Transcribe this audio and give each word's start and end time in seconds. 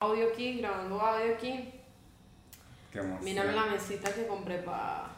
audio 0.00 0.28
aquí, 0.32 0.58
grabando 0.60 0.98
audio 1.00 1.34
aquí. 1.34 1.74
Qué. 2.90 3.02
Mírame 3.20 3.52
la 3.52 3.66
mesita 3.66 4.10
que 4.12 4.26
compré 4.26 4.56
para 4.58 5.10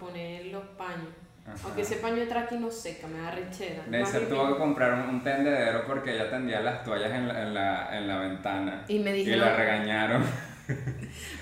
poner 0.00 0.46
los 0.46 0.64
paños. 0.76 1.08
Ajá. 1.46 1.56
Aunque 1.64 1.80
ese 1.82 1.96
paño 1.96 2.16
de 2.26 2.38
aquí 2.38 2.56
no 2.56 2.70
seca, 2.70 3.06
me 3.06 3.20
da 3.20 3.30
rechera. 3.30 3.84
Más 3.88 4.12
tuvo 4.28 4.48
que 4.52 4.58
comprar 4.58 4.92
un, 4.94 5.08
un 5.08 5.24
tendedero 5.24 5.86
porque 5.86 6.14
ella 6.14 6.28
tendía 6.28 6.60
las 6.60 6.82
toallas 6.84 7.12
en 7.12 7.28
la, 7.28 7.42
en 7.42 7.54
la, 7.54 7.96
en 7.96 8.08
la 8.08 8.18
ventana. 8.18 8.84
Y 8.88 8.98
me 8.98 9.12
dijeron- 9.12 9.40
la 9.40 9.56
regañaron. 9.56 10.24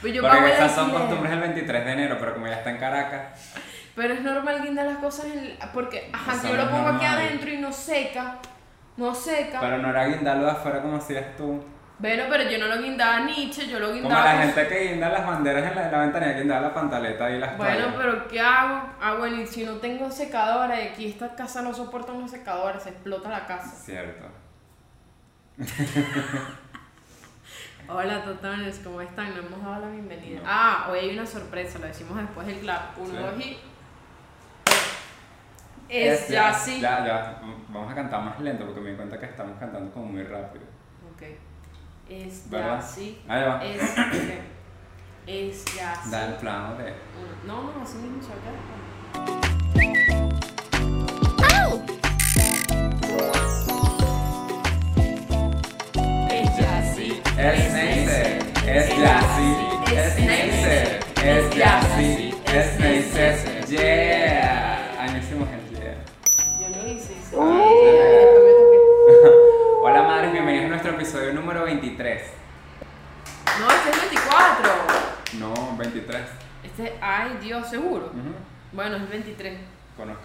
Pues 0.00 0.14
yo 0.14 0.22
porque 0.22 0.52
esas 0.52 0.72
son 0.72 0.92
costumbres 0.92 1.32
el 1.32 1.40
23 1.40 1.84
de 1.84 1.92
enero, 1.92 2.16
pero 2.20 2.34
como 2.34 2.46
ya 2.46 2.58
está 2.58 2.70
en 2.70 2.76
Caracas, 2.78 3.50
Pero 3.96 4.14
es 4.14 4.20
normal 4.22 4.62
guindar 4.62 4.86
las 4.86 4.98
cosas 4.98 5.24
en- 5.24 5.56
porque, 5.74 6.08
ajá, 6.12 6.34
Eso 6.34 6.48
yo 6.50 6.54
lo 6.56 6.70
pongo 6.70 6.86
aquí 6.90 7.04
normal. 7.04 7.18
adentro 7.26 7.50
y 7.50 7.56
no 7.58 7.72
seca, 7.72 8.38
no 8.96 9.12
seca. 9.12 9.58
pero 9.60 9.78
no 9.78 9.90
era 9.90 10.06
guindarlo 10.06 10.44
de 10.44 10.52
afuera 10.52 10.80
como 10.80 10.98
hacías 10.98 11.34
tú. 11.36 11.60
Bueno, 11.98 12.24
pero 12.28 12.42
yo 12.50 12.58
no 12.58 12.66
lo 12.66 12.82
guindaba 12.82 13.20
Nietzsche, 13.20 13.66
yo 13.68 13.78
lo 13.78 13.86
Como 13.88 14.00
guindaba. 14.00 14.24
la 14.24 14.32
con- 14.32 14.40
gente 14.52 14.68
que 14.68 14.88
guinda 14.92 15.08
las 15.08 15.26
banderas 15.26 15.64
en 15.70 15.74
la, 15.74 15.86
en 15.86 15.92
la 15.92 15.98
ventana 16.00 16.30
y 16.30 16.34
guinda 16.34 16.60
la 16.60 16.74
pantaleta 16.74 17.30
y 17.30 17.38
las 17.38 17.56
Bueno, 17.56 17.74
toallas. 17.86 17.94
pero 17.96 18.28
¿qué 18.28 18.38
hago? 18.40 18.90
Ah, 19.00 19.14
bueno, 19.18 19.40
y 19.40 19.46
si 19.46 19.64
no 19.64 19.76
tengo 19.76 20.10
secadora 20.10 20.78
y 20.82 20.88
aquí 20.88 21.06
esta 21.08 21.34
casa 21.34 21.62
no 21.62 21.72
soporta 21.72 22.12
una 22.12 22.28
secadora, 22.28 22.78
se 22.78 22.90
explota 22.90 23.30
la 23.30 23.46
casa. 23.46 23.70
Cierto. 23.70 24.26
Hola, 27.88 28.22
totones, 28.24 28.80
¿cómo 28.84 29.00
están? 29.00 29.30
No 29.34 29.38
hemos 29.46 29.62
dado 29.62 29.86
la 29.86 29.90
bienvenida. 29.92 30.40
No. 30.40 30.46
Ah, 30.46 30.88
hoy 30.90 30.98
hay 30.98 31.10
una 31.16 31.24
sorpresa, 31.24 31.78
lo 31.78 31.86
decimos 31.86 32.18
después 32.18 32.46
del 32.46 32.58
clap. 32.58 32.98
Uno, 32.98 33.10
Sí. 33.10 33.16
dos 33.16 33.38
y. 33.40 33.58
Es 35.88 36.28
ya 36.28 36.52
sí. 36.52 36.80
Ya, 36.80 37.06
ya. 37.06 37.40
Vamos 37.68 37.90
a 37.90 37.94
cantar 37.94 38.20
más 38.22 38.38
lento 38.40 38.66
porque 38.66 38.80
me 38.80 38.90
di 38.90 38.96
cuenta 38.96 39.18
que 39.20 39.26
estamos 39.26 39.56
cantando 39.58 39.90
como 39.94 40.06
muy 40.06 40.24
rápido. 40.24 40.64
Ok. 42.06 42.10
Es 42.12 42.48
¿Verdad? 42.50 42.80
ya 42.80 42.82
sí. 42.86 43.20
Ahí 43.28 43.42
va. 43.44 43.64
Es. 43.64 43.82
ok. 43.98 44.44
Es 45.26 45.64
ya 45.76 45.94
sí. 46.02 46.10
Da 46.10 46.26
el 46.28 46.34
plano 46.34 46.76
de. 46.76 46.94
No, 47.44 47.62
no, 47.64 47.82
así 47.82 47.98
mismo 47.98 48.22
se 48.22 48.32
acá. 48.32 48.50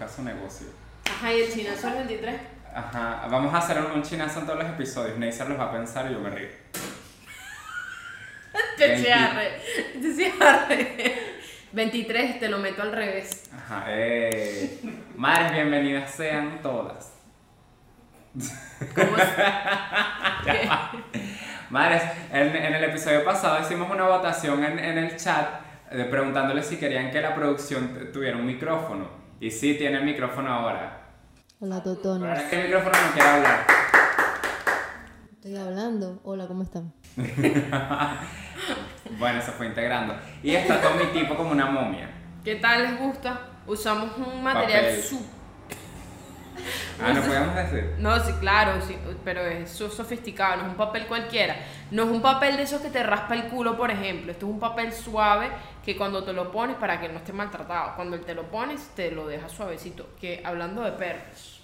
Su 0.08 0.22
negocio. 0.22 0.66
Ajá, 1.08 1.32
y 1.32 1.42
el 1.42 1.52
chinazo 1.52 1.88
es 1.88 1.94
23. 1.94 2.40
Ajá, 2.74 3.26
vamos 3.30 3.54
a 3.54 3.58
hacer 3.58 3.78
un, 3.80 4.02
chinazo 4.02 4.40
en 4.40 4.46
todos 4.46 4.58
los 4.58 4.68
episodios. 4.68 5.16
Neisser 5.18 5.48
los 5.48 5.58
va 5.58 5.64
a 5.64 5.72
pensar 5.72 6.10
y 6.10 6.14
yo 6.14 6.20
me 6.20 6.30
río. 6.30 6.48
Te 8.76 8.88
20. 8.88 9.04
cierre. 9.04 9.60
Te 10.00 10.14
cierre. 10.14 11.14
23, 11.72 12.40
te 12.40 12.48
lo 12.48 12.58
meto 12.58 12.82
al 12.82 12.92
revés. 12.92 13.50
Ajá, 13.54 13.84
eh. 13.88 14.78
Madres, 15.16 15.52
bienvenidas 15.52 16.10
sean 16.10 16.60
todas. 16.62 17.12
¿Cómo. 18.94 19.12
Madres, 21.70 22.02
en, 22.30 22.56
en 22.56 22.74
el 22.74 22.84
episodio 22.84 23.24
pasado 23.24 23.60
hicimos 23.62 23.90
una 23.90 24.04
votación 24.04 24.64
en, 24.64 24.78
en 24.78 24.98
el 24.98 25.16
chat 25.16 25.48
eh, 25.90 26.06
preguntándole 26.10 26.62
si 26.62 26.76
querían 26.78 27.10
que 27.10 27.20
la 27.20 27.34
producción 27.34 28.10
tuviera 28.12 28.36
un 28.36 28.46
micrófono. 28.46 29.21
Y 29.42 29.50
sí, 29.50 29.74
tiene 29.74 29.98
el 29.98 30.04
micrófono 30.04 30.52
ahora. 30.52 31.00
Hola 31.58 31.82
Totones. 31.82 32.28
ahora 32.28 32.48
que 32.48 32.60
el 32.60 32.66
micrófono 32.66 32.92
no 32.92 33.12
quiere 33.12 33.28
hablar. 33.28 33.66
Estoy 35.32 35.56
hablando. 35.56 36.20
Hola, 36.22 36.46
¿cómo 36.46 36.62
están? 36.62 36.92
Bueno, 39.18 39.42
se 39.42 39.50
fue 39.50 39.66
integrando. 39.66 40.14
Y 40.44 40.54
está 40.54 40.80
todo 40.80 40.94
mi 40.94 41.06
tipo 41.06 41.34
como 41.34 41.50
una 41.50 41.66
momia. 41.66 42.08
¿Qué 42.44 42.54
tal 42.54 42.82
les 42.82 42.98
gusta? 43.00 43.48
Usamos 43.66 44.16
un 44.16 44.44
material 44.44 44.84
Papel. 44.84 45.18
Ah, 47.00 47.12
no 47.12 47.22
podemos 47.22 47.54
decir. 47.54 47.94
No, 47.98 48.18
sí, 48.24 48.32
claro, 48.40 48.80
sí, 48.86 48.96
pero 49.24 49.40
es 49.42 49.70
so- 49.70 49.90
sofisticado, 49.90 50.56
no 50.56 50.62
es 50.64 50.68
un 50.70 50.76
papel 50.76 51.06
cualquiera. 51.06 51.56
No 51.90 52.04
es 52.04 52.10
un 52.10 52.22
papel 52.22 52.56
de 52.56 52.62
esos 52.64 52.80
que 52.82 52.90
te 52.90 53.02
raspa 53.02 53.34
el 53.34 53.44
culo, 53.44 53.76
por 53.76 53.90
ejemplo. 53.90 54.32
Esto 54.32 54.46
es 54.46 54.52
un 54.52 54.60
papel 54.60 54.92
suave 54.92 55.48
que 55.84 55.96
cuando 55.96 56.22
te 56.24 56.32
lo 56.32 56.50
pones, 56.50 56.76
para 56.76 57.00
que 57.00 57.08
no 57.08 57.18
esté 57.18 57.32
maltratado, 57.32 57.94
cuando 57.96 58.18
te 58.20 58.34
lo 58.34 58.44
pones, 58.50 58.88
te 58.94 59.10
lo 59.10 59.26
deja 59.26 59.48
suavecito. 59.48 60.10
Que 60.20 60.42
hablando 60.44 60.82
de 60.82 60.92
perros, 60.92 61.62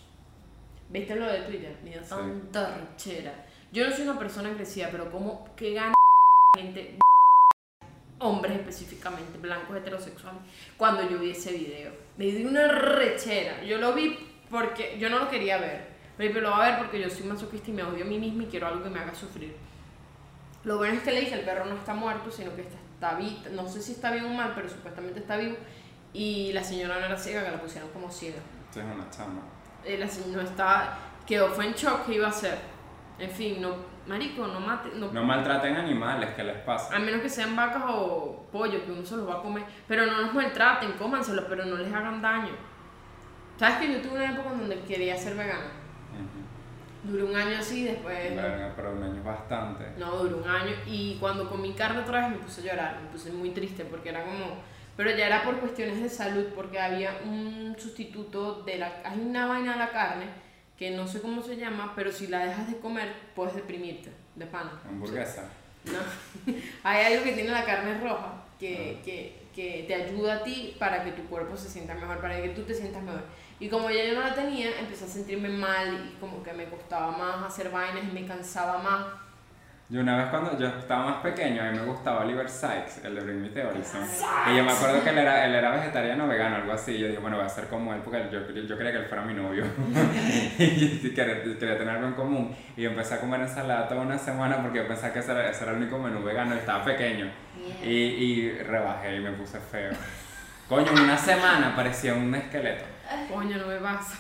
¿viste 0.89 1.15
lo 1.17 1.27
de 1.27 1.41
Twitter? 1.41 1.77
Sí. 1.85 2.09
tanta 2.09 2.77
rechera. 2.77 3.33
Yo 3.73 3.89
no 3.89 3.95
soy 3.95 4.09
una 4.09 4.19
persona 4.19 4.49
agresiva, 4.49 4.89
pero 4.91 5.11
como 5.11 5.55
que 5.55 5.75
gana 5.75 5.93
gente, 6.57 6.99
hombres 8.19 8.57
específicamente, 8.59 9.39
blancos 9.39 9.77
heterosexuales, 9.77 10.41
cuando 10.77 11.09
yo 11.09 11.19
vi 11.19 11.31
ese 11.31 11.53
video. 11.53 11.93
Me 12.17 12.25
dio 12.27 12.49
una 12.49 12.67
rechera. 12.69 13.63
Yo 13.63 13.79
lo 13.79 13.93
vi 13.93 14.19
porque 14.51 14.99
yo 14.99 15.11
no 15.11 15.19
lo 15.19 15.29
quería 15.29 15.59
ver. 15.59 15.99
Pero 16.17 16.41
lo 16.41 16.51
voy 16.51 16.61
a 16.61 16.71
ver 16.71 16.79
porque 16.79 17.01
yo 17.01 17.09
soy 17.09 17.27
masoquista 17.27 17.71
y 17.71 17.75
me 17.75 17.85
odio 17.85 18.05
a 18.05 18.09
mí 18.09 18.19
misma 18.19 18.43
y 18.43 18.47
quiero 18.47 18.67
algo 18.67 18.83
que 18.83 18.91
me 18.91 18.99
haga 18.99 19.15
sufrir. 19.15 19.57
Lo 20.65 20.77
bueno 20.79 20.95
es 20.95 21.03
que 21.03 21.13
le 21.13 21.21
dije, 21.21 21.35
el 21.35 21.45
perro 21.45 21.65
no 21.65 21.77
está 21.77 21.95
muerto, 21.95 22.31
sino 22.31 22.55
que 22.57 22.63
está, 22.63 22.77
está 22.95 23.15
vivo. 23.15 23.39
No 23.53 23.69
sé 23.69 23.81
si 23.81 23.93
está 23.93 24.11
bien 24.11 24.25
o 24.25 24.31
mal, 24.31 24.53
pero 24.55 24.69
supuestamente 24.69 25.21
está 25.21 25.37
vivo. 25.37 25.57
Y 26.13 26.53
la 26.53 26.65
señora 26.65 26.99
no 26.99 27.07
era 27.07 27.17
ciega, 27.17 27.45
que 27.45 27.51
la 27.53 27.61
pusieron 27.61 27.89
como 27.91 28.11
ciega. 28.11 28.39
Esto 28.69 28.81
es 28.81 28.87
una 28.87 29.09
chama. 29.11 29.43
Eh, 29.85 29.97
la 29.97 30.09
señora 30.09 30.43
no 30.43 30.49
estaba, 30.49 30.99
quedó, 31.27 31.49
fue 31.51 31.67
en 31.67 31.75
shock, 31.75 32.07
¿qué 32.07 32.15
iba 32.17 32.27
a 32.27 32.31
hacer? 32.31 32.59
En 33.19 33.31
fin, 33.31 33.63
no, 33.63 33.77
marico, 34.07 34.47
no 34.47 34.61
mate, 34.61 34.91
no, 34.95 35.13
No 35.13 35.23
maltraten 35.23 35.77
animales, 35.77 36.31
¿qué 36.35 36.43
les 36.45 36.59
pasa? 36.59 36.95
a 36.95 36.99
menos 36.99 37.21
que 37.21 37.29
sean 37.29 37.55
vacas 37.55 37.83
o 37.87 38.47
pollo, 38.51 38.85
que 38.85 38.93
uno 38.93 39.05
se 39.05 39.17
los 39.17 39.29
va 39.29 39.35
a 39.35 39.43
comer. 39.43 39.65
Pero 39.87 40.07
no 40.07 40.21
los 40.23 40.35
maltraten, 40.35 40.93
cómanselos, 40.93 41.45
pero 41.49 41.65
no 41.65 41.77
les 41.77 41.93
hagan 41.93 42.21
daño. 42.21 42.53
¿Sabes 43.59 43.79
que 43.79 43.93
yo 43.93 44.01
tuve 44.01 44.15
una 44.15 44.33
época 44.33 44.53
en 44.53 44.59
donde 44.61 44.81
quería 44.81 45.17
ser 45.17 45.35
vegana? 45.35 45.73
Ujú. 46.15 47.11
Duré 47.11 47.25
un 47.25 47.35
año 47.35 47.59
así, 47.59 47.85
después... 47.85 48.35
Verga, 48.35 48.73
pero 48.77 48.93
un 48.93 49.03
año 49.03 49.23
bastante. 49.23 49.85
No, 49.99 50.17
duró 50.17 50.39
un 50.39 50.49
año 50.49 50.73
y 50.87 51.17
cuando 51.19 51.49
comí 51.49 51.73
carne 51.73 52.01
otra 52.01 52.21
vez 52.21 52.39
me 52.39 52.45
puse 52.45 52.61
a 52.61 52.65
llorar, 52.65 53.01
me 53.03 53.09
puse 53.09 53.33
muy 53.33 53.51
triste 53.51 53.85
porque 53.85 54.11
era 54.11 54.25
como... 54.25 54.57
Pero 54.97 55.11
ya 55.11 55.27
era 55.27 55.45
por 55.45 55.59
cuestiones 55.61 56.01
de 56.03 56.09
salud, 56.09 56.47
porque 56.57 56.81
había 56.81 57.21
un 57.25 57.77
sustituto 57.79 58.63
de 58.63 58.79
la... 58.79 59.01
Hay 59.05 59.21
una 59.21 59.47
vaina 59.47 59.73
de 59.73 59.79
la 59.79 59.91
carne 59.91 60.27
que 60.77 60.91
no 60.93 61.07
sé 61.07 61.21
cómo 61.21 61.43
se 61.43 61.57
llama, 61.57 61.93
pero 61.97 62.13
si 62.13 62.29
la 62.29 62.45
dejas 62.47 62.69
de 62.69 62.79
comer 62.79 63.13
puedes 63.35 63.55
deprimirte, 63.55 64.11
de 64.37 64.47
pana. 64.47 64.81
Hamburguesa. 64.89 65.51
No. 65.85 66.53
Hay 66.85 67.13
algo 67.13 67.25
que 67.25 67.33
tiene 67.33 67.51
la 67.51 67.65
carne 67.65 67.99
roja 68.01 68.45
que, 68.59 69.01
que, 69.05 69.37
que 69.55 69.85
te 69.87 69.95
ayuda 69.95 70.35
a 70.35 70.43
ti 70.45 70.77
para 70.79 71.05
que 71.05 71.13
tu 71.13 71.23
cuerpo 71.25 71.57
se 71.57 71.69
sienta 71.69 71.95
mejor, 71.95 72.21
para 72.21 72.41
que 72.41 72.51
tú 72.51 72.63
te 72.63 72.75
sientas 72.75 73.03
mejor. 73.03 73.23
Y 73.61 73.69
como 73.69 73.91
ya 73.91 74.05
yo 74.05 74.15
no 74.15 74.21
la 74.21 74.35
tenía, 74.35 74.79
empecé 74.79 75.05
a 75.05 75.09
sentirme 75.09 75.49
mal 75.49 75.93
y 75.93 76.21
como 76.21 76.43
que 76.43 76.53
me 76.53 76.67
costaba 76.67 77.11
más 77.11 77.45
hacer 77.45 77.71
vainas 77.71 78.05
y 78.05 78.13
me 78.13 78.27
cansaba 78.27 78.79
más. 78.79 79.07
Yo 79.91 80.03
una 80.03 80.19
vez 80.19 80.27
cuando 80.29 80.59
yo 80.59 80.67
estaba 80.67 81.07
más 81.07 81.23
pequeño, 81.23 81.63
a 81.63 81.71
mí 81.71 81.79
me 81.79 81.87
gustaba 81.87 82.21
Oliver 82.21 82.47
Sykes, 82.47 83.07
el 83.07 83.15
de 83.15 83.21
Bring 83.23 83.41
Me 83.41 83.49
the 83.49 83.65
Horizon. 83.65 84.03
Y 84.53 84.57
yo 84.59 84.63
me 84.63 84.71
acuerdo 84.71 85.03
que 85.03 85.09
él 85.09 85.17
era, 85.17 85.47
él 85.47 85.55
era 85.55 85.71
vegetariano 85.71 86.27
o 86.27 86.29
vegano, 86.29 86.57
algo 86.57 86.73
así. 86.73 86.93
Y 86.93 86.99
yo 86.99 87.07
dije, 87.07 87.19
bueno, 87.19 87.39
voy 87.39 87.47
a 87.47 87.49
ser 87.49 87.69
como 87.69 87.95
él 87.95 88.03
porque 88.05 88.29
yo, 88.31 88.47
yo 88.51 88.77
quería 88.77 88.93
que 88.93 88.99
él 88.99 89.07
fuera 89.07 89.25
mi 89.25 89.33
novio. 89.33 89.65
y 90.59 91.01
yo 91.01 91.15
quería, 91.15 91.43
quería 91.43 91.79
tener 91.79 91.89
algo 91.89 92.07
en 92.07 92.13
común. 92.13 92.55
Y 92.77 92.83
yo 92.83 92.91
empecé 92.91 93.15
a 93.15 93.21
comer 93.21 93.41
ensalada 93.41 93.89
toda 93.89 94.03
una 94.03 94.19
semana 94.19 94.61
porque 94.61 94.81
yo 94.81 94.87
pensaba 94.87 95.11
que 95.11 95.21
ese 95.21 95.33
era, 95.33 95.49
ese 95.49 95.63
era 95.63 95.73
el 95.73 95.79
único 95.79 95.99
menú 95.99 96.23
vegano 96.23 96.55
estaba 96.55 96.85
pequeño. 96.85 97.31
Y, 97.83 97.89
y 97.89 98.59
rebajé 98.59 99.17
y 99.17 99.21
me 99.21 99.33
puse 99.33 99.59
feo. 99.59 99.93
Coño, 100.69 100.93
en 100.93 100.99
una 101.01 101.17
semana 101.17 101.75
parecía 101.75 102.13
un 102.13 102.35
esqueleto. 102.35 102.85
Coño, 103.33 103.57
no 103.57 103.69
me 103.69 103.77
pasa. 103.77 104.19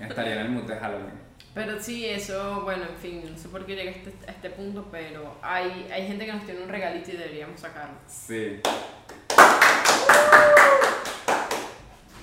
Estaría 0.00 0.32
en 0.32 0.38
el 0.40 0.48
mute 0.48 0.74
de 0.74 0.80
Halloween. 0.80 1.26
Pero 1.54 1.80
sí, 1.80 2.04
eso, 2.04 2.62
bueno, 2.62 2.82
en 2.82 2.96
fin, 2.96 3.22
no 3.32 3.38
sé 3.38 3.48
por 3.48 3.64
qué 3.64 3.76
llegué 3.76 3.88
a 3.90 3.92
este, 3.92 4.12
a 4.26 4.32
este 4.32 4.50
punto, 4.50 4.88
pero 4.90 5.38
hay, 5.42 5.88
hay 5.92 6.08
gente 6.08 6.26
que 6.26 6.32
nos 6.32 6.44
tiene 6.44 6.62
un 6.62 6.68
regalito 6.68 7.12
y 7.12 7.16
deberíamos 7.16 7.60
sacarlo. 7.60 7.94
Sí. 8.08 8.60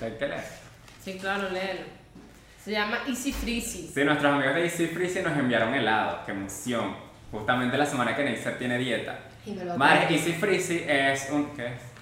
¿Hay 0.02 0.12
que 0.18 0.28
leer? 0.28 0.44
Sí, 1.02 1.18
claro, 1.18 1.48
léelo. 1.48 1.86
Se 2.62 2.70
llama 2.70 2.98
Easy 3.08 3.32
Freezy. 3.32 3.90
Sí, 3.94 4.04
nuestros 4.04 4.30
amigos 4.30 4.54
de 4.56 4.64
Easy 4.64 4.88
Freezy 4.88 5.22
nos 5.22 5.38
enviaron 5.38 5.72
helado, 5.72 6.20
qué 6.26 6.32
emoción. 6.32 6.94
Justamente 7.32 7.78
la 7.78 7.86
semana 7.86 8.14
que 8.14 8.24
Neisser 8.24 8.58
tiene 8.58 8.76
dieta. 8.76 9.20
Y 9.46 9.52
me 9.52 9.64
lo 9.64 9.72
acabo. 9.72 10.10
Easy 10.10 10.34
Freezy 10.34 10.84
es 10.86 11.30
un. 11.30 11.56
¿Qué 11.56 11.66
es? 11.66 11.93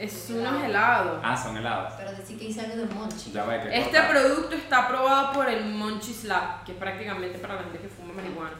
Es 0.00 0.30
unos 0.30 0.64
helados. 0.64 1.20
Ah, 1.22 1.36
son 1.36 1.56
helados. 1.58 1.92
Pero 1.98 2.12
decir 2.12 2.38
que 2.38 2.46
hice 2.46 2.60
algo 2.62 2.76
de 2.76 2.86
Monchi. 2.94 3.32
Ya 3.32 3.44
que 3.62 3.78
Este 3.78 3.98
corta. 3.98 4.08
producto 4.08 4.54
está 4.56 4.78
aprobado 4.86 5.32
por 5.32 5.48
el 5.48 5.64
Monchis 5.66 6.24
Lab, 6.24 6.64
que 6.64 6.72
es 6.72 6.78
prácticamente 6.78 7.38
para 7.38 7.56
la 7.56 7.62
gente 7.64 7.78
que 7.80 7.88
fuma 7.88 8.14
marihuana. 8.14 8.56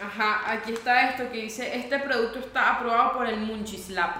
Ajá, 0.00 0.52
aquí 0.52 0.72
está 0.72 1.10
esto 1.10 1.30
que 1.30 1.42
dice, 1.42 1.76
este 1.76 1.98
producto 1.98 2.38
está 2.38 2.74
aprobado 2.76 3.12
por 3.14 3.26
el 3.26 3.38
Munchies 3.40 3.90
Lab, 3.90 4.10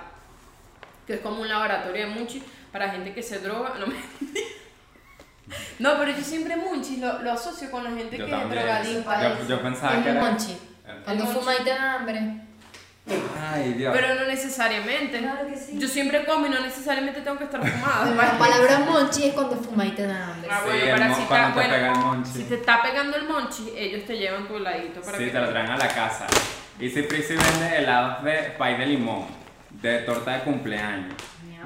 que 1.07 1.15
es 1.15 1.21
como 1.21 1.43
un 1.43 1.49
laboratorio 1.49 2.07
de 2.09 2.13
Munchies 2.15 2.43
para 2.73 2.91
gente 2.91 3.13
que 3.15 3.23
se 3.23 3.39
droga. 3.41 3.75
No, 3.79 3.87
me... 3.87 3.95
no 5.79 5.99
pero 5.99 6.11
yo 6.13 6.23
siempre 6.25 6.57
Munchies 6.57 7.01
lo, 7.01 7.23
lo 7.23 7.33
asocio 7.33 7.71
con 7.71 7.85
la 7.85 7.91
gente 7.91 8.17
Yo 8.19 8.27
que 8.27 8.33
es 8.35 8.51
drogadicta. 8.51 9.39
Yo, 9.39 9.47
yo 9.49 9.63
pensaba 9.63 9.97
Es 9.97 10.03
que 10.03 10.11
era. 10.11 10.21
monchi. 10.25 10.57
Cuando 11.05 11.25
monchi. 11.25 11.39
fuma 11.39 11.55
y 11.55 11.65
te 11.65 11.71
da 11.71 11.95
hambre. 11.95 12.41
Ay, 13.39 13.75
Dios. 13.75 13.95
Pero 13.95 14.15
no 14.15 14.27
necesariamente. 14.27 15.19
Claro 15.19 15.47
que 15.47 15.57
sí. 15.57 15.79
Yo 15.79 15.87
siempre 15.89 16.25
como 16.25 16.47
y 16.47 16.51
no 16.51 16.61
necesariamente 16.61 17.21
tengo 17.21 17.37
que 17.37 17.45
estar 17.45 17.61
fumada. 17.61 18.07
La 18.15 18.39
palabra 18.39 18.79
monchi 18.81 19.25
es 19.25 19.35
cuando 19.35 19.57
fuma 19.57 19.85
y 19.85 19.91
te 19.91 20.07
da 20.07 20.33
hambre. 20.33 20.49
Ah, 20.51 20.63
bueno, 20.65 20.91
para 20.91 21.15
si 21.15 21.23
está, 21.23 21.53
te 21.53 21.61
pega 21.61 21.77
el 21.77 21.91
bueno, 21.91 22.07
monchi. 22.07 22.31
si 22.31 22.43
te 22.45 22.55
está 22.55 22.83
pegando 22.83 23.17
el 23.17 23.29
monchi, 23.29 23.73
ellos 23.77 24.07
te 24.07 24.17
llevan 24.17 24.49
tu 24.49 24.57
heladito 24.57 25.01
para 25.03 25.19
Sí, 25.19 25.25
que 25.27 25.31
te 25.31 25.39
lo 25.39 25.49
traen 25.51 25.71
a 25.71 25.77
la 25.77 25.89
casa. 25.89 26.27
Easy 26.81 27.03
Prissy 27.03 27.35
vende 27.37 27.77
helados 27.79 28.25
de 28.25 28.55
pay 28.59 28.77
de 28.77 28.87
limón, 28.87 29.27
de 29.71 29.99
torta 29.99 30.33
de 30.33 30.41
cumpleaños, 30.41 31.15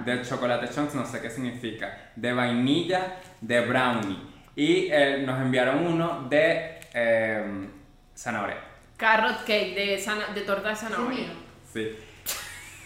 de 0.05 0.23
chocolate 0.23 0.69
chunks, 0.75 0.95
no 0.95 1.07
sé 1.07 1.21
qué 1.23 1.31
significa, 1.31 2.11
de 2.17 2.33
vainilla, 2.33 3.17
de 3.41 3.61
brownie. 3.61 4.19
Y 4.57 4.89
eh, 4.91 5.23
nos 5.25 5.41
enviaron 5.41 5.87
uno 5.87 6.27
de 6.29 6.81
eh, 6.93 7.69
zanahoria. 8.15 8.68
Carrot 8.99 9.39
cake 9.47 9.75
de, 9.75 9.99
zana- 10.05 10.29
de 10.35 10.43
torta 10.43 10.69
de 10.71 10.77
zanahoria. 10.77 11.29
Sí. 11.73 11.97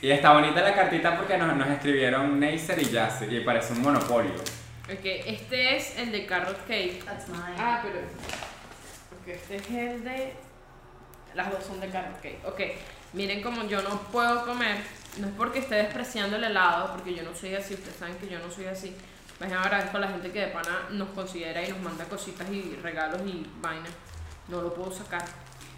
Y 0.03 0.11
está 0.11 0.33
bonita 0.33 0.61
la 0.61 0.75
cartita 0.75 1.17
porque 1.17 1.37
nos, 1.39 1.57
nos 1.57 1.69
escribieron 1.69 2.39
Neisser 2.39 2.81
y 2.81 2.85
Jassy 2.93 3.25
y 3.27 3.41
parece 3.41 3.73
un 3.73 3.83
monopolio. 3.83 4.35
Ok, 4.93 5.05
este 5.05 5.77
es 5.77 5.97
el 5.99 6.13
de 6.13 6.27
carrot 6.27 6.67
cake. 6.67 7.03
That's 7.05 7.29
mine. 7.29 7.55
Ah, 7.57 7.81
pero. 7.83 8.01
Porque 9.11 9.35
este 9.35 9.57
es 9.57 9.71
el 9.71 10.05
de. 10.05 10.33
Las 11.35 11.51
dos 11.51 11.65
son 11.65 11.81
de 11.81 11.89
carrot 11.89 12.21
cake. 12.21 12.41
Ok, 12.45 12.61
miren 13.15 13.43
como 13.43 13.65
yo 13.67 13.81
no 13.83 13.99
puedo 14.11 14.45
comer. 14.45 14.79
No 15.19 15.29
es 15.29 15.33
porque 15.35 15.61
esté 15.61 15.77
despreciando 15.77 16.37
el 16.37 16.45
helado, 16.45 16.93
porque 16.93 17.15
yo 17.15 17.23
no 17.23 17.35
soy 17.35 17.55
así. 17.55 17.75
Ustedes 17.75 17.97
saben 17.97 18.17
que 18.17 18.29
yo 18.29 18.39
no 18.39 18.51
soy 18.51 18.67
así. 18.67 18.95
Pues 19.39 19.51
agradezco 19.53 19.97
a 19.97 20.01
la 20.01 20.09
gente 20.09 20.31
que 20.31 20.41
de 20.41 20.47
pana 20.49 20.89
nos 20.91 21.09
considera 21.11 21.63
y 21.63 21.69
nos 21.71 21.81
manda 21.81 22.05
cositas 22.05 22.51
y 22.51 22.77
regalos 22.83 23.21
y 23.27 23.47
vainas. 23.61 23.93
No 24.49 24.61
lo 24.61 24.75
puedo 24.75 24.93
sacar. 24.93 25.23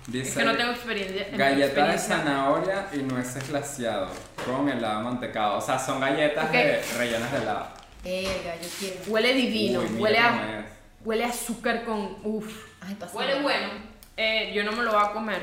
Dice 0.07 0.29
es 0.29 0.37
que 0.37 0.45
no 0.45 0.57
tengo 0.57 0.73
experiencia. 0.73 1.29
Galleta 1.33 1.87
de 1.87 1.99
zanahoria 1.99 2.89
y 2.93 2.99
nueces 2.99 3.49
glaciado 3.49 4.09
con 4.45 4.69
helado 4.69 5.01
mantecado. 5.03 5.59
O 5.59 5.61
sea, 5.61 5.79
son 5.79 6.01
galletas 6.01 6.45
Ok. 6.45 6.53
de, 6.53 6.83
rellenas 6.99 7.33
de 7.33 7.39
helado. 7.39 7.69
Verga, 8.03 8.57
yo 8.61 8.69
quiero. 8.79 9.01
Huele 9.07 9.33
divino. 9.35 9.81
Uy, 9.81 9.87
huele, 9.99 10.19
a, 10.19 10.67
huele 11.05 11.25
a 11.25 11.29
azúcar 11.29 11.85
con. 11.85 12.19
Uff. 12.23 12.67
Ay. 12.83 12.99
Huele 13.15 13.41
bueno. 13.41 13.69
Eh, 14.17 14.53
yo 14.55 14.63
no 14.63 14.73
me 14.73 14.83
lo 14.83 14.93
voy 14.93 15.03
a 15.03 15.13
comer. 15.13 15.43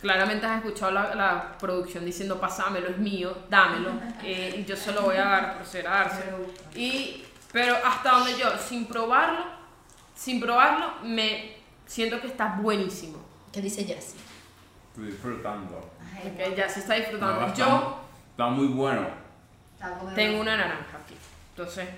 Claramente 0.00 0.46
has 0.46 0.58
escuchado 0.58 0.92
la, 0.92 1.12
la 1.16 1.58
producción 1.58 2.04
diciendo 2.04 2.38
pasámelo, 2.40 2.88
es 2.88 2.98
mío, 2.98 3.36
dámelo. 3.50 3.90
Eh, 4.22 4.56
y 4.60 4.64
yo 4.64 4.76
se 4.76 4.92
lo 4.92 5.02
voy 5.02 5.16
a 5.16 5.24
dar 5.24 5.56
por 5.56 5.66
ser 5.66 5.86
a 5.88 5.90
dárselo. 5.90 6.38
Y, 6.74 7.24
pero 7.52 7.76
hasta 7.84 8.10
donde 8.10 8.36
yo, 8.38 8.46
sin 8.58 8.86
probarlo, 8.86 9.44
sin 10.14 10.40
probarlo, 10.40 10.92
me 11.02 11.56
siento 11.86 12.20
que 12.20 12.26
está 12.28 12.56
buenísimo. 12.60 13.27
¿Qué 13.58 13.62
dice 13.62 13.82
Jessie? 13.84 14.20
Estoy 14.90 15.06
disfrutando. 15.06 15.78
Ok, 15.78 16.56
ya 16.56 16.68
se 16.68 16.78
está 16.78 16.94
disfrutando. 16.94 17.40
No, 17.40 17.46
yo 17.48 17.64
está, 17.64 17.94
está 18.30 18.46
muy 18.50 18.68
bueno. 18.68 19.08
tengo 20.14 20.40
una 20.42 20.56
naranja 20.56 20.98
aquí. 21.04 21.16
Entonces, 21.50 21.88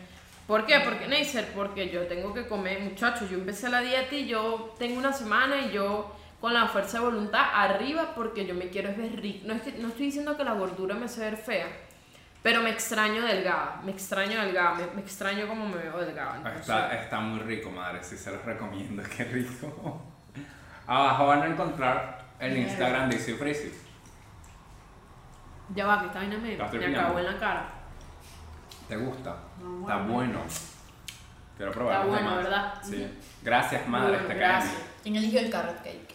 ¿por 0.47 0.65
qué? 0.65 0.81
Porque 0.81 1.07
Neisser, 1.07 1.53
porque 1.53 1.91
yo 1.91 2.07
tengo 2.07 2.33
que 2.33 2.47
comer, 2.49 2.81
muchachos, 2.81 3.29
yo 3.29 3.37
empecé 3.37 3.69
la 3.69 3.83
dieta 3.83 4.15
y 4.15 4.27
yo 4.27 4.75
tengo 4.79 4.99
una 4.99 5.13
semana 5.13 5.59
y 5.59 5.71
yo 5.71 6.17
con 6.41 6.55
la 6.55 6.67
fuerza 6.67 6.99
de 7.01 7.05
voluntad 7.05 7.45
arriba 7.53 8.15
porque 8.15 8.47
yo 8.47 8.55
me 8.55 8.71
quiero 8.71 8.89
es 8.89 8.97
ver 8.97 9.21
rico. 9.21 9.47
No, 9.47 9.53
es 9.53 9.61
que, 9.61 9.73
no 9.73 9.89
estoy 9.89 10.07
diciendo 10.07 10.39
que 10.39 10.45
la 10.45 10.55
gordura 10.55 10.95
me 10.95 11.05
hace 11.05 11.21
ver 11.21 11.37
fea, 11.37 11.67
pero 12.43 12.63
me 12.63 12.71
extraño 12.71 13.21
delgada, 13.23 13.83
me 13.85 13.91
extraño 13.93 14.41
delgada, 14.41 14.77
me, 14.77 14.87
me 14.95 15.03
extraño 15.03 15.47
como 15.47 15.69
me 15.69 15.77
veo 15.77 15.99
delgada. 15.99 16.37
entonces- 16.39 16.61
Está, 16.63 16.95
está 17.03 17.21
muy 17.21 17.41
rico, 17.41 17.71
madre. 17.71 18.03
Sí, 18.03 18.17
se 18.17 18.31
los 18.33 18.43
recomiendo. 18.47 19.03
Qué 19.15 19.25
rico. 19.25 20.07
Abajo 20.91 21.29
van 21.29 21.43
a 21.43 21.47
encontrar 21.47 22.19
el 22.41 22.57
Instagram 22.59 23.09
de 23.09 23.15
Easy 23.15 23.35
Prissy. 23.35 23.73
Ya 25.73 25.87
va, 25.87 26.01
que 26.01 26.07
esta 26.07 26.19
vaina 26.19 26.37
me, 26.37 26.57
me 26.57 26.97
acabó 26.99 27.19
en 27.21 27.27
la 27.27 27.39
cara. 27.39 27.69
¿Te 28.89 28.97
gusta? 28.97 29.37
Está 29.83 29.99
bueno. 29.99 30.41
Quiero 31.57 31.71
probarlo. 31.71 32.13
Está 32.13 32.25
bueno, 32.25 32.31
más. 32.35 32.43
¿verdad? 32.43 32.75
Sí. 32.83 33.19
Gracias, 33.41 33.87
madre. 33.87 34.15
Bueno, 34.15 34.27
te 34.27 34.35
gracias. 34.35 34.83
¿Quién 35.05 35.15
eligió 35.15 35.39
el 35.39 35.51
carrot 35.51 35.77
cake? 35.79 36.15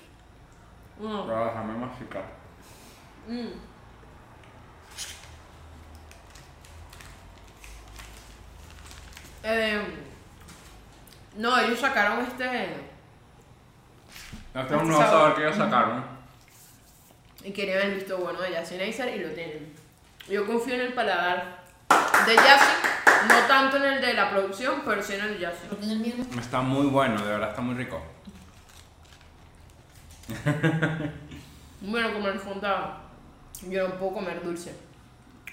Mm, 1.00 1.22
Pero 1.26 1.46
déjame 1.46 1.74
masticar. 1.78 2.24
mm. 3.30 3.48
Eh, 9.44 9.82
no, 11.38 11.58
ellos 11.60 11.80
sacaron 11.80 12.26
este 12.26 12.76
Este 14.56 14.74
es 14.74 14.82
un 14.82 14.88
nuevo 14.88 15.04
sabor 15.04 15.36
que 15.36 15.42
ellos 15.44 15.58
sacaron. 15.58 16.06
y 17.44 17.52
querían 17.52 17.82
el 17.82 17.96
visto 17.96 18.18
bueno 18.18 18.40
de 18.42 18.52
Yassi 18.52 18.78
Neisser 18.78 19.14
y 19.16 19.20
lo 19.20 19.30
tienen. 19.34 19.74
Yo 20.30 20.48
confío 20.48 20.76
en 20.76 20.82
el 20.82 20.94
paladar 20.94 21.60
de 22.26 22.36
Yassi, 22.36 22.74
no 23.28 23.36
tanto 23.48 23.78
en 23.78 23.84
el 23.84 24.02
de 24.02 24.14
la 24.14 24.30
producción, 24.30 24.82
pero 24.86 25.04
sí 25.04 25.16
en 25.16 25.22
el 25.26 25.34
de 25.34 25.40
Yassi. 25.42 25.68
Porque 25.70 25.84
en 25.84 25.92
el 25.92 26.00
mío 26.00 26.14
no. 26.18 26.40
Está 26.40 26.62
muy 26.62 26.88
bueno, 26.88 27.22
de 27.22 27.32
verdad 27.32 27.50
está 27.50 27.62
muy 27.62 27.76
rico. 27.76 28.02
Bueno, 31.82 32.14
como 32.14 32.30
les 32.30 32.42
contaba, 32.42 33.04
yo 33.70 33.88
no 33.88 33.96
puedo 33.96 34.14
comer 34.14 34.42
dulce. 34.44 34.74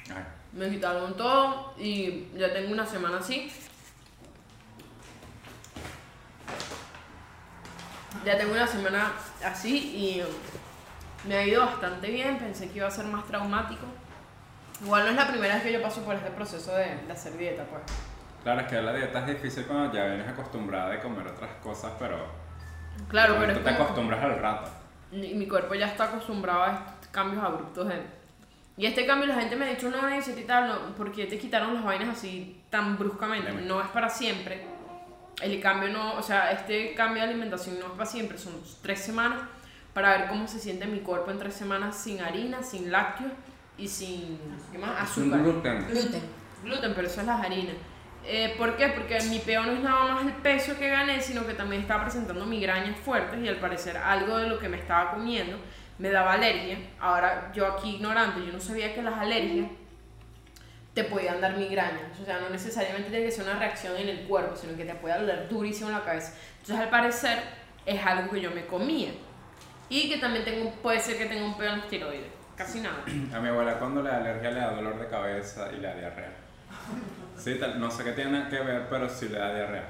Ay. 0.09 0.25
Me 0.55 0.71
quitaron 0.71 1.15
todo 1.15 1.75
y 1.79 2.29
ya 2.35 2.51
tengo 2.55 2.73
una 2.73 2.87
semana 2.87 3.19
así. 3.19 3.53
Ya 8.25 8.39
tengo 8.39 8.53
una 8.53 8.67
semana 8.67 9.13
así 9.45 9.77
y 9.79 10.23
me 11.29 11.37
ha 11.37 11.47
ido 11.47 11.65
bastante 11.65 12.11
bien. 12.11 12.39
Pensé 12.39 12.71
que 12.71 12.79
iba 12.79 12.87
a 12.89 12.91
ser 12.91 13.07
más 13.07 13.25
traumático. 13.27 13.85
Igual 14.83 15.05
no 15.05 15.11
es 15.11 15.17
la 15.17 15.29
primera 15.29 15.55
vez 15.55 15.63
que 15.65 15.73
yo 15.73 15.83
paso 15.83 16.03
por 16.05 16.15
este 16.15 16.31
proceso 16.31 16.75
de, 16.77 16.97
de 17.07 17.13
hacer 17.13 17.37
dieta, 17.37 17.65
pues. 17.65 17.83
Claro, 18.43 18.61
es 18.63 18.67
que 18.67 18.83
la 18.83 18.93
dieta 18.93 19.21
es 19.21 19.27
difícil 19.27 19.65
cuando 19.67 19.93
ya 19.95 20.05
vienes 20.07 20.29
acostumbrada 20.29 20.91
de 20.91 20.99
comer 21.01 21.27
otras 21.29 21.51
cosas, 21.63 21.93
pero. 21.99 22.17
Claro, 23.09 23.37
pero 23.39 23.55
tú 23.55 23.61
te 23.61 23.71
como- 23.73 23.85
acostumbras 23.85 24.23
al 24.25 24.39
rato. 24.41 24.71
y 25.13 25.35
mi 25.35 25.47
cuerpo 25.47 25.75
ya 25.75 25.87
está 25.87 26.05
acostumbrado 26.05 26.63
a 26.65 26.73
estos 26.73 27.09
cambios 27.11 27.43
abruptos 27.43 27.89
de... 27.89 28.03
Y 28.77 28.87
este 28.87 29.07
cambio 29.07 29.29
la 29.29 29.35
gente 29.37 29.55
me 29.55 29.67
ha 29.67 29.69
dicho, 29.69 29.91
no, 29.91 30.07
dice 30.09 30.35
y 30.39 30.45
tal, 30.45 30.67
no, 30.69 30.95
¿por 30.97 31.13
qué 31.13 31.27
te 31.27 31.39
quitaron 31.39 31.75
las 31.75 31.85
vainas 31.85 32.09
así 32.17 32.61
tan 32.71 32.99
bruscamente? 32.99 33.53
No 33.53 33.81
es 33.81 33.89
para 33.89 34.09
siempre. 34.09 34.67
El 35.41 35.61
cambio 35.61 35.89
no, 35.89 36.15
o 36.15 36.23
sea, 36.23 36.53
este 36.53 36.95
cambio 36.95 37.23
de 37.23 37.31
alimentación 37.31 37.79
no 37.79 37.87
es 37.87 37.93
para 37.93 38.07
siempre, 38.07 38.39
son 38.39 38.53
tres 38.83 39.01
semanas 39.01 39.41
para 39.95 40.19
ver 40.19 40.29
cómo 40.29 40.47
se 40.47 40.59
siente 40.59 40.87
mi 40.87 41.01
cuerpo 41.01 41.31
en 41.31 41.39
tres 41.39 41.55
semanas 41.55 41.97
sin 41.97 42.21
harina, 42.21 42.63
sin 42.63 42.91
lácteos 42.91 43.33
y 43.79 43.89
sin 43.89 44.39
¿qué 44.71 44.79
más? 44.79 45.11
Sin 45.11 45.25
azúcar. 45.25 45.43
gluten. 45.43 45.87
Gluten. 45.89 46.23
Gluten, 46.65 46.95
pero 46.95 47.07
eso 47.07 47.21
es 47.21 47.27
las 47.27 47.45
harinas. 47.45 47.75
Eh, 48.25 48.55
¿Por 48.57 48.77
qué? 48.77 48.89
Porque 48.89 49.19
mi 49.23 49.41
peo 49.41 49.65
no 49.65 49.73
es 49.73 49.81
nada 49.81 50.15
más 50.15 50.25
el 50.25 50.33
peso 50.35 50.79
que 50.79 50.89
gané, 50.89 51.21
sino 51.21 51.45
que 51.47 51.55
también 51.55 51.83
estaba 51.83 52.05
presentando 52.05 52.47
migrañas 52.47 52.97
fuertes 53.01 53.41
y 53.43 53.49
al 53.49 53.57
parecer 53.57 53.97
algo 53.97 54.39
de 54.39 54.49
lo 54.49 54.59
que 54.59 54.69
me 54.69 54.79
estaba 54.79 55.13
comiendo 55.13 55.59
me 55.99 56.11
daba 56.11 56.35
alergia. 56.35 56.79
Ahora 57.01 57.51
yo 57.53 57.67
aquí 57.67 57.97
ignorante, 57.97 58.45
yo 58.47 58.53
no 58.53 58.61
sabía 58.61 58.95
que 58.95 59.03
las 59.03 59.19
alergias 59.19 59.69
te 60.95 61.05
podían 61.05 61.41
dar 61.41 61.57
migrañas. 61.57 62.19
O 62.21 62.25
sea, 62.25 62.39
no 62.41 62.51
necesariamente 62.51 63.11
tiene 63.11 63.25
que 63.27 63.31
ser 63.33 63.45
una 63.45 63.59
reacción 63.59 63.97
en 63.97 64.09
el 64.09 64.21
cuerpo, 64.27 64.57
sino 64.57 64.77
que 64.77 64.85
te 64.85 64.95
puede 64.95 65.19
doler 65.19 65.49
durísimo 65.49 65.91
la 65.91 66.05
cabeza. 66.05 66.35
Entonces 66.61 66.77
al 66.85 66.91
parecer 66.91 67.39
es 67.87 68.05
algo 68.05 68.31
que 68.31 68.41
yo 68.41 68.51
me 68.51 68.67
comía. 68.67 69.13
Y 69.89 70.09
que 70.09 70.19
también 70.19 70.45
tengo, 70.45 70.71
puede 70.83 71.01
ser 71.01 71.19
que 71.19 71.27
tenga 71.27 71.45
un 71.45 71.57
peo 71.57 71.71
en 71.73 71.79
los 71.81 71.89
tiroides. 71.89 72.27
Casi 72.57 72.81
nada. 72.81 73.05
A 73.35 73.41
mi 73.41 73.49
abuela 73.49 73.79
cuando 73.79 74.03
le 74.03 74.11
da 74.11 74.19
alergia 74.19 74.51
le 74.51 74.61
da 74.61 74.71
dolor 74.75 74.99
de 74.99 75.09
cabeza 75.09 75.71
y 75.73 75.77
le 75.77 75.89
da 75.89 75.95
diarrea. 75.95 76.33
Sí, 77.37 77.57
tal- 77.59 77.81
no 77.81 77.91
sé 77.91 78.05
qué 78.05 78.13
tiene 78.13 78.49
que 78.49 78.61
ver, 78.61 78.87
pero 78.89 79.09
sí 79.09 79.29
le 79.29 79.39
da 79.39 79.55
diarrea. 79.55 79.89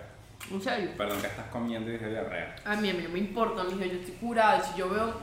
¿En 0.50 0.61
serio? 0.61 0.90
Perdón 0.97 1.21
que 1.21 1.26
estás 1.28 1.47
comiendo 1.47 1.88
y 1.90 1.92
dice 1.94 2.09
diarrea. 2.09 2.56
A 2.64 2.75
mí, 2.76 2.90
a 2.90 2.94
mí 2.94 3.02
no 3.04 3.11
me 3.11 3.18
importa, 3.18 3.62
mijo, 3.64 3.78
yo 3.85 3.99
estoy 3.99 4.14
curada. 4.14 4.59
Y 4.59 4.62
si 4.73 4.78
yo 4.78 4.88
veo, 4.88 5.14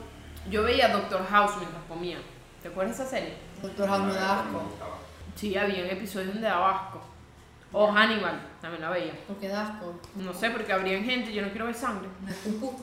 yo 0.50 0.64
veía 0.64 0.90
Doctor 0.90 1.26
House 1.28 1.58
mientras 1.58 1.84
comía. 1.90 2.18
¿Te 2.62 2.68
acuerdas 2.70 2.98
de 2.98 3.04
esa 3.04 3.12
serie? 3.12 3.34
Doctor 3.62 3.88
House 3.90 4.04
no 4.06 4.14
da 4.14 4.40
asco. 4.42 4.64
Sí, 5.36 5.56
había 5.58 5.92
episodios 5.92 6.34
donde 6.34 6.48
daba 6.48 6.76
asco. 6.76 7.02
O 7.72 7.92
Hannibal, 7.92 8.40
también 8.62 8.82
la 8.82 8.90
veía. 8.90 9.14
¿Por 9.28 9.38
qué 9.38 9.48
da 9.48 9.68
asco? 9.68 10.02
No 10.16 10.34
sé, 10.34 10.50
porque 10.50 10.74
habrían 10.74 11.04
gente, 11.04 11.32
yo 11.32 11.42
no 11.44 11.50
quiero 11.50 11.68
ver 11.68 11.76
sangre. 11.76 12.10
Pupú. 12.44 12.76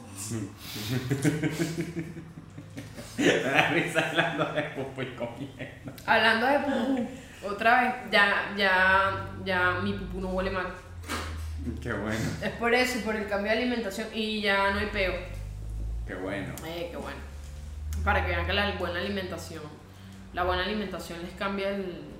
Da 3.18 3.70
risa 3.70 4.10
hablando 4.10 4.44
de 4.52 4.62
pupo 4.62 5.02
y 5.02 5.06
comiendo. 5.14 5.92
Hablando 6.04 6.46
de 6.46 6.58
pupú, 6.60 7.08
otra 7.48 7.82
vez, 7.82 7.94
ya, 8.12 8.54
ya, 8.56 9.28
ya 9.44 9.80
mi 9.82 9.92
pupú 9.94 10.20
no 10.20 10.28
huele 10.28 10.50
mal. 10.50 10.66
Qué 11.82 11.92
bueno, 11.92 12.20
Es 12.42 12.50
por 12.52 12.72
eso, 12.74 13.00
por 13.04 13.16
el 13.16 13.26
cambio 13.26 13.50
de 13.50 13.58
alimentación 13.58 14.08
y 14.14 14.40
ya 14.40 14.70
no 14.70 14.78
hay 14.78 14.86
peo. 14.86 15.14
qué 16.06 16.14
bueno. 16.14 16.54
Eh, 16.64 16.88
qué 16.92 16.96
bueno. 16.96 17.18
Para 18.04 18.24
que 18.24 18.30
vean 18.30 18.46
que 18.46 18.52
la 18.52 18.70
buena 18.72 19.00
alimentación, 19.00 19.64
la 20.32 20.44
buena 20.44 20.62
alimentación 20.62 21.20
les 21.22 21.32
cambia 21.32 21.70
el, 21.70 22.15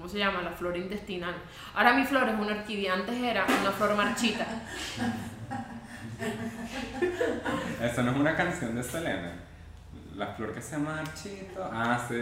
¿cómo 0.00 0.10
se 0.10 0.18
llama? 0.18 0.40
La 0.40 0.52
flora 0.52 0.78
intestinal. 0.78 1.34
Ahora 1.74 1.92
mi 1.92 2.06
flor 2.06 2.26
es 2.26 2.34
una 2.34 2.56
orquídea, 2.56 2.94
antes 2.94 3.22
era 3.22 3.44
una 3.44 3.70
flor 3.70 3.94
marchita. 3.94 4.46
Eso 7.82 8.02
no 8.02 8.12
es 8.12 8.16
una 8.16 8.34
canción 8.34 8.74
de 8.74 8.82
Selena. 8.82 9.32
La 10.16 10.28
flor 10.28 10.54
que 10.54 10.62
se 10.62 10.78
marchito. 10.78 11.68
Ah, 11.70 12.02
sí. 12.08 12.14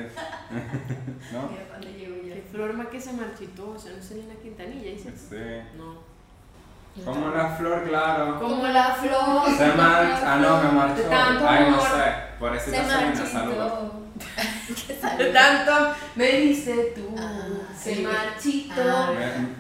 ¿No? 1.33 1.51
¿Qué 1.81 2.45
flor 2.51 2.73
más 2.73 2.89
que 2.89 3.01
se 3.01 3.13
marchitó? 3.13 3.71
O 3.71 3.79
sea, 3.79 3.93
no 3.93 4.03
sería 4.03 4.25
una 4.25 4.35
quintanilla, 4.35 4.91
dice. 4.91 5.13
Sí. 5.17 5.37
No. 5.77 6.03
Como 7.05 7.31
la 7.31 7.51
flor, 7.51 7.85
claro. 7.85 8.41
Como 8.41 8.67
la 8.67 8.93
flor. 8.93 9.49
Se 9.57 9.69
marcha. 9.69 10.35
Ah, 10.35 10.39
no, 10.39 10.63
me 10.65 10.73
marchó. 10.73 11.03
Ay, 11.49 11.71
no 11.71 11.81
sé. 11.81 12.13
Por 12.41 12.57
eso 12.57 12.65
Se 12.65 12.71
Selena, 12.73 13.01
marchitó. 13.15 13.95
¿Qué 14.87 15.25
De 15.25 15.33
tanto 15.33 15.95
me 16.17 16.27
dice 16.33 16.93
tú, 16.95 17.15
Ah, 17.17 17.47
se 17.79 17.95
sí. 17.95 18.03
marchito. 18.03 18.75
Ah. 18.77 19.13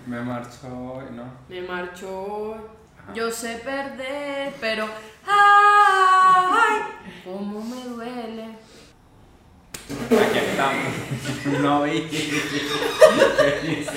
Me, 0.06 0.16
me 0.16 0.22
marchó, 0.24 1.02
¿no? 1.12 1.24
Me 1.48 1.62
marchó. 1.62 2.54
Ajá. 3.02 3.14
Yo 3.14 3.30
sé 3.30 3.56
perder, 3.64 4.54
pero 4.60 4.88
ay, 5.26 6.80
cómo 7.24 7.62
me 7.62 7.84
duele. 7.84 8.44
Aquí 10.10 10.38
estamos. 10.38 10.92
No 11.62 11.82
vi. 11.82 12.00
¿Qué 12.02 12.18
dice 13.62 13.92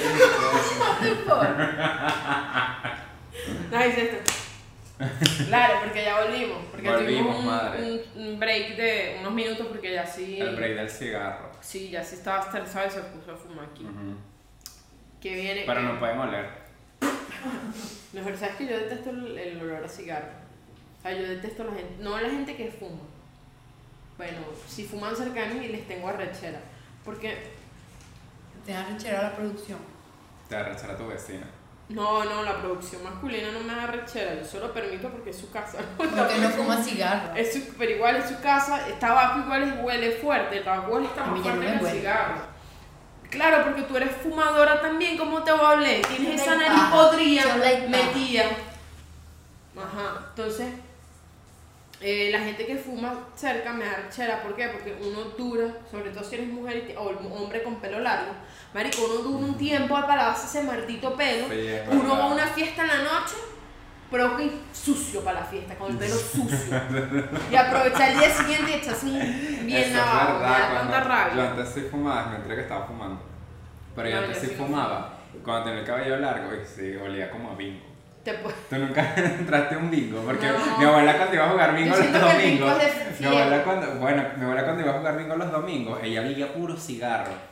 No 3.72 3.86
hice 3.86 4.01
esto. 4.04 4.40
Claro, 5.48 5.79
porque 5.81 6.03
ya 6.03 6.22
volvimos. 6.24 6.58
Porque 6.72 6.89
Volvimos, 6.89 7.36
tuvimos 7.36 7.39
un, 7.39 7.46
madre. 7.46 8.03
un- 8.15 8.22
un 8.27 8.39
break 8.39 8.75
de 8.75 9.17
unos 9.20 9.34
minutos 9.34 9.67
porque 9.67 9.93
ya 9.93 10.05
sí. 10.05 10.39
El 10.39 10.55
break 10.55 10.75
del 10.75 10.89
cigarro. 10.89 11.51
Sí, 11.62 11.89
ya 11.89 12.03
sí 12.03 12.15
estaba 12.15 12.43
estresado 12.43 12.88
y 12.88 12.91
se 12.91 13.01
puso 13.01 13.31
a 13.31 13.36
fumar 13.36 13.65
aquí. 13.65 13.84
Ujú. 13.84 14.15
Que 15.22 15.36
viene. 15.36 15.63
Pero 15.65 15.79
que- 15.79 15.86
no 15.88 16.00
pueden 16.00 16.20
oler. 16.20 16.50
Mejor, 18.13 18.38
sabes 18.38 18.55
que 18.55 18.65
yo 18.67 18.77
detesto 18.77 19.10
el, 19.12 19.38
el 19.38 19.62
olor 19.62 19.84
a 19.86 19.88
cigarro. 19.89 20.27
O 21.00 21.01
sea, 21.01 21.13
yo 21.13 21.27
detesto 21.27 21.63
a 21.63 21.65
la 21.67 21.74
gente. 21.74 21.96
No 22.00 22.15
a 22.15 22.22
la 22.22 22.29
gente 22.29 22.55
que 22.55 22.72
fuma. 22.72 23.01
Bueno, 24.17 24.38
si 24.67 24.84
fuman 24.86 25.15
cerca 25.15 25.48
de 25.48 25.55
mí 25.55 25.67
les 25.67 25.88
tengo 25.88 26.08
arrechera. 26.10 26.60
Porque. 27.03 27.60
Te 28.65 28.75
han 28.75 28.93
rechazado 28.93 29.24
la 29.24 29.36
producción. 29.36 29.79
Te 30.48 30.53
va 30.55 30.62
a 30.62 30.65
rechazar 30.65 30.91
a 30.91 30.98
tu 30.98 31.08
vecina. 31.08 31.48
No, 31.93 32.24
no, 32.24 32.43
la 32.43 32.57
producción 32.62 33.03
masculina 33.03 33.50
no 33.51 33.60
me 33.62 33.75
da 33.75 33.83
arrechera. 33.83 34.36
Yo 34.36 34.45
solo 34.45 34.71
permito 34.74 35.10
porque 35.10 35.31
es 35.31 35.38
su 35.38 35.50
casa. 35.51 35.79
Porque 35.98 36.38
no 36.39 36.50
fuma 36.50 36.77
cigarro. 36.81 37.36
Es 37.36 37.53
su- 37.53 37.74
pero 37.77 37.91
igual 37.91 38.15
es 38.17 38.29
su 38.29 38.39
casa, 38.41 38.88
el 38.88 38.98
tabaco 39.00 39.39
igual 39.39 39.63
es- 39.63 39.83
huele 39.83 40.12
fuerte, 40.13 40.57
el 40.60 40.63
tabaco 40.63 41.00
está 41.00 41.25
más 41.25 41.38
no 41.38 41.43
fuerte 41.43 41.60
me 41.60 41.65
que 41.79 41.86
el 41.86 41.91
cigarro. 41.91 42.36
Claro, 43.29 43.63
porque 43.63 43.83
tú 43.83 43.95
eres 43.98 44.12
fumadora 44.24 44.81
también, 44.81 45.17
¿cómo 45.17 45.41
te 45.43 45.51
voy 45.51 45.62
a 45.65 45.69
oler? 45.69 46.05
Tienes 46.05 46.41
esa 46.41 46.55
nariz 46.55 46.81
podrida, 46.91 47.43
metida. 47.88 48.43
Ajá, 49.77 50.25
entonces, 50.29 50.74
eh, 52.01 52.29
la 52.31 52.39
gente 52.39 52.65
que 52.65 52.77
fuma 52.77 53.27
cerca 53.36 53.74
me 53.74 53.86
da 53.86 53.91
arrechera, 53.91 54.41
¿por 54.41 54.55
qué? 54.55 54.70
Porque 54.70 54.98
uno 55.01 55.22
dura, 55.38 55.67
sobre 55.89 56.10
todo 56.10 56.24
si 56.24 56.36
eres 56.36 56.48
mujer 56.48 56.96
o 56.98 57.10
hombre 57.36 57.62
con 57.62 57.75
pelo 57.75 58.00
largo, 58.00 58.31
marico, 58.74 59.03
uno 59.05 59.22
dura 59.22 59.46
un 59.46 59.58
tiempo 59.58 59.93
para 59.93 60.15
lavarse 60.15 60.48
ese 60.48 60.65
maldito 60.65 61.15
pelo, 61.15 61.51
es 61.51 61.88
uno 61.91 62.17
va 62.17 62.24
a 62.24 62.34
una 62.34 62.48
fiesta 62.48 62.81
en 62.81 62.88
la 62.88 62.98
noche, 63.03 63.36
pero 64.10 64.36
que 64.36 64.51
sucio 64.74 65.24
para 65.24 65.41
la 65.41 65.46
fiesta, 65.46 65.75
con 65.75 65.91
el 65.91 65.98
pelo 65.98 66.15
sucio. 66.15 66.81
y 67.51 67.55
aprovechar 67.55 68.12
el 68.12 68.20
día 68.20 68.34
siguiente 68.34 68.72
y 68.72 68.74
echarse 68.74 69.05
un 69.05 69.65
bien 69.67 69.93
lavado. 69.96 70.39
Me 70.39 70.91
da 70.91 71.31
Yo 71.36 71.41
antes 71.41 71.70
sí 71.70 71.81
fumaba, 71.81 72.29
me 72.29 72.36
enteré 72.38 72.55
que 72.55 72.62
estaba 72.62 72.88
fumando. 72.88 73.22
Pero 73.96 74.10
yo 74.10 74.15
No, 74.15 74.22
antes 74.24 74.41
yo 74.41 74.50
sí 74.50 74.55
fumaba. 74.55 75.17
Cuando 75.43 75.65
tenía 75.65 75.79
el 75.81 75.86
cabello 75.86 76.17
largo, 76.17 76.50
y 76.55 76.65
sí, 76.65 76.96
olía 76.96 77.29
como 77.29 77.51
a 77.51 77.55
bingo. 77.55 77.90
Te 78.24 78.34
Tú 78.70 78.75
nunca 78.78 79.13
entraste 79.18 79.75
a 79.75 79.78
un 79.80 79.90
bingo, 79.90 80.22
porque 80.22 80.46
No. 80.48 80.78
mi 80.78 80.86
abuela 80.86 81.18
cuando 81.18 81.36
iba 81.36 81.46
a 81.46 81.50
jugar 81.50 81.75
bingo 81.75 81.96
Yo 81.96 82.04
los 82.04 82.22
domingos. 82.22 82.74
Mi 83.20 83.25
abuela 83.25 83.63
cuando, 83.63 83.96
bueno, 83.96 84.24
mi 84.38 84.44
abuela 84.44 84.63
cuando 84.63 84.82
iba 84.84 84.92
a 84.92 84.98
jugar 84.98 85.18
bingo 85.18 85.36
los 85.36 85.51
domingos, 85.51 86.00
ella 86.04 86.22
olía 86.22 86.54
puro 86.54 86.78
cigarro. 86.78 87.51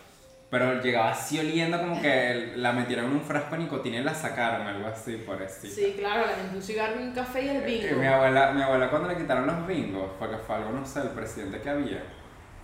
Pero 0.51 0.81
llegaba 0.81 1.11
así 1.11 1.39
oliendo 1.39 1.77
como 1.79 2.01
que 2.01 2.53
la 2.55 2.71
metieron 2.71 3.05
en 3.05 3.11
un 3.11 3.21
frasco 3.21 3.51
de 3.55 3.59
nicotina 3.63 3.97
y 3.97 4.03
la 4.03 4.15
sacaron, 4.15 4.65
algo 4.65 4.87
así, 4.87 5.17
por 5.17 5.41
así. 5.43 5.69
Sí, 5.69 5.95
claro, 5.97 6.25
la 6.25 6.33
gente 6.33 6.55
un 6.55 6.61
cigarro 6.63 6.99
y 6.99 7.03
un 7.03 7.11
café 7.13 7.45
y 7.45 7.49
el 7.49 7.63
Mi 7.63 7.77
bingo. 7.77 8.09
abuela, 8.13 8.51
mi 8.53 8.61
abuela 8.63 8.89
cuando 8.89 9.09
le 9.09 9.17
quitaron 9.17 9.45
los 9.45 9.67
bingos, 9.67 10.09
fue 10.17 10.27
que 10.29 10.37
fue 10.37 10.55
algo, 10.55 10.71
no 10.71 10.83
sé, 10.85 11.01
el 11.01 11.09
presidente 11.09 11.61
que 11.61 11.69
había. 11.69 12.03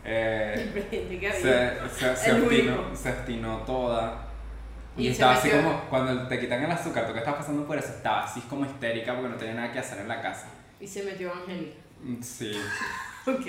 eh, 0.03 0.53
El 0.57 0.69
presidente 0.69 1.19
que 1.19 1.27
había. 1.27 1.87
se, 1.89 1.89
se, 1.89 2.15
se, 2.15 2.31
obstinó, 2.33 2.95
se 2.95 3.09
obstinó 3.11 3.57
toda. 3.67 4.24
Y, 4.97 5.09
estaba 5.09 5.33
así 5.33 5.49
como, 5.49 5.81
cuando 5.89 6.27
te 6.27 6.39
quitan 6.39 6.63
el 6.63 6.71
azúcar, 6.71 7.05
tú 7.05 7.13
que 7.13 7.19
estabas 7.19 7.41
pasando 7.41 7.67
por 7.67 7.77
eso, 7.77 7.89
estaba 7.89 8.23
así 8.23 8.41
como 8.41 8.65
histérica 8.65 9.13
porque 9.13 9.29
no 9.29 9.35
tenía 9.35 9.55
nada 9.55 9.71
que 9.71 9.79
hacer 9.79 9.99
en 9.99 10.07
la 10.07 10.21
casa. 10.21 10.47
Y 10.79 10.87
se 10.87 11.03
metió 11.03 11.33
Angélica. 11.33 11.75
Mm, 12.01 12.21
Sí, 12.21 12.51
Ok. 13.27 13.45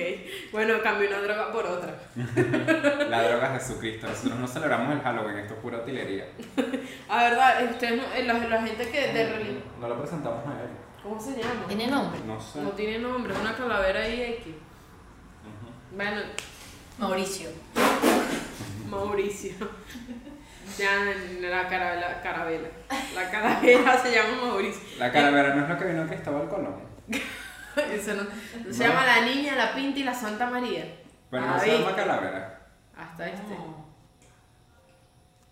Bueno, 0.52 0.80
cambió 0.82 1.06
una 1.06 1.20
droga 1.20 1.52
por 1.52 1.66
otra. 1.66 1.94
la 3.10 3.28
droga 3.28 3.54
es 3.54 3.62
Jesucristo. 3.62 4.06
Nosotros 4.06 4.38
no 4.38 4.48
celebramos 4.48 4.94
el 4.94 5.02
Halloween, 5.02 5.36
esto 5.36 5.54
es 5.54 5.60
pura 5.60 5.78
utilería. 5.78 6.26
Ah, 7.08 7.24
verdad, 7.24 7.70
ustedes 7.70 7.96
no, 7.98 8.02
eh, 8.14 8.24
la, 8.24 8.34
la 8.34 8.62
gente 8.62 8.88
que 8.88 9.12
de 9.12 9.28
religión. 9.28 9.62
No 9.80 9.88
lo 9.88 9.98
presentamos 10.00 10.44
a 10.46 10.62
él. 10.62 10.70
¿Cómo 11.02 11.20
se 11.20 11.32
llama? 11.32 11.66
¿Tiene 11.68 11.86
nombre? 11.86 12.18
No 12.26 12.40
sé. 12.40 12.60
No 12.62 12.70
tiene 12.70 12.98
nombre, 12.98 13.32
es 13.32 13.38
una 13.38 13.54
calavera 13.54 14.00
ahí 14.00 14.22
X. 14.40 14.46
Ujú. 14.48 15.96
Bueno, 15.96 16.20
Mauricio. 16.98 17.50
Mauricio. 18.90 19.52
Ya 20.78 20.90
la 21.48 21.68
carabela, 21.68 22.20
carabela. 22.22 22.68
La 23.14 23.30
calavera 23.30 23.98
se 23.98 24.14
llama 24.14 24.44
Mauricio. 24.46 24.82
La 24.98 25.10
calavera 25.12 25.54
no 25.54 25.62
es 25.64 25.68
lo 25.68 25.78
que 25.78 25.84
vino 25.86 26.06
Cristóbal 26.06 26.48
Colón. 26.48 26.80
Eso 27.92 28.14
no- 28.14 28.72
Se 28.72 28.84
No. 28.86 28.90
llama 28.90 29.04
la 29.06 29.20
niña, 29.22 29.54
la 29.54 29.74
pinta 29.74 29.98
y 29.98 30.04
la 30.04 30.14
Santa 30.14 30.46
María. 30.46 30.84
Pero 31.30 31.44
no 31.44 31.54
Ah, 31.54 31.58
se 31.60 31.78
llama 31.78 31.94
calavera. 31.96 32.58
Hasta 32.96 33.26
este. 33.28 33.56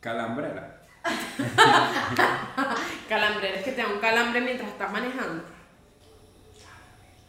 Calambrera. 0.00 0.80
Calambrera 3.08 3.58
es 3.58 3.64
que 3.64 3.72
te 3.72 3.82
da 3.82 3.88
un 3.88 4.00
calambre 4.00 4.40
mientras 4.40 4.68
estás 4.70 4.90
manejando. 4.90 5.44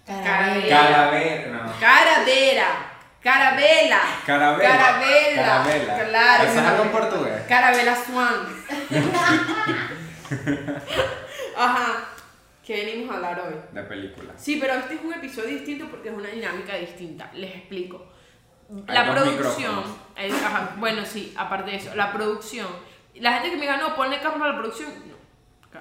Carabela. 0.06 0.78
Calavera, 0.78 1.52
no. 1.52 1.80
Caradera. 1.80 2.68
Carabela. 3.26 4.02
Carabela. 4.24 4.70
Carabela. 4.70 5.42
Carabela. 5.42 6.06
Claro. 6.10 6.44
Eso 6.44 6.60
es 6.60 6.66
algo 6.68 6.84
en 6.84 6.92
portugués. 6.92 7.42
Carabela 7.50 7.96
Swan. 7.96 8.38
Ajá. 11.58 12.06
¿Qué 12.64 12.86
venimos 12.86 13.12
a 13.12 13.16
hablar 13.16 13.40
hoy? 13.40 13.56
De 13.72 13.82
película. 13.82 14.34
Sí, 14.38 14.60
pero 14.62 14.76
este 14.76 14.94
es 14.94 15.02
un 15.04 15.12
episodio 15.12 15.50
distinto 15.50 15.88
porque 15.90 16.10
es 16.10 16.16
una 16.16 16.30
dinámica 16.30 16.76
distinta. 16.76 17.32
Les 17.34 17.56
explico. 17.56 18.06
Hay 18.88 18.96
La 18.96 19.12
producción, 19.12 19.84
eh, 20.16 20.32
ajá, 20.32 20.76
bueno, 20.78 21.04
sí, 21.04 21.34
aparte 21.36 21.72
de 21.72 21.78
eso, 21.78 21.96
la 21.96 22.14
producción. 22.14 22.68
La 23.16 23.34
gente 23.34 23.50
que 23.50 23.56
me 23.56 23.62
diga, 23.62 23.78
no, 23.78 23.96
ponle 23.96 24.20
cámara 24.20 24.52
a 24.52 24.54
la 24.54 24.60
producción, 24.60 24.92
no. 25.08 25.16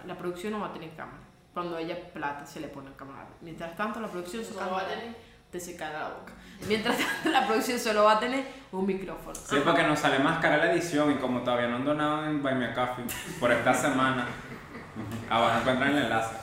La 0.06 0.16
producción 0.16 0.54
no 0.54 0.60
va 0.60 0.68
a 0.68 0.72
tener 0.72 0.94
cámara. 0.94 1.18
Cuando 1.52 1.76
ella 1.76 1.98
plata 2.14 2.46
se 2.46 2.60
le 2.60 2.68
pone 2.68 2.90
cámara. 2.96 3.28
Mientras 3.42 3.76
tanto, 3.76 4.00
la 4.00 4.08
producción 4.08 4.42
solo 4.42 4.70
va 4.70 4.80
a 4.80 4.88
tener. 4.88 5.14
Te 5.50 5.60
se 5.60 5.76
cae 5.76 5.92
la 5.92 6.08
boca. 6.08 6.32
Mientras 6.68 6.96
tanto, 6.98 7.30
la 7.30 7.46
producción 7.46 7.78
solo 7.78 8.04
va 8.04 8.12
a 8.12 8.20
tener 8.20 8.44
un 8.72 8.86
micrófono. 8.86 9.34
Sí, 9.34 9.56
porque 9.64 9.82
nos 9.82 9.98
sale 9.98 10.18
más 10.18 10.38
cara 10.40 10.56
la 10.58 10.72
edición 10.72 11.12
y 11.12 11.16
como 11.16 11.40
todavía 11.40 11.68
no 11.68 11.76
han 11.76 11.84
donado 11.84 12.26
en 12.26 12.42
Buy 12.42 12.54
Me 12.54 12.66
a 12.66 12.74
Coffee 12.74 13.04
por 13.38 13.52
esta 13.52 13.74
semana, 13.74 14.26
abajo 15.28 15.60
encuentran 15.60 15.96
el 15.96 16.04
enlace. 16.04 16.36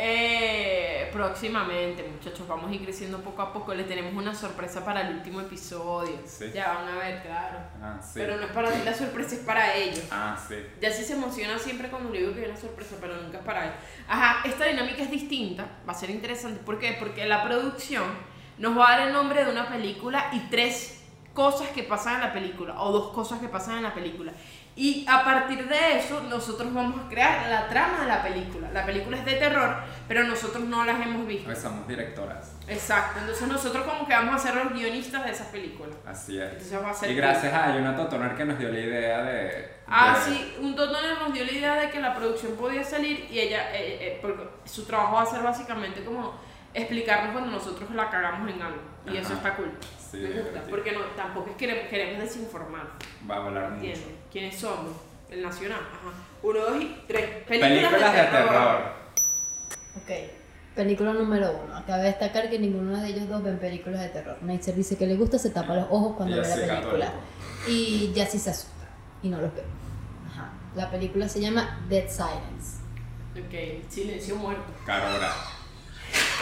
Eh, 0.00 1.10
próximamente, 1.12 2.08
muchachos, 2.08 2.46
vamos 2.46 2.70
a 2.70 2.74
ir 2.74 2.84
creciendo 2.84 3.18
poco 3.18 3.42
a 3.42 3.52
poco. 3.52 3.74
Les 3.74 3.88
tenemos 3.88 4.14
una 4.14 4.32
sorpresa 4.32 4.84
para 4.84 5.00
el 5.00 5.16
último 5.16 5.40
episodio. 5.40 6.20
Sí. 6.24 6.52
Ya 6.54 6.72
van 6.72 6.88
a 6.88 6.98
ver, 6.98 7.22
claro. 7.22 7.58
Ah, 7.82 7.98
sí. 8.00 8.12
Pero 8.14 8.36
no 8.36 8.46
es 8.46 8.52
para 8.52 8.70
ti, 8.70 8.78
la 8.84 8.94
sorpresa 8.94 9.34
es 9.34 9.40
para 9.40 9.74
ellos. 9.74 10.04
Ah, 10.12 10.38
sí. 10.48 10.54
Ya 10.80 10.92
sí 10.92 11.02
se 11.02 11.14
emociona 11.14 11.58
siempre 11.58 11.88
cuando 11.88 12.10
le 12.10 12.20
digo 12.20 12.32
que 12.32 12.42
hay 12.44 12.50
una 12.50 12.56
sorpresa, 12.56 12.96
pero 13.00 13.16
nunca 13.16 13.38
es 13.38 13.44
para 13.44 13.64
él. 13.64 13.72
Ajá, 14.06 14.48
esta 14.48 14.66
dinámica 14.66 15.02
es 15.02 15.10
distinta, 15.10 15.66
va 15.86 15.92
a 15.92 15.96
ser 15.96 16.10
interesante. 16.10 16.60
¿Por 16.64 16.78
qué? 16.78 16.96
Porque 16.98 17.26
la 17.26 17.42
producción 17.42 18.04
nos 18.58 18.76
va 18.76 18.88
a 18.88 18.98
dar 18.98 19.08
el 19.08 19.12
nombre 19.12 19.44
de 19.44 19.50
una 19.50 19.68
película 19.68 20.28
y 20.32 20.40
tres 20.50 21.02
cosas 21.34 21.68
que 21.68 21.84
pasan 21.84 22.16
en 22.16 22.20
la 22.22 22.32
película, 22.32 22.80
o 22.80 22.90
dos 22.90 23.12
cosas 23.12 23.38
que 23.40 23.48
pasan 23.48 23.76
en 23.78 23.84
la 23.84 23.94
película. 23.94 24.32
Y 24.74 25.04
a 25.08 25.24
partir 25.24 25.68
de 25.68 25.98
eso, 25.98 26.20
nosotros 26.28 26.72
vamos 26.72 27.04
a 27.04 27.08
crear 27.08 27.48
la 27.48 27.68
trama 27.68 28.02
de 28.02 28.06
la 28.06 28.22
película. 28.22 28.70
La 28.72 28.86
película 28.86 29.16
es 29.16 29.24
de 29.24 29.34
terror, 29.34 29.76
pero 30.06 30.22
nosotros 30.22 30.62
no 30.64 30.84
las 30.84 31.00
hemos 31.04 31.26
visto. 31.26 31.50
Hoy 31.50 31.56
somos 31.56 31.88
directoras. 31.88 32.54
Exacto, 32.68 33.18
entonces 33.18 33.48
nosotros 33.48 33.84
como 33.84 34.06
que 34.06 34.14
vamos 34.14 34.36
a 34.36 34.38
ser 34.38 34.54
los 34.54 34.72
guionistas 34.72 35.24
de 35.24 35.32
esas 35.32 35.48
películas. 35.48 35.96
Así 36.06 36.40
es. 36.40 36.52
Entonces 36.52 37.02
a 37.02 37.08
Y 37.08 37.14
gracias 37.14 37.52
a 37.52 37.72
Ayuna 37.72 37.96
Totoner 37.96 38.36
que 38.36 38.44
nos 38.44 38.56
dio 38.56 38.68
la 38.70 38.78
idea 38.78 39.22
de. 39.22 39.78
Ah, 39.88 40.16
de- 40.16 40.32
sí, 40.32 40.56
un 40.60 40.76
Totoner 40.76 41.18
nos 41.18 41.32
dio 41.32 41.44
la 41.44 41.52
idea 41.52 41.74
de 41.74 41.90
que 41.90 42.00
la 42.00 42.14
producción 42.14 42.52
podía 42.52 42.84
salir 42.84 43.26
y 43.30 43.38
ella, 43.40 43.74
eh, 43.74 43.98
eh, 44.00 44.18
porque 44.22 44.44
su 44.64 44.84
trabajo 44.84 45.16
va 45.16 45.22
a 45.22 45.26
ser 45.26 45.42
básicamente 45.42 46.04
como 46.04 46.34
explicarnos 46.78 47.32
cuando 47.32 47.50
nosotros 47.50 47.90
la 47.90 48.10
cagamos 48.10 48.50
en 48.50 48.62
algo. 48.62 48.80
Y 49.06 49.16
eso 49.16 49.34
está 49.34 49.56
cool. 49.56 49.70
Sí, 50.10 50.18
Me 50.18 50.40
gusta, 50.40 50.62
porque 50.70 50.92
no, 50.92 51.00
tampoco 51.16 51.50
es 51.50 51.56
que 51.56 51.66
queremos, 51.66 51.88
queremos 51.90 52.22
desinformar. 52.22 52.88
Va 53.30 53.36
a 53.36 53.40
mucho. 53.40 53.74
¿Entiendes? 53.74 54.04
¿Quiénes 54.30 54.56
somos? 54.56 54.92
El 55.30 55.42
Nacional. 55.42 55.80
Ajá. 55.80 56.12
Uno, 56.42 56.60
dos 56.60 56.80
y 56.80 56.96
tres. 57.06 57.44
Películas 57.46 58.12
de 58.12 58.22
terror. 58.22 58.82
Ok. 59.96 60.10
Película 60.74 61.12
número 61.12 61.60
uno. 61.64 61.82
Cabe 61.86 62.04
destacar 62.04 62.48
que 62.48 62.58
ninguno 62.58 62.96
de 62.96 63.08
ellos 63.08 63.28
dos 63.28 63.42
ven 63.42 63.58
películas 63.58 64.00
de 64.00 64.08
terror. 64.10 64.38
Neitzer 64.42 64.74
dice 64.74 64.96
que 64.96 65.06
le 65.06 65.16
gusta, 65.16 65.38
se 65.38 65.50
tapa 65.50 65.74
los 65.74 65.86
ojos 65.90 66.16
cuando 66.16 66.36
ve 66.36 66.42
la 66.42 66.54
película. 66.54 67.06
católico. 67.06 67.12
Y 67.66 68.12
ya 68.14 68.26
sí 68.26 68.38
se 68.38 68.50
asusta. 68.50 68.86
Y 69.22 69.28
no 69.28 69.40
los 69.40 69.52
ve. 69.54 69.64
Ajá. 70.30 70.50
La 70.76 70.90
película 70.90 71.28
se 71.28 71.40
llama 71.40 71.80
Dead 71.88 72.08
Silence. 72.08 72.78
Ok, 73.34 73.90
silencio 73.90 74.36
muerto. 74.36 74.72
Carora. 74.86 75.32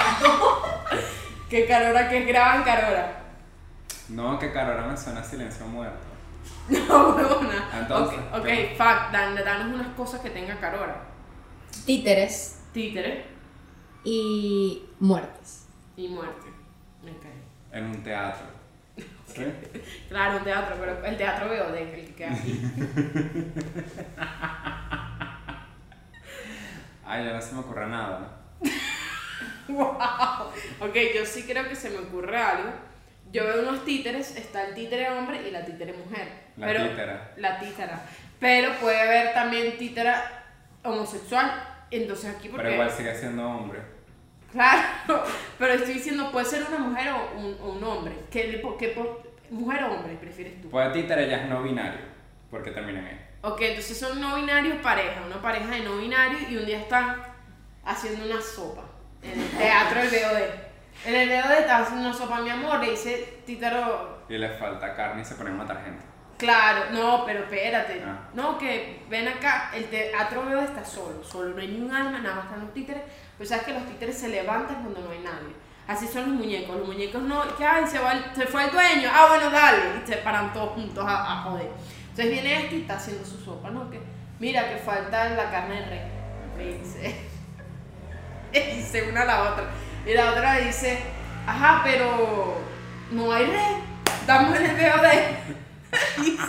¿Qué 1.51 1.67
Carora 1.67 2.09
que 2.09 2.25
graban 2.25 2.65
Carora? 2.65 3.23
No, 4.09 4.39
que 4.39 4.53
Carora 4.53 4.87
me 4.87 4.97
suena 4.97 5.21
a 5.21 5.25
silencio 5.25 5.67
muerto. 5.67 6.07
No, 6.69 7.11
huevona. 7.11 7.69
Entonces, 7.81 8.19
ok, 8.33 8.39
ok, 8.39 8.45
¿qué? 8.45 8.75
fact, 8.77 9.13
dan, 9.13 9.35
danos 9.37 9.75
unas 9.75 9.95
cosas 9.97 10.21
que 10.21 10.31
tenga 10.31 10.57
Carora. 10.59 10.97
Títeres 11.85 12.61
Títere 12.73 13.27
y 14.05 14.85
muertes. 15.01 15.67
y 15.97 16.09
muerte. 16.09 16.49
Ok. 17.05 17.27
En 17.73 17.85
un 17.87 18.03
teatro. 18.03 18.47
¿Sí? 19.27 19.45
Claro, 20.09 20.39
un 20.39 20.45
teatro, 20.45 20.77
pero 20.81 21.05
el 21.05 21.17
teatro 21.17 21.49
veo 21.49 21.71
de 21.73 21.91
que 21.91 22.01
el 22.01 22.07
que 22.07 22.15
queda 22.15 22.33
aquí. 22.33 22.63
Ay, 27.05 27.25
ya 27.25 27.33
no 27.35 27.41
se 27.43 27.55
me 27.55 27.61
ocurre 27.61 27.87
nada. 27.89 28.29
wow. 29.73 30.49
Ok, 30.81 30.95
yo 31.15 31.25
sí 31.27 31.45
creo 31.45 31.69
que 31.69 31.75
se 31.77 31.91
me 31.91 31.99
ocurre 31.99 32.37
algo. 32.37 32.71
Yo 33.33 33.45
veo 33.45 33.63
unos 33.63 33.85
títeres, 33.85 34.37
está 34.37 34.69
el 34.69 34.75
títere 34.75 35.11
hombre 35.11 35.49
y 35.49 35.51
la 35.51 35.65
títere 35.65 35.93
mujer. 35.93 36.29
La 36.57 36.67
pero, 36.67 36.89
títera. 36.89 37.33
La 37.37 37.59
títera. 37.59 38.03
Pero 38.39 38.73
puede 38.81 39.01
haber 39.01 39.35
también 39.35 39.77
títera 39.77 40.45
homosexual. 40.85 41.51
Entonces 41.91 42.35
aquí 42.35 42.49
porque... 42.49 42.65
Pero 42.65 42.75
igual 42.75 42.91
sigue 42.91 43.15
siendo 43.15 43.49
hombre. 43.49 43.81
Claro, 44.53 45.25
pero 45.59 45.73
estoy 45.75 45.95
diciendo, 45.95 46.31
puede 46.31 46.47
ser 46.47 46.65
una 46.69 46.79
mujer 46.79 47.09
o 47.13 47.39
un, 47.39 47.57
o 47.61 47.73
un 47.73 47.85
hombre. 47.85 48.15
¿Qué, 48.31 48.63
qué 48.79 48.97
¿Mujer 49.51 49.85
o 49.85 49.95
hombre 49.95 50.15
prefieres 50.15 50.61
tú? 50.61 50.71
Pues 50.71 50.93
títere 50.93 51.29
ya 51.29 51.43
es 51.43 51.49
no 51.49 51.63
binario. 51.63 52.01
Porque 52.51 52.71
termina 52.71 53.01
en 53.01 53.07
E. 53.07 53.27
Ok, 53.43 53.61
entonces 53.61 53.99
son 53.99 54.21
no 54.21 54.37
binarios 54.37 54.79
pareja, 54.79 55.23
una 55.25 55.41
pareja 55.43 55.71
de 55.71 55.81
no 55.81 55.99
binarios 55.99 56.51
y 56.51 56.57
un 56.57 56.67
día 56.67 56.81
están 56.81 57.23
haciendo 57.85 58.25
una 58.25 58.41
sopa 58.41 58.96
en 59.33 59.40
el 59.40 59.50
teatro 59.50 60.00
del 60.00 60.11
BOD. 60.11 61.06
En 61.06 61.14
el 61.14 61.28
BOD 61.28 61.52
están 61.52 61.83
haciendo 61.83 62.09
una 62.09 62.16
sopa, 62.16 62.40
mi 62.40 62.50
amor, 62.50 62.80
le 62.80 62.90
dice 62.90 63.40
Títaro, 63.47 64.25
Y 64.28 64.38
le 64.38 64.49
falta 64.50 64.95
carne 64.95 65.23
y 65.23 65.25
se 65.25 65.35
pone 65.37 65.50
a 65.50 65.52
matar 65.54 65.83
gente. 65.85 66.02
claro, 66.38 66.87
no, 66.92 67.25
pero 67.25 67.40
espérate, 67.45 68.02
Ah. 68.04 68.28
no, 68.35 68.59
que 68.59 69.04
ven 69.09 69.28
acá, 69.28 69.71
el 69.75 69.85
teatro 69.87 70.42
BOD 70.42 70.64
está 70.64 70.85
solo, 70.85 71.23
solo, 71.25 71.54
no 71.54 71.61
hay 71.61 71.68
ni 71.68 71.80
un 71.80 71.95
alma, 71.95 72.18
nada 72.18 72.35
más 72.37 72.45
están 72.47 72.61
los 72.61 72.75
títeres, 72.75 73.02
pero 73.38 73.49
sabes 73.49 73.64
que 73.64 73.73
los 73.73 73.87
títeres 73.87 74.18
se 74.18 74.28
levantan 74.28 74.83
cuando 74.83 75.00
no 75.00 75.11
hay 75.11 75.21
nadie. 75.21 75.54
Así 75.87 76.09
son 76.09 76.23
los 76.23 76.40
muñecos, 76.40 76.76
los 76.76 76.88
muñecos 76.88 77.23
no, 77.23 77.42
que 77.56 77.64
ay, 77.64 77.87
se, 77.87 78.00
va 78.00 78.12
el- 78.12 78.35
se 78.35 78.45
fue 78.47 78.64
el 78.64 78.71
dueño, 78.73 79.09
ah, 79.12 79.26
bueno, 79.28 79.50
dale, 79.50 79.78
y 80.02 80.06
se 80.06 80.16
paran 80.16 80.52
todos 80.52 80.71
juntos 80.71 81.04
a, 81.06 81.33
a 81.33 81.42
joder. 81.42 81.68
Entonces 82.11 82.33
viene 82.33 82.62
este 82.64 82.76
y 82.76 82.80
está 82.80 82.95
haciendo 82.97 83.25
su 83.25 83.38
sopa, 83.38 83.71
¿no? 83.71 83.88
Que 83.90 84.00
mira 84.40 84.68
que 84.68 84.76
falta 84.78 85.28
la 85.28 85.50
carne 85.50 85.80
de 85.83 85.87
rey. 85.87 86.00
Le 86.59 86.78
dice. 86.78 87.36
Dice 88.77 89.09
una 89.09 89.23
a 89.23 89.25
la 89.25 89.43
otra. 89.43 89.65
Y 90.07 90.15
la 90.15 90.31
otra 90.31 90.59
dice, 90.59 90.99
ajá, 91.47 91.83
pero 91.85 92.59
no 93.11 93.33
hay 93.33 93.47
rey. 93.47 93.77
Damos 94.27 94.59
el 94.59 94.71
BOD. 94.71 96.23
Dice. 96.23 96.43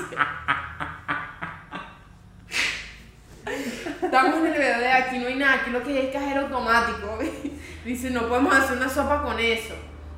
Estamos 4.02 4.40
en 4.40 4.54
el 4.54 4.54
BOD, 4.54 4.86
aquí 4.86 5.18
no 5.20 5.28
hay 5.28 5.36
nada, 5.36 5.54
aquí 5.56 5.72
lo 5.72 5.84
que 5.84 5.92
hay 5.92 6.06
es 6.08 6.14
cajero 6.14 6.42
automático. 6.42 7.18
Dice, 7.86 8.12
no 8.12 8.28
podemos 8.28 8.56
hacer 8.56 8.78
una 8.78 8.90
sopa 8.90 9.24
con 9.24 9.40
eso. 9.40 9.74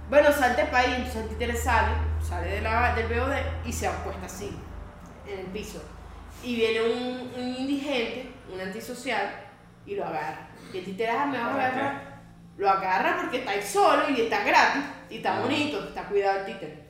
Bueno, 0.10 0.32
salte 0.32 0.66
para 0.66 0.80
ahí, 0.80 0.94
entonces 0.96 1.24
el 1.24 1.30
títere 1.30 1.56
sale, 1.56 1.94
sale 2.28 2.48
de 2.48 2.62
la, 2.62 2.96
del 2.96 3.08
BOD 3.08 3.36
y 3.66 3.72
se 3.72 3.88
apuesta 3.88 4.26
así, 4.26 4.52
en 5.28 5.40
el 5.40 5.46
piso. 5.48 5.82
Y 6.44 6.56
viene 6.56 6.82
un 6.82 7.58
indigente, 7.58 8.32
un 8.52 8.60
antisocial, 8.60 9.30
y 9.86 9.96
lo 9.96 10.06
agarra. 10.06 10.49
Y 10.74 10.78
el 10.78 10.86
títere, 10.86 11.10
ah, 11.10 11.26
me 11.26 11.38
vas 11.38 11.48
a 11.48 11.52
¿Para 11.52 11.68
agarrar. 11.68 12.20
Lo 12.58 12.70
agarra 12.70 13.18
porque 13.22 13.38
está 13.40 13.52
ahí 13.52 13.62
solo 13.64 14.10
y 14.10 14.22
está 14.22 14.44
gratis, 14.44 14.84
y 15.10 15.18
está 15.18 15.38
Ah. 15.38 15.42
bonito, 15.42 15.84
está 15.88 16.04
cuidado 16.04 16.40
el 16.40 16.46
títere. 16.46 16.84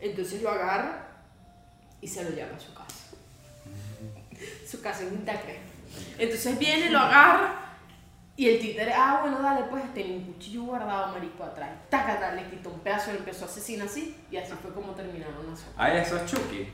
Entonces 0.00 0.42
lo 0.42 0.50
agarra 0.50 1.06
y 2.00 2.06
se 2.08 2.22
lo 2.22 2.30
lleva 2.30 2.54
a 2.54 2.60
su 2.60 2.72
casa. 2.74 2.86
Su 4.68 4.80
casa 4.82 5.02
en 5.04 5.14
Itacre. 5.14 5.58
Entonces 6.18 6.58
viene, 6.58 6.90
lo 6.90 6.98
agarra 6.98 7.54
y 8.36 8.48
el 8.50 8.60
títere, 8.60 8.92
ah, 8.92 9.20
bueno, 9.22 9.40
dale, 9.40 9.64
pues 9.70 9.82
tenía 9.94 10.16
un 10.18 10.24
cuchillo 10.34 10.64
guardado, 10.64 11.12
marico, 11.14 11.42
atrás. 11.44 11.70
Tacata, 11.88 12.32
le 12.32 12.50
quitó 12.50 12.68
un 12.68 12.80
pedazo, 12.80 13.12
le 13.12 13.18
empezó 13.18 13.46
a 13.46 13.48
asesinar 13.48 13.86
así 13.86 14.14
y 14.30 14.36
así 14.36 14.52
fue 14.60 14.72
como 14.74 14.92
terminaron 14.92 15.48
la 15.48 15.56
sopa. 15.56 15.72
Ay, 15.82 15.98
eso 15.98 16.18
es 16.18 16.26
Chucky. 16.30 16.68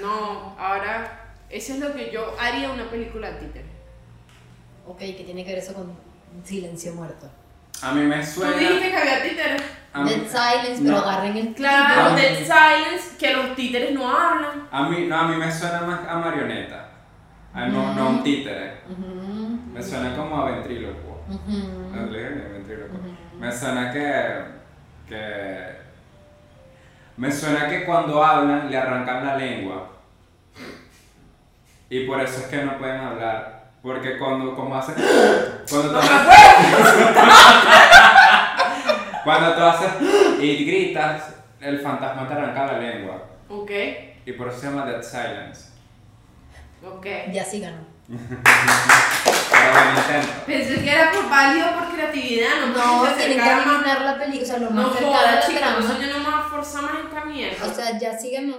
No, 0.00 0.56
ahora, 0.58 1.34
eso 1.50 1.74
es 1.74 1.80
lo 1.80 1.92
que 1.92 2.10
yo 2.10 2.34
haría 2.40 2.70
una 2.70 2.88
película 2.88 3.38
títere. 3.38 3.68
Ok, 4.86 4.98
que 4.98 5.22
tiene 5.24 5.44
que 5.44 5.50
ver 5.50 5.58
eso 5.62 5.74
con 5.74 5.92
silencio 6.44 6.94
muerto. 6.94 7.28
A 7.82 7.92
mí 7.92 8.02
me 8.02 8.18
Tú 8.18 8.26
suena. 8.26 8.56
dijiste 8.56 8.90
que 8.90 8.96
había 8.96 9.22
títeres. 9.22 9.62
mí- 9.94 10.10
Dead 10.10 10.20
Silence, 10.26 10.82
pero 10.82 10.96
no. 10.96 11.02
agarren 11.02 11.36
el 11.36 11.54
Claro. 11.54 12.14
Dead 12.14 12.36
Silence, 12.36 13.16
que 13.18 13.34
los 13.34 13.56
títeres 13.56 13.92
no 13.92 14.08
hablan. 14.08 14.68
A 14.70 14.88
mí, 14.88 15.06
no, 15.08 15.16
a 15.16 15.28
mí 15.28 15.36
me 15.36 15.50
suena 15.50 15.80
más 15.82 16.00
a 16.06 16.16
marioneta. 16.16 16.88
A 17.52 17.66
no, 17.66 17.94
no 17.94 18.02
a 18.02 18.08
un 18.10 18.22
títere. 18.22 18.80
Me 19.72 19.82
suena 19.82 20.14
como 20.16 20.36
a. 20.36 20.50
No, 20.50 20.54
ventrílocuo. 20.54 21.24
Me 23.38 23.50
suena 23.52 23.92
que. 23.92 24.44
que. 25.08 25.80
Me 27.16 27.30
suena 27.32 27.68
que 27.68 27.84
cuando 27.84 28.22
hablan 28.22 28.70
le 28.70 28.76
arrancan 28.76 29.26
la 29.26 29.36
lengua. 29.36 29.88
Y 31.88 32.06
por 32.06 32.20
eso 32.20 32.40
es 32.42 32.46
que 32.46 32.62
no 32.64 32.78
pueden 32.78 33.00
hablar. 33.00 33.59
Porque 33.82 34.18
cuando 34.18 34.54
como 34.54 34.76
hacen. 34.76 34.94
Cuando 35.70 35.90
tú 35.92 35.96
haces. 35.98 36.20
cuando 39.24 39.54
tú 39.54 39.62
haces 39.62 39.90
y 40.40 40.64
gritas, 40.64 41.34
el 41.60 41.78
fantasma 41.80 42.26
te 42.28 42.34
arranca 42.34 42.66
la 42.66 42.78
lengua. 42.78 43.22
Ok, 43.48 43.70
Y 44.26 44.32
por 44.32 44.48
eso 44.48 44.58
se 44.60 44.66
llama 44.66 44.84
Dead 44.86 45.02
Silence. 45.02 45.68
ok. 46.84 47.06
Ya 47.32 47.44
sí 47.44 47.60
ganó. 47.60 47.88
Pensé 50.46 50.82
que 50.82 50.90
era 50.90 51.10
por 51.12 51.28
válido 51.28 51.66
por 51.78 51.94
creatividad, 51.94 52.48
no 52.60 53.02
No, 53.04 53.14
tienen 53.14 53.38
que 53.40 53.42
adivinar 53.50 54.00
la 54.02 54.18
película, 54.18 54.42
o 54.42 54.46
sea, 54.46 54.58
lo 54.58 54.70
No 54.70 54.82
más 54.82 54.92
cercano 54.92 55.14
a 55.14 55.18
jodas, 55.18 55.34
la 55.34 55.40
chicos, 55.46 55.60
trama. 55.60 55.78
eso 55.78 56.00
yo 56.00 56.06
no 56.12 56.18
me 56.18 56.24
voy 56.24 56.34
a 56.34 56.42
forzar 56.48 56.82
más 56.82 56.92
esta 57.04 57.24
mierda. 57.24 57.66
O 57.66 57.72
sea, 57.74 57.98
ya 57.98 58.18
sí 58.18 58.30
ganó 58.32 58.56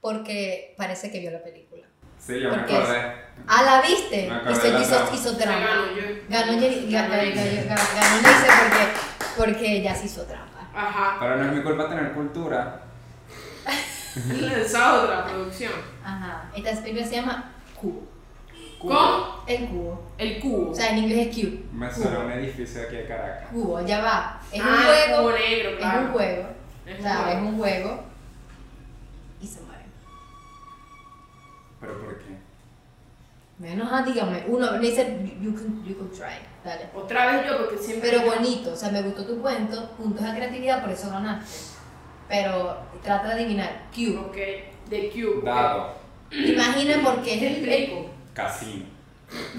porque 0.00 0.74
parece 0.76 1.10
que 1.10 1.20
vio 1.20 1.30
la 1.30 1.42
película. 1.42 1.84
Sí, 2.24 2.40
yo 2.40 2.50
me 2.50 2.56
Porque 2.58 2.72
es- 2.78 2.84
acordé. 2.84 3.12
Ah, 3.48 3.62
la 3.62 3.82
viste. 3.82 4.28
Me 4.28 4.34
acordé 4.36 4.68
Hizo, 4.68 4.78
hizo, 4.80 5.14
hizo 5.14 5.30
Se 5.34 5.42
trampa. 5.42 5.66
ganó 5.68 5.86
yo. 5.96 6.02
Ganó 6.28 6.52
Jenny- 6.52 6.86
ga- 6.88 7.08
Ganó 7.08 7.14
ga- 7.14 7.32
Jenny. 7.32 7.66
porque, 8.62 8.86
porque 9.36 9.76
ella 9.78 9.94
sí 9.94 10.06
hizo 10.06 10.22
trampa. 10.22 10.60
Ajá. 10.74 11.16
Pero 11.20 11.36
no 11.36 11.44
es 11.46 11.52
mi 11.52 11.62
culpa 11.62 11.88
tener 11.88 12.12
cultura. 12.12 12.80
Esa 14.56 15.02
otra 15.02 15.24
producción. 15.24 15.72
Ajá. 16.04 16.44
Esta 16.54 16.80
película 16.82 17.06
se 17.06 17.16
llama 17.16 17.52
Cubo. 17.80 18.02
¿Cómo? 18.78 19.44
El 19.46 19.66
cubo. 19.68 20.10
El 20.18 20.40
cubo. 20.40 20.70
O 20.70 20.74
sea, 20.74 20.90
en 20.90 20.98
inglés 20.98 21.28
es 21.28 21.34
cube. 21.36 21.62
Me 21.72 21.88
Cubo. 21.88 22.02
suena 22.04 22.18
un 22.20 22.32
edificio 22.32 22.82
aquí 22.82 22.96
de 22.96 23.06
Caracas. 23.06 23.48
Cubo, 23.50 23.80
ya 23.86 24.00
va. 24.02 24.40
Es 24.52 24.60
Ah, 24.62 24.66
un 24.68 24.76
juego. 24.84 25.22
cubo 25.22 25.32
negro, 25.38 25.70
Es 25.70 25.76
claro. 25.76 26.00
un 26.02 26.08
juego. 26.12 26.48
Es 26.86 26.94
o 26.94 26.96
un 26.98 27.02
sea, 27.02 27.16
juego. 27.16 27.30
es 27.30 27.42
un 27.44 27.58
juego. 27.58 28.04
¿Pero 31.82 32.00
por 32.00 32.16
qué? 32.18 32.36
Menos, 33.58 33.88
ah, 33.90 34.02
dígame. 34.06 34.44
Uno, 34.46 34.70
le 34.78 34.78
dice, 34.78 35.18
you 35.40 35.52
can, 35.52 35.84
you 35.84 35.96
can 35.96 36.10
try. 36.10 36.38
Dale. 36.64 36.88
Otra 36.94 37.26
vez 37.26 37.46
yo, 37.46 37.58
porque 37.58 37.76
siempre. 37.76 38.10
Pero 38.10 38.24
bonito, 38.24 38.72
o 38.72 38.76
sea, 38.76 38.90
me 38.90 39.02
gustó 39.02 39.26
tu 39.26 39.42
cuento, 39.42 39.90
puntos 39.96 40.24
de 40.24 40.34
creatividad, 40.34 40.80
por 40.80 40.92
eso 40.92 41.10
ganaste. 41.10 41.72
Pero 42.28 42.78
trata 43.02 43.28
de 43.28 43.34
adivinar. 43.34 43.88
Cube. 43.94 44.16
Ok, 44.16 44.36
de 44.88 45.10
cube. 45.10 45.38
ok. 45.38 45.44
Dado. 45.44 45.94
Imagina 46.30 47.02
por 47.02 47.22
qué 47.22 47.34
es 47.34 47.42
el, 47.42 47.68
explico. 47.68 48.10
Casino. 48.32 48.86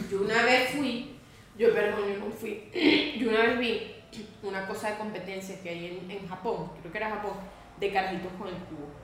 Yo 0.10 0.22
una 0.22 0.44
vez 0.44 0.72
fui, 0.72 1.18
yo 1.58 1.74
perdón, 1.74 2.02
yo 2.08 2.26
no 2.26 2.32
fui, 2.32 2.70
yo 3.20 3.30
una 3.30 3.42
vez 3.42 3.60
vi 3.60 3.96
una 4.44 4.66
cosa 4.66 4.92
de 4.92 4.98
competencias 4.98 5.60
que 5.60 5.70
hay 5.70 5.86
en, 5.86 6.10
en 6.10 6.28
Japón, 6.28 6.70
creo 6.80 6.92
que 6.92 6.98
era 6.98 7.10
Japón, 7.10 7.34
de 7.80 7.92
carajitos 7.92 8.32
con 8.38 8.48
el 8.48 8.56
cubo. 8.56 9.03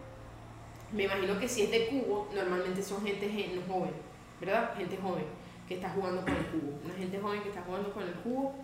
Me 0.91 1.03
imagino 1.03 1.39
que 1.39 1.47
si 1.47 1.63
es 1.63 1.71
de 1.71 1.87
cubo, 1.87 2.29
normalmente 2.33 2.81
son 2.81 3.03
gente 3.05 3.29
gen- 3.29 3.61
joven, 3.67 3.91
¿verdad? 4.41 4.73
Gente 4.75 4.97
joven 4.97 5.25
que 5.67 5.75
está 5.75 5.89
jugando 5.89 6.21
con 6.21 6.35
el 6.35 6.45
cubo. 6.47 6.79
Una 6.83 6.93
gente 6.95 7.19
joven 7.19 7.41
que 7.43 7.49
está 7.49 7.61
jugando 7.61 7.93
con 7.93 8.03
el 8.03 8.13
cubo 8.13 8.55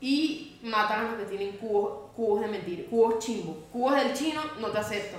y 0.00 0.58
matan 0.64 1.00
a 1.06 1.10
los 1.10 1.18
que 1.20 1.24
tienen 1.36 1.56
cubos, 1.58 2.10
cubos 2.16 2.40
de 2.40 2.48
mentira, 2.48 2.88
cubos 2.90 3.18
chimbo, 3.18 3.54
cubos 3.72 3.94
del 3.94 4.12
chino, 4.14 4.40
no 4.60 4.68
te 4.68 4.78
acepto. 4.78 5.16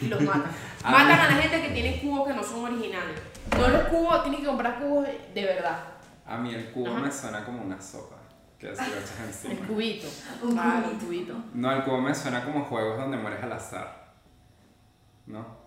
Y 0.00 0.06
los 0.06 0.20
matan. 0.22 0.44
Ah, 0.82 0.92
Matan 0.92 1.10
a 1.20 1.28
la 1.36 1.42
gente 1.42 1.60
que 1.60 1.74
tiene 1.74 2.00
cubos 2.00 2.26
que 2.26 2.32
no 2.32 2.42
son 2.42 2.64
originales. 2.64 3.20
No 3.54 3.68
los 3.68 3.82
cubos, 3.88 4.22
tienes 4.22 4.40
que 4.40 4.46
comprar 4.46 4.78
cubos 4.80 5.06
de 5.34 5.44
verdad. 5.44 5.84
A 6.24 6.38
mí 6.38 6.54
el 6.54 6.70
cubo 6.72 6.88
Ajá. 6.88 7.00
me 7.00 7.12
suena 7.12 7.44
como 7.44 7.62
una 7.62 7.78
sopa 7.78 8.16
que 8.58 8.74
se 8.74 8.88
lo 8.88 8.94
echas 8.96 9.20
El 9.20 9.26
encima. 9.50 9.66
cubito. 9.66 10.06
Un 10.42 10.52
Claro, 10.52 10.84
cubito. 10.86 10.90
el 10.90 11.06
cubito. 11.06 11.34
No, 11.52 11.72
el 11.72 11.82
cubo 11.84 12.00
me 12.00 12.14
suena 12.14 12.42
como 12.42 12.64
juegos 12.64 12.96
donde 12.96 13.18
mueres 13.18 13.42
al 13.42 13.52
azar. 13.52 14.14
¿No? 15.26 15.59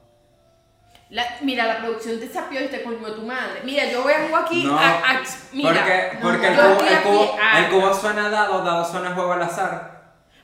La- 1.09 1.25
mira, 1.41 1.65
la 1.65 1.77
producción 1.79 2.19
te 2.19 2.27
sapió 2.27 2.63
y 2.63 2.67
te 2.69 2.81
coño 2.81 2.97
de 3.05 3.11
tu 3.11 3.21
madre. 3.21 3.61
Mira, 3.63 3.85
yo 3.91 4.03
vengo 4.03 4.35
aquí 4.35 4.63
No, 4.63 4.77
a, 4.79 4.87
a- 4.89 5.21
Mira, 5.51 5.69
porque 5.69 6.17
porque 6.21 6.47
el, 6.47 6.55
cubo, 6.55 6.71
estoy 6.71 6.87
el, 6.87 7.01
cubo, 7.03 7.35
a- 7.41 7.59
el 7.59 7.69
cubo 7.69 7.93
suena 7.93 8.29
dado, 8.29 8.63
dado 8.63 8.85
suena 8.89 9.13
juego 9.13 9.33
al 9.33 9.43
azar. 9.43 9.93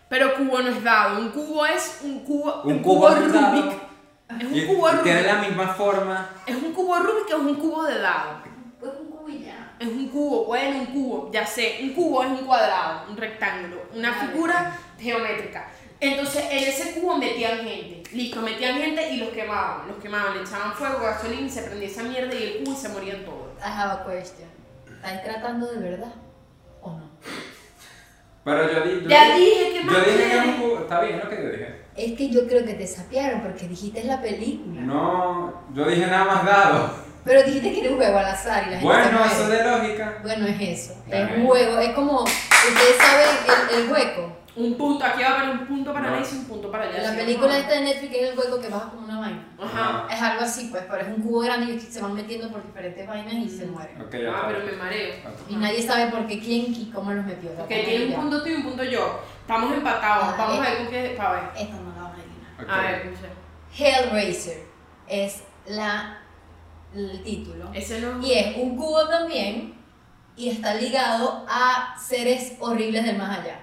Pero 0.10 0.36
cubo 0.36 0.60
no 0.60 0.70
es 0.70 0.84
dado. 0.84 1.20
Un 1.20 1.30
cubo 1.30 1.66
es 1.66 2.00
un 2.04 2.20
cubo. 2.24 2.62
Un 2.64 2.74
Un, 2.74 2.80
cubo 2.84 2.96
cubo, 3.08 3.10
es 3.10 3.18
un 3.22 3.32
dado. 3.34 3.52
Rubik. 3.62 3.74
Es 4.40 4.44
un 4.46 4.56
Y, 4.56 4.66
cubo 4.68 4.90
y 4.90 4.96
tiene 5.04 5.22
Rubik. 5.24 5.34
la 5.34 5.42
misma 5.42 5.68
forma. 5.74 6.30
Es 6.46 6.56
un 6.56 6.74
cubo 6.74 6.98
Rubik 7.00 7.26
que 7.26 7.34
es 7.34 7.40
un 7.40 7.56
cubo 7.56 7.84
de 7.86 8.00
dado. 8.00 8.42
Pues 8.80 8.92
un 9.00 9.08
cubo 9.10 9.30
y 9.30 9.44
ya. 9.46 9.74
Es 9.80 9.88
un 9.88 10.10
cubo, 10.10 10.46
bueno, 10.46 10.78
un 10.80 10.86
cubo, 10.88 11.32
ya 11.32 11.46
sé, 11.46 11.80
un 11.82 11.94
cubo 11.94 12.22
es 12.24 12.30
un 12.30 12.46
cuadrado, 12.46 13.06
un 13.10 13.16
rectángulo, 13.18 13.82
una 13.96 14.14
figura 14.14 14.78
geométrica. 15.00 15.68
Entonces 16.02 16.46
en 16.50 16.58
ese 16.70 16.94
cubo 16.94 17.18
metían 17.18 17.58
gente, 17.60 18.04
listo, 18.14 18.42
metían 18.42 18.78
gente 18.78 19.10
y 19.12 19.18
los 19.18 19.30
quemaban, 19.30 19.88
los 19.88 19.98
quemaban, 20.02 20.36
le 20.38 20.44
echaban 20.44 20.74
fuego, 20.74 21.00
gasolina 21.02 21.48
y 21.48 21.50
se 21.50 21.64
prendía 21.64 21.88
esa 21.90 22.04
mierda 22.04 22.34
y 22.34 22.44
el 22.44 22.64
cubo 22.64 22.74
y 22.74 22.78
se 22.78 22.90
morían 22.90 23.26
todos. 23.26 23.48
I 23.60 23.64
have 23.68 23.92
a 23.92 24.06
question. 24.06 24.48
¿Estás 25.04 25.24
tratando 25.24 25.68
de 25.72 25.80
verdad 25.80 26.14
o 26.82 26.92
no? 26.92 27.10
Pero 28.46 28.72
yo, 28.72 28.82
di- 28.86 29.02
yo 29.04 29.10
Ya 29.10 29.36
di- 29.36 29.42
dije 29.46 29.72
que 29.74 29.80
Yo 29.80 29.92
más 29.92 30.06
dije 30.06 30.30
que 30.30 30.38
un 30.38 30.54
cubo. 30.54 30.80
Está 30.80 31.02
bien 31.02 31.20
lo 31.20 31.30
que 31.30 31.36
yo 31.36 31.50
dije. 31.50 31.76
Es 31.98 32.18
que 32.18 32.30
yo 32.30 32.48
creo 32.48 32.66
que 32.66 32.74
te 32.76 32.88
sapearon 32.88 33.42
porque 33.42 33.68
dijiste 33.68 34.04
la 34.06 34.22
película. 34.22 34.80
No, 34.82 35.64
yo 35.74 35.86
dije 35.86 36.08
nada 36.08 36.24
más 36.26 36.46
dado. 36.46 36.94
Pero 37.26 37.44
dijiste 37.44 37.74
que 37.74 37.82
era 37.82 37.90
un 37.92 37.98
juego 37.98 38.18
al 38.18 38.26
azar 38.28 38.64
y 38.68 38.72
la 38.72 38.80
gente 38.80 38.86
Bueno, 38.86 39.26
eso 39.26 39.50
de 39.50 39.64
lógica. 39.64 40.20
Bueno, 40.24 40.48
es 40.48 40.62
eso. 40.62 40.94
Es 41.12 41.30
un 41.38 41.46
juego. 41.46 41.78
Es 41.80 41.90
como. 41.92 42.22
Ustedes 42.24 42.98
saben 42.98 43.28
el, 43.76 43.84
el 43.84 43.92
hueco. 43.92 44.38
Un 44.60 44.74
punto, 44.76 45.06
aquí 45.06 45.24
va 45.24 45.30
a 45.30 45.40
haber 45.40 45.50
un 45.52 45.68
punto 45.68 45.94
para. 45.94 46.12
Nancy 46.12 46.36
y 46.36 46.40
un 46.40 46.46
punto 46.46 46.70
para 46.72 46.84
allá. 46.84 47.02
La 47.12 47.18
película 47.18 47.58
esta 47.58 47.74
de 47.76 47.82
Netflix 47.82 48.14
es 48.14 48.30
el 48.30 48.38
hueco 48.38 48.60
que 48.60 48.68
baja 48.68 48.90
como 48.90 49.06
una 49.06 49.20
vaina. 49.20 49.48
Ajá. 49.58 50.08
Es 50.14 50.22
algo 50.22 50.42
así, 50.44 50.68
pues, 50.70 50.84
pero 50.90 51.02
es 51.02 51.08
un 51.08 51.24
cubo 51.24 51.40
grande 51.40 51.74
y 51.74 51.80
se 51.80 52.02
van 52.02 52.14
metiendo 52.14 52.50
por 52.52 52.66
diferentes 52.66 53.08
vainas 53.08 53.34
y 53.34 53.50
se 53.50 53.66
mueren. 53.68 54.02
Ok, 54.02 54.12
ya 54.12 54.32
Ah, 54.36 54.44
pero 54.48 54.66
me 54.66 54.72
mareo. 54.74 55.16
Y 55.48 55.56
nadie 55.56 55.82
sabe 55.82 56.12
por 56.12 56.28
qué, 56.28 56.40
quién 56.40 56.74
y 56.74 56.92
cómo 56.94 57.12
los 57.14 57.26
metió. 57.26 57.52
Ok, 57.52 57.68
tiene 57.68 58.08
un 58.08 58.14
punto 58.14 58.44
tú 58.44 58.50
y 58.50 58.56
un 58.56 58.64
punto 58.64 58.84
yo. 58.84 59.22
Estamos 59.42 59.74
empatados. 59.74 60.26
Ah, 60.28 60.36
Vamos 60.38 60.58
eh. 60.58 60.60
a 60.60 60.70
ver 60.70 60.78
con 60.78 60.88
qué. 60.88 61.14
Para 61.18 61.32
ver. 61.32 61.44
Esta 61.58 61.76
no 61.78 61.90
la 61.96 62.02
van 62.02 62.12
a 62.12 62.16
adivinar. 62.16 62.64
Ok. 62.64 62.70
A 62.70 62.82
ver, 62.82 63.08
escucha. 63.08 63.30
Hellraiser 63.78 64.64
es 65.08 65.44
la, 65.68 66.20
el 66.94 67.24
título. 67.24 67.72
Ese 67.74 68.02
no. 68.02 68.22
Y 68.26 68.34
es 68.34 68.58
un 68.58 68.76
cubo 68.76 69.08
también 69.08 69.74
y 70.36 70.50
está 70.50 70.74
ligado 70.76 71.46
a 71.48 71.96
seres 71.98 72.56
horribles 72.60 73.06
del 73.06 73.18
más 73.18 73.40
allá. 73.40 73.60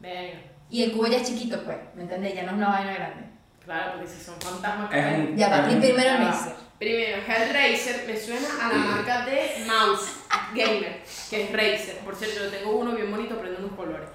Venga. 0.00 0.38
Y 0.70 0.82
el 0.84 0.92
cubo 0.92 1.06
ya 1.06 1.18
es 1.18 1.26
chiquito, 1.28 1.62
pues, 1.64 1.76
¿me 1.94 2.02
entendés? 2.02 2.34
Ya 2.34 2.42
no 2.42 2.48
es 2.48 2.54
una 2.54 2.68
vaina 2.68 2.94
grande. 2.94 3.24
Claro, 3.64 3.92
porque 3.94 4.08
si 4.08 4.20
son 4.22 4.40
fantasmas. 4.40 4.90
Un- 4.92 5.36
Ya 5.36 5.46
es 5.66 5.74
un- 5.74 5.80
primero 5.80 6.10
el 6.10 6.18
Razer. 6.18 6.52
Primero, 6.78 7.18
Hellraiser 7.18 8.06
me 8.06 8.16
suena 8.16 8.48
a 8.62 8.68
la 8.72 8.78
marca 8.78 9.26
de 9.26 9.64
mouse 9.66 10.16
gamer, 10.54 11.02
que 11.28 11.42
es 11.44 11.52
Razer. 11.52 11.98
Por 11.98 12.14
cierto, 12.16 12.44
yo 12.44 12.50
tengo 12.50 12.76
uno 12.76 12.92
bien 12.92 13.10
bonito, 13.10 13.38
prende 13.38 13.58
unos 13.58 13.72
colores. 13.76 14.08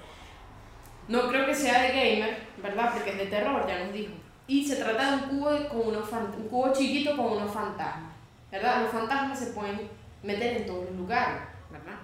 No 1.08 1.28
creo 1.28 1.46
que 1.46 1.54
sea 1.54 1.82
de 1.82 1.88
gamer, 1.88 2.38
¿verdad? 2.60 2.92
Porque 2.94 3.10
es 3.10 3.18
de 3.18 3.26
terror, 3.26 3.64
ya 3.68 3.84
nos 3.84 3.92
dijo. 3.92 4.12
Y 4.48 4.66
se 4.66 4.76
trata 4.76 5.10
de 5.10 5.22
un 5.22 5.28
cubo, 5.38 5.50
con 5.68 5.88
unos 5.88 6.10
un 6.12 6.48
cubo 6.48 6.72
chiquito 6.72 7.16
con 7.16 7.26
unos 7.26 7.52
fantasmas, 7.52 8.12
¿verdad? 8.50 8.82
Los 8.82 8.90
fantasmas 8.90 9.38
se 9.38 9.46
pueden 9.52 9.88
meter 10.24 10.56
en 10.56 10.66
todos 10.66 10.86
los 10.86 10.96
lugares, 10.96 11.42
¿verdad? 11.70 11.98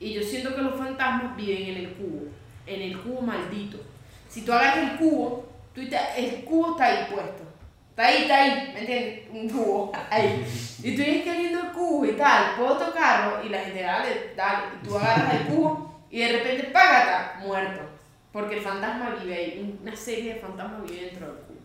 Y 0.00 0.12
yo 0.14 0.22
siento 0.22 0.54
que 0.56 0.62
los 0.62 0.74
fantasmas 0.76 1.36
viven 1.36 1.62
en 1.76 1.84
el 1.84 1.92
cubo, 1.94 2.26
en 2.66 2.82
el 2.82 3.00
cubo 3.00 3.20
maldito. 3.22 3.78
Si 4.28 4.44
tú 4.44 4.52
agarras 4.52 4.90
el 4.92 4.96
cubo, 4.98 5.46
tú 5.74 5.88
te- 5.88 5.98
el 6.16 6.44
cubo 6.44 6.72
está 6.72 6.84
ahí 6.86 7.06
puesto. 7.12 7.42
Está 7.90 8.06
ahí, 8.06 8.22
está 8.22 8.42
ahí, 8.42 8.70
¿me 8.72 8.80
entiendes? 8.80 9.28
Un 9.32 9.48
cubo, 9.50 9.92
ahí. 10.10 10.44
Y 10.82 10.96
tú 10.96 11.02
que 11.02 11.34
lindo 11.38 11.60
el 11.60 11.72
cubo 11.72 12.04
y 12.06 12.12
tal, 12.12 12.54
puedo 12.56 12.76
tocarlo 12.78 13.44
y 13.44 13.48
la 13.48 13.58
gente, 13.58 13.82
dale, 13.82 14.32
dale. 14.36 14.62
Y 14.80 14.86
tú 14.86 14.96
agarras 14.96 15.34
el 15.34 15.46
cubo 15.46 16.00
y 16.10 16.20
de 16.20 16.32
repente, 16.32 16.64
págata, 16.72 17.38
muerto. 17.40 17.82
Porque 18.32 18.56
el 18.56 18.62
fantasma 18.62 19.16
vive 19.20 19.34
ahí, 19.34 19.78
una 19.82 19.96
serie 19.96 20.34
de 20.34 20.40
fantasmas 20.40 20.82
vive 20.88 21.06
dentro 21.06 21.26
del 21.26 21.36
cubo. 21.36 21.58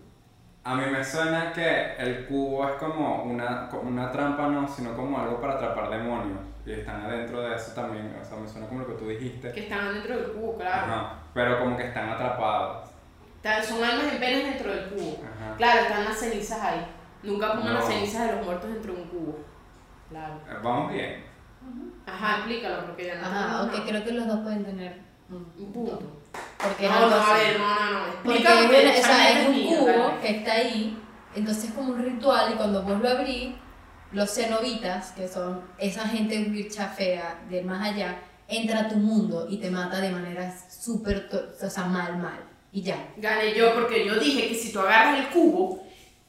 A 0.63 0.73
mí 0.75 0.83
me 0.91 1.03
suena 1.03 1.53
que 1.53 1.93
el 1.99 2.25
cubo 2.25 2.67
es 2.67 2.73
como 2.77 3.23
una, 3.23 3.69
como 3.69 3.83
una 3.87 4.11
trampa, 4.11 4.47
no, 4.47 4.67
sino 4.67 4.95
como 4.95 5.19
algo 5.19 5.39
para 5.39 5.53
atrapar 5.53 5.91
demonios. 5.91 6.39
Y 6.65 6.71
están 6.71 7.01
adentro 7.01 7.41
de 7.41 7.55
eso 7.55 7.71
también. 7.73 8.15
O 8.21 8.25
sea, 8.25 8.37
me 8.37 8.47
suena 8.47 8.67
como 8.67 8.81
lo 8.81 8.87
que 8.87 8.93
tú 8.93 9.07
dijiste. 9.07 9.51
Que 9.51 9.61
están 9.61 9.93
dentro 9.93 10.17
del 10.17 10.31
cubo, 10.33 10.57
claro. 10.57 10.91
Ajá. 10.93 11.13
Pero 11.33 11.59
como 11.59 11.77
que 11.77 11.83
están 11.87 12.09
atrapados. 12.09 12.89
Están- 13.37 13.63
Son 13.63 13.83
almas 13.83 14.11
en 14.11 14.19
penas 14.19 14.43
dentro 14.43 14.71
del 14.73 14.89
cubo. 14.89 15.17
Ajá. 15.23 15.55
Claro, 15.57 15.79
están 15.81 16.05
las 16.05 16.17
cenizas 16.19 16.59
ahí. 16.61 16.85
Nunca 17.23 17.53
pongan 17.53 17.73
No. 17.73 17.79
las 17.79 17.85
cenizas 17.87 18.27
de 18.29 18.35
los 18.37 18.45
muertos 18.45 18.73
dentro 18.73 18.93
de 18.93 19.01
un 19.01 19.07
cubo. 19.09 19.39
Claro. 20.09 20.33
Eh, 20.49 20.55
Vamos 20.63 20.91
bien. 20.93 21.23
Ajá, 22.07 22.37
explícalo, 22.37 22.85
porque 22.85 23.05
ya 23.07 23.15
no 23.15 23.25
Ajá, 23.27 23.63
ok, 23.63 23.71
creo 23.87 24.03
que 24.03 24.11
los 24.11 24.27
dos 24.27 24.39
pueden 24.41 24.63
tener 24.65 25.01
un 25.29 25.51
Un 25.57 25.73
punto. 25.73 25.99
Porque 26.61 26.87
No, 26.87 27.09
no, 27.09 27.15
a 27.15 27.33
ver, 27.33 27.59
no, 27.59 27.67
no, 27.75 27.91
no. 27.91 28.07
Es, 28.07 28.15
porque 28.23 28.99
o 28.99 29.03
sea, 29.03 29.31
es 29.41 29.47
un 29.49 29.65
cubo 29.65 30.19
que 30.21 30.29
está 30.37 30.51
ahí, 30.53 31.01
entonces 31.35 31.65
es 31.65 31.71
como 31.73 31.93
un 31.93 32.03
ritual 32.03 32.53
y 32.53 32.55
cuando 32.55 32.83
vos 32.83 32.99
lo 33.01 33.09
abrís, 33.09 33.55
los 34.15 34.33
cenobitas, 34.33 35.11
que 35.11 35.27
son 35.27 35.61
esa 35.77 36.07
gente 36.07 36.37
vircha 36.39 36.87
fea 36.87 37.41
del 37.49 37.65
más 37.65 37.91
allá, 37.93 38.17
entra 38.47 38.81
a 38.81 38.87
tu 38.89 38.95
mundo 38.95 39.47
y 39.49 39.57
te 39.57 39.69
mata 39.69 39.99
de 39.99 40.09
manera 40.11 40.53
súper, 40.69 41.29
o 41.61 41.69
sea, 41.69 41.85
mal, 41.85 42.17
mal. 42.17 42.39
Y 42.71 42.81
ya. 42.81 42.97
Gané 43.17 43.53
yo 43.53 43.73
porque 43.73 44.05
yo 44.05 44.15
dije 44.19 44.47
que 44.49 44.55
si 44.55 44.71
tú 44.71 44.79
agarras 44.79 45.19
el 45.19 45.27
cubo, 45.29 45.83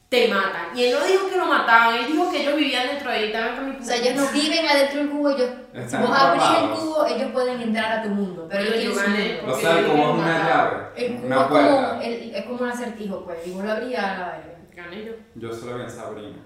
te 0.09 0.29
matan. 0.29 0.77
Y 0.77 0.83
él 0.85 0.95
no 0.97 1.05
dijo 1.05 1.29
que 1.29 1.35
lo 1.37 1.45
mataban, 1.47 1.95
él 1.97 2.07
dijo 2.07 2.31
que 2.31 2.41
ellos 2.41 2.55
vivían 2.55 2.87
dentro 2.87 3.09
de 3.11 3.17
ahí. 3.17 3.31
Con 3.55 3.69
mi 3.71 3.75
O 3.75 3.83
sea, 3.83 3.97
ellos 3.97 4.15
no 4.15 4.31
viven 4.31 4.65
adentro 4.65 4.99
del 4.99 5.09
cubo, 5.09 5.29
ellos, 5.31 5.49
si 5.87 5.97
vos 5.97 6.09
abrís 6.11 6.43
el 6.63 6.69
cubo, 6.69 7.05
ellos 7.05 7.31
pueden 7.33 7.61
entrar 7.61 7.99
a 7.99 8.03
tu 8.03 8.09
mundo, 8.09 8.47
pero 8.49 8.63
Pero 8.63 8.75
ellos 8.75 8.95
gané, 8.95 9.17
mundo. 9.33 9.41
O 9.41 9.45
Porque 9.47 9.61
sea, 9.61 9.79
el 9.79 9.85
yo 9.85 9.91
cubo 9.91 10.03
es 10.03 10.19
una 10.19 10.47
llave. 10.47 10.77
El 10.95 11.15
cubo 11.15 11.25
Una 11.27 11.35
es 11.35 11.47
como, 11.47 12.01
el- 12.01 12.35
es 12.35 12.45
como 12.45 12.59
un 12.63 12.69
acertijo, 12.69 13.25
pues, 13.25 13.37
y 13.47 13.51
vos 13.51 13.63
lo 13.65 13.71
abrías 13.71 14.03
a 14.03 14.17
la 14.17 14.25
verga. 14.31 14.59
Gané 14.73 15.05
yo. 15.05 15.11
Yo 15.35 15.53
solo 15.53 15.75
vi 15.77 15.83
en 15.83 15.89
Sabrina. 15.91 16.37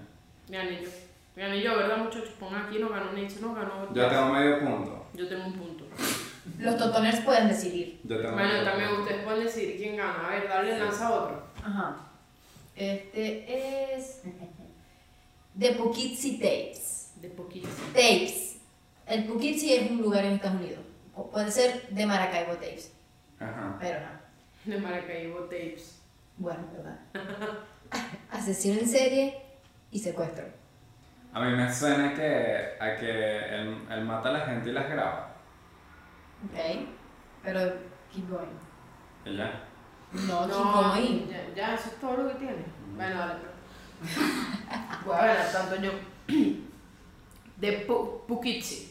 Gané 0.48 0.82
yo. 0.82 0.88
Gané 1.34 1.62
yo, 1.62 1.76
¿verdad, 1.76 1.96
muchachos? 1.98 2.30
Pongan 2.38 2.66
aquí, 2.66 2.78
no 2.78 2.88
ganó 2.90 3.12
Nietzsche, 3.12 3.40
no 3.40 3.54
ganó. 3.54 3.92
Yo 3.94 4.08
tengo 4.08 4.26
medio 4.32 4.60
punto. 4.60 5.06
Yo 5.14 5.28
tengo 5.28 5.46
un 5.46 5.52
punto. 5.54 5.84
Los 6.58 6.76
totoners 6.76 7.20
pueden 7.20 7.48
decidir. 7.48 8.00
Yo 8.04 8.18
tengo 8.20 8.32
Bueno, 8.32 8.62
también 8.64 8.88
punto. 8.90 9.02
ustedes 9.04 9.24
pueden 9.24 9.44
decidir 9.44 9.76
quién 9.76 9.96
gana. 9.96 10.26
A 10.26 10.30
ver, 10.30 10.48
dale, 10.48 10.78
lanza 10.78 11.10
otro. 11.10 11.42
Ajá. 11.64 11.96
Este 12.76 13.94
es. 13.96 14.22
The 15.58 15.72
Poughkeepsie 15.72 16.34
Tapes. 16.38 17.12
De 17.16 17.28
poquito. 17.28 17.68
Tapes. 17.92 18.56
El 19.06 19.24
Poughkeepsie 19.24 19.76
es 19.84 19.90
un 19.90 20.02
lugar 20.02 20.24
en 20.24 20.32
Estados 20.34 20.60
Unidos. 20.60 20.80
O 21.14 21.30
puede 21.30 21.50
ser 21.50 21.88
de 21.88 22.06
Maracaibo 22.06 22.54
Tapes. 22.54 22.92
Ajá. 23.38 23.76
Pero 23.80 24.00
no. 24.00 24.72
De 24.72 24.78
Maracaibo 24.80 25.40
Tapes. 25.44 26.00
Bueno, 26.36 26.64
¿verdad? 26.74 26.98
Asesino 28.30 28.80
en 28.80 28.88
serie 28.88 29.36
y 29.90 29.98
secuestro. 29.98 30.44
A 31.32 31.40
mí 31.40 31.56
me 31.56 31.72
suena 31.72 32.12
que, 32.14 32.76
a 32.80 32.96
que 32.96 33.38
él, 33.54 33.86
él 33.90 34.04
mata 34.04 34.28
a 34.28 34.32
la 34.32 34.40
gente 34.40 34.68
y 34.68 34.72
las 34.72 34.88
graba. 34.88 35.34
Ok. 36.44 36.58
Pero 37.42 37.72
keep 38.12 38.28
going. 38.28 38.48
Y 39.24 39.36
ya. 39.36 39.64
No, 40.12 40.40
keep 40.46 40.48
No, 40.48 40.72
going. 40.92 41.28
ya, 41.28 41.54
ya, 41.54 41.74
eso 41.74 41.88
es 41.88 42.00
todo 42.00 42.16
lo 42.18 42.28
que 42.28 42.34
tiene. 42.34 42.64
Bueno, 42.96 43.18
dale, 43.18 43.34
pero. 43.40 43.52
Voy 45.06 45.16
a 45.16 45.22
ver, 45.24 45.52
tanto 45.52 45.76
yo. 45.76 45.90
De 47.56 47.86
Pu- 47.86 48.26
Poughkeepsie. 48.26 48.90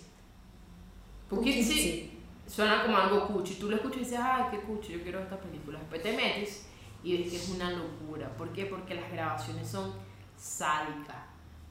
Poughkeepsie 1.30 2.12
suena 2.47 2.82
como 2.84 2.97
algo 2.97 3.27
cuchi. 3.27 3.56
Tú 3.56 3.69
lo 3.69 3.75
escuchas 3.75 3.97
y 3.97 4.04
dices, 4.06 4.19
ay, 4.21 4.45
qué 4.51 4.60
cuchi, 4.62 4.93
yo 4.93 5.04
quiero 5.04 5.19
esta 5.19 5.38
película. 5.38 5.80
Después 5.80 6.01
te 6.01 6.15
metes 6.15 6.67
y 7.04 7.17
ves 7.17 7.30
que 7.30 7.36
es 7.38 7.49
una 7.49 7.71
locura. 7.71 8.30
¿Por 8.38 8.51
qué? 8.51 8.65
Porque 8.65 8.95
las 8.95 9.12
grabaciones 9.12 9.67
son 9.67 9.93
sádicas. 10.36 11.17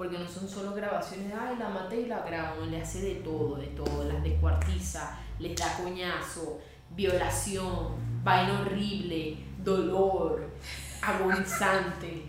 Porque 0.00 0.18
no 0.18 0.26
son 0.26 0.48
solo 0.48 0.72
grabaciones 0.72 1.28
de, 1.28 1.34
ay, 1.34 1.56
la 1.58 1.68
maté 1.68 2.00
y 2.00 2.06
la 2.06 2.20
grabo. 2.20 2.64
No, 2.64 2.70
le 2.70 2.80
hace 2.80 3.02
de 3.02 3.14
todo, 3.16 3.56
de 3.56 3.66
todo. 3.66 4.04
Las 4.04 4.22
descuartiza, 4.22 5.18
les 5.38 5.54
da 5.54 5.76
coñazo, 5.76 6.58
violación, 6.88 7.96
vaina 8.24 8.62
horrible, 8.62 9.36
dolor, 9.58 10.52
agonizante, 11.02 12.22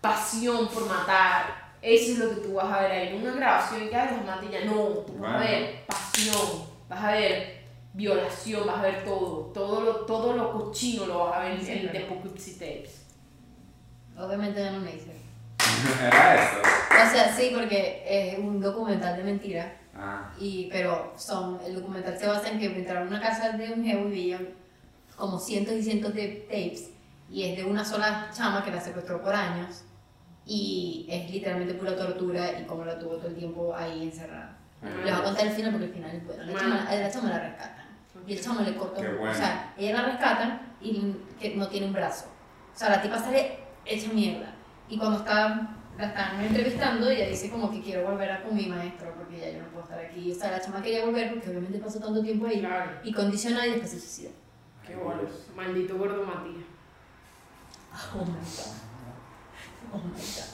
pasión 0.00 0.66
por 0.66 0.84
matar. 0.88 1.76
Eso 1.80 2.10
es 2.14 2.18
lo 2.18 2.30
que 2.30 2.40
tú 2.48 2.54
vas 2.54 2.72
a 2.72 2.80
ver 2.80 2.90
ahí. 2.90 3.16
No 3.16 3.28
Una 3.28 3.36
grabación 3.36 3.88
que 3.88 3.94
ay, 3.94 4.16
las 4.16 4.26
maté 4.26 4.46
y 4.46 4.50
ya. 4.50 4.64
No, 4.64 4.88
tú 5.06 5.16
vas 5.20 5.34
a 5.36 5.38
ver 5.38 5.86
pasión, 5.86 6.64
vas 6.88 7.04
a 7.04 7.12
ver 7.12 7.66
violación, 7.92 8.66
vas 8.66 8.78
a 8.78 8.82
ver 8.82 9.04
todo, 9.04 9.52
todo 9.54 9.80
lo, 9.82 9.94
todo 9.98 10.36
lo 10.36 10.50
cochino 10.54 11.06
lo 11.06 11.26
vas 11.26 11.36
a 11.36 11.44
ver 11.44 11.52
en, 11.52 11.64
Sí, 11.64 11.70
en 11.70 11.78
claro. 11.82 11.98
The 11.98 12.04
Poughkeepsie 12.06 12.54
Tapes. 12.54 13.06
Obviamente 14.18 14.58
yo 14.58 14.72
no 14.72 14.80
me 14.80 14.96
hice. 14.96 15.23
Era 16.06 16.34
eso. 16.34 16.62
O 16.62 17.10
sea, 17.10 17.34
sí, 17.36 17.50
porque 17.54 18.02
es 18.06 18.38
un 18.38 18.60
documental 18.60 19.16
de 19.16 19.24
mentira. 19.24 19.76
Ah, 19.96 20.32
Y, 20.38 20.68
pero 20.70 21.12
son, 21.16 21.60
el 21.64 21.74
documental 21.74 22.18
se 22.18 22.26
basa 22.26 22.48
en 22.48 22.58
que 22.58 22.66
entraron 22.66 23.06
a 23.08 23.10
una 23.10 23.20
casa 23.20 23.50
de 23.50 23.72
un 23.72 23.84
jevo 23.84 24.08
y 24.08 24.10
veían 24.10 24.48
como 25.16 25.38
cientos 25.38 25.74
y 25.74 25.82
cientos 25.82 26.14
de 26.14 26.46
tapes. 26.48 26.90
Y 27.30 27.44
es 27.44 27.56
de 27.56 27.64
una 27.64 27.84
sola 27.84 28.28
chama 28.32 28.64
que 28.64 28.70
la 28.70 28.80
secuestró 28.80 29.22
por 29.22 29.34
años. 29.34 29.84
Y 30.46 31.06
es 31.08 31.30
literalmente 31.30 31.74
pura 31.74 31.96
tortura 31.96 32.58
y 32.60 32.64
como 32.64 32.84
la 32.84 32.98
tuvo 32.98 33.16
todo 33.16 33.28
el 33.28 33.34
tiempo 33.36 33.74
ahí 33.74 34.02
encerrada. 34.02 34.56
Les 34.82 35.12
voy 35.14 35.22
a 35.22 35.24
contar 35.24 35.46
el 35.46 35.52
final 35.52 35.70
porque 35.70 35.86
el 35.86 35.92
final 35.92 36.10
es 36.16 36.26
bueno. 36.26 36.44
La 36.44 36.58
chama, 36.58 36.88
la 36.94 37.10
chama 37.10 37.30
la 37.30 37.38
rescatan. 37.38 37.84
Y 38.26 38.32
el 38.34 38.40
chamo 38.42 38.60
le 38.60 38.74
cortó. 38.74 39.00
Bueno. 39.00 39.30
O 39.30 39.34
sea, 39.34 39.72
ella 39.78 39.92
la 39.94 40.02
rescatan 40.02 40.74
y 40.80 41.14
que 41.40 41.54
no 41.56 41.68
tiene 41.68 41.86
un 41.86 41.92
brazo. 41.94 42.26
O 42.74 42.78
sea, 42.78 42.90
la 42.90 43.00
tipa 43.00 43.18
sale 43.18 43.58
hecha 43.86 44.12
mierda. 44.12 44.53
Y 44.88 44.98
cuando 44.98 45.18
está, 45.18 45.76
la 45.98 46.06
están 46.06 46.40
entrevistando, 46.44 47.08
ella 47.08 47.28
dice 47.28 47.50
como 47.50 47.70
que 47.70 47.80
quiero 47.80 48.08
volver 48.10 48.30
a 48.30 48.42
con 48.42 48.54
mi 48.54 48.66
maestro 48.66 49.14
porque 49.16 49.38
ya 49.40 49.50
yo 49.50 49.62
no 49.62 49.68
puedo 49.68 49.84
estar 49.84 49.98
aquí. 49.98 50.30
O 50.30 50.34
sea, 50.34 50.50
la 50.50 50.60
chama 50.60 50.82
quería 50.82 51.04
volver 51.04 51.32
porque 51.32 51.50
obviamente 51.50 51.78
pasó 51.78 52.00
tanto 52.00 52.22
tiempo 52.22 52.46
ahí. 52.46 52.60
Claro. 52.60 52.90
Y 53.02 53.12
condiciona 53.12 53.66
y 53.66 53.70
después 53.70 53.90
se 53.90 54.00
suicida. 54.00 54.30
Qué 54.86 54.94
bueno. 54.96 55.22
Maldito 55.56 55.96
gordo 55.96 56.22
Matías. 56.24 56.64
Oh 58.14 58.18
my 58.24 58.32
god. 58.32 58.72
Oh 59.92 59.98
my 59.98 60.20
god. 60.20 60.50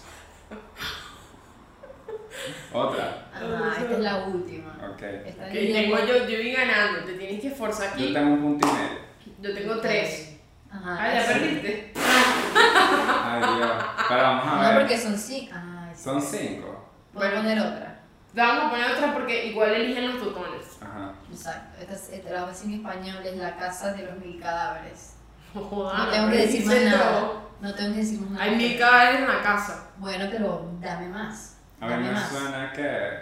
otra. 2.72 3.30
Ajá, 3.34 3.80
esta 3.82 3.92
es 3.94 4.00
la 4.00 4.26
última. 4.26 4.76
Ok. 4.92 5.02
Esta 5.02 5.44
Ok, 5.46 5.54
es 5.54 5.72
tengo 5.72 5.98
yo, 5.98 6.28
yo 6.28 6.36
voy 6.38 6.52
ganando, 6.52 7.04
te 7.04 7.14
tienes 7.14 7.40
que 7.40 7.48
esforzar 7.48 7.88
Yo 7.96 8.04
aquí. 8.04 8.12
tengo 8.12 8.34
un 8.34 8.42
punto 8.42 8.68
y 8.68 8.72
medio. 8.72 8.98
Yo 9.40 9.54
tengo 9.54 9.80
tres. 9.80 10.39
Ajá. 10.72 10.96
Ah, 11.00 11.14
ya 11.14 11.26
perdiste. 11.26 11.92
Ay, 11.96 13.40
Dios. 13.40 13.70
Pero 14.08 14.22
vamos 14.22 14.46
a 14.46 14.54
No, 14.56 14.60
ver. 14.68 14.78
porque 14.80 14.98
son 14.98 15.16
cinco. 15.18 15.54
Ay, 15.56 15.92
sí. 15.94 16.04
Son 16.04 16.20
cinco. 16.22 16.90
Voy 17.12 17.26
a 17.26 17.30
Bueno. 17.30 17.42
poner 17.42 17.58
otra. 17.60 18.00
Vamos 18.34 18.64
a 18.64 18.70
poner 18.70 18.90
otra 18.92 19.12
porque 19.12 19.46
igual 19.46 19.70
eligen 19.72 20.12
los 20.12 20.22
tutones. 20.22 20.78
Ajá. 20.80 21.12
Exacto. 21.30 21.80
Esta, 21.80 21.94
es, 21.94 22.08
esta 22.10 22.30
la 22.30 22.40
voy 22.40 22.48
a 22.48 22.52
decir 22.52 22.70
en 22.72 22.76
español, 22.80 23.16
es 23.26 23.36
la 23.36 23.56
casa 23.56 23.92
de 23.92 24.04
los 24.04 24.16
mil 24.18 24.40
cadáveres. 24.40 25.16
No 25.54 25.62
jodas, 25.62 25.98
No 25.98 26.08
tengo 26.08 26.30
que 26.30 26.36
decir 26.36 26.64
más 26.66 26.74
dice 26.76 26.90
nada. 26.90 27.20
todo. 27.20 27.50
No 27.60 27.74
tengo 27.74 27.92
que 27.94 27.98
decir 28.00 28.20
más 28.20 28.30
nada. 28.30 28.44
Hay 28.44 28.56
mil 28.56 28.78
cadáveres 28.78 29.20
en 29.22 29.28
la 29.28 29.42
casa. 29.42 29.88
Bueno, 29.96 30.26
pero 30.30 30.70
dame 30.80 31.08
más. 31.08 31.56
A 31.80 31.86
mí 31.86 31.90
Dame 31.92 32.06
me 32.06 32.12
más. 32.12 32.28
suena 32.28 32.72
que 32.72 33.18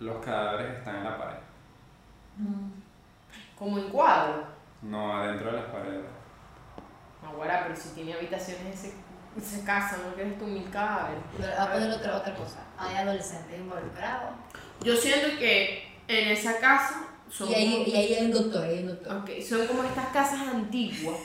los 0.00 0.22
cadáveres 0.24 0.78
están 0.78 0.96
en 0.96 1.04
la 1.04 1.16
pared. 1.18 1.38
Mm. 2.36 2.70
Como 3.58 3.78
en 3.78 3.88
cuadro. 3.88 4.44
No, 4.82 5.16
adentro 5.16 5.52
de 5.52 5.56
las 5.58 5.66
paredes. 5.70 6.04
Ahora, 7.24 7.64
pero 7.66 7.78
si 7.78 7.90
tiene 7.90 8.14
habitaciones 8.14 8.74
ese, 8.74 8.94
esa 9.36 9.64
casa, 9.64 9.98
¿no 10.06 10.14
quieres 10.14 10.38
tú 10.38 10.46
mil 10.46 10.68
cadáveres? 10.70 11.22
Pero 11.38 11.52
a 11.60 11.72
poner 11.72 11.90
otra, 11.90 12.16
otra 12.16 12.34
cosa. 12.34 12.66
Hay 12.78 12.96
adolescentes 12.96 13.58
involucrados. 13.58 14.34
Yo 14.82 14.96
siento 14.96 15.38
que 15.38 15.92
en 16.08 16.28
esa 16.30 16.58
casa 16.58 17.08
son, 17.30 17.50
Y 17.50 17.54
ahí, 17.54 17.84
y 17.86 17.96
ahí 17.96 18.14
hay 18.14 18.26
un 18.26 18.32
doctor, 18.32 18.64
hay 18.64 18.78
un 18.80 18.88
doctor. 18.88 19.16
ok, 19.18 19.30
son 19.40 19.66
como 19.66 19.84
estas 19.84 20.08
casas 20.08 20.40
antiguas. 20.48 21.18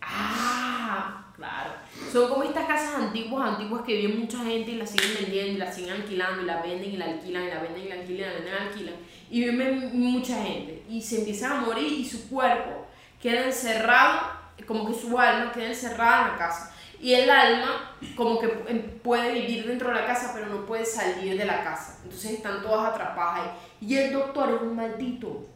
Ah, 0.00 1.32
claro. 1.34 1.72
Son 2.12 2.28
como 2.28 2.44
estas 2.44 2.66
casas 2.66 2.94
antiguas, 2.94 3.50
antiguas 3.50 3.82
que 3.84 3.96
vive 3.96 4.14
mucha 4.14 4.38
gente 4.44 4.70
y 4.70 4.76
las 4.76 4.90
siguen 4.90 5.16
vendiendo, 5.20 5.52
y 5.52 5.56
las 5.56 5.74
siguen 5.74 5.94
alquilando, 5.94 6.42
y 6.42 6.44
la 6.44 6.62
venden 6.62 6.92
y 6.92 6.96
la 6.96 7.06
alquilan, 7.06 7.44
y 7.44 7.48
la 7.48 7.60
venden 7.60 7.82
y 7.82 7.88
la 7.88 7.94
alquilan, 7.96 8.18
y 8.18 8.20
la 8.20 8.32
venden 8.32 8.52
y 8.52 8.56
la 8.56 8.62
alquilan. 8.62 8.94
Y 9.30 9.40
vive 9.40 9.90
mucha 9.92 10.42
gente. 10.42 10.84
Y 10.88 11.02
se 11.02 11.18
empiezan 11.18 11.52
a 11.52 11.60
morir 11.62 11.92
y 11.92 12.08
su 12.08 12.28
cuerpo 12.28 12.86
queda 13.20 13.44
encerrado, 13.44 14.37
como 14.66 14.86
que 14.86 14.94
su 14.94 15.18
alma 15.18 15.52
queda 15.52 15.68
encerrada 15.68 16.26
en 16.26 16.32
la 16.32 16.38
casa. 16.38 16.74
Y 17.00 17.14
el 17.14 17.30
alma 17.30 17.96
como 18.16 18.40
que 18.40 18.64
em, 18.66 18.98
puede 19.00 19.32
vivir 19.32 19.66
dentro 19.66 19.88
de 19.88 19.94
la 19.94 20.06
casa, 20.06 20.32
pero 20.34 20.46
no 20.46 20.66
puede 20.66 20.84
salir 20.84 21.38
de 21.38 21.44
la 21.44 21.62
casa. 21.62 21.98
Entonces 22.02 22.32
están 22.32 22.60
todas 22.60 22.92
atrapadas 22.92 23.40
ahí. 23.40 23.50
Y 23.80 23.96
el 23.96 24.12
doctor 24.12 24.50
es 24.54 24.62
un 24.62 24.74
maldito. 24.74 25.46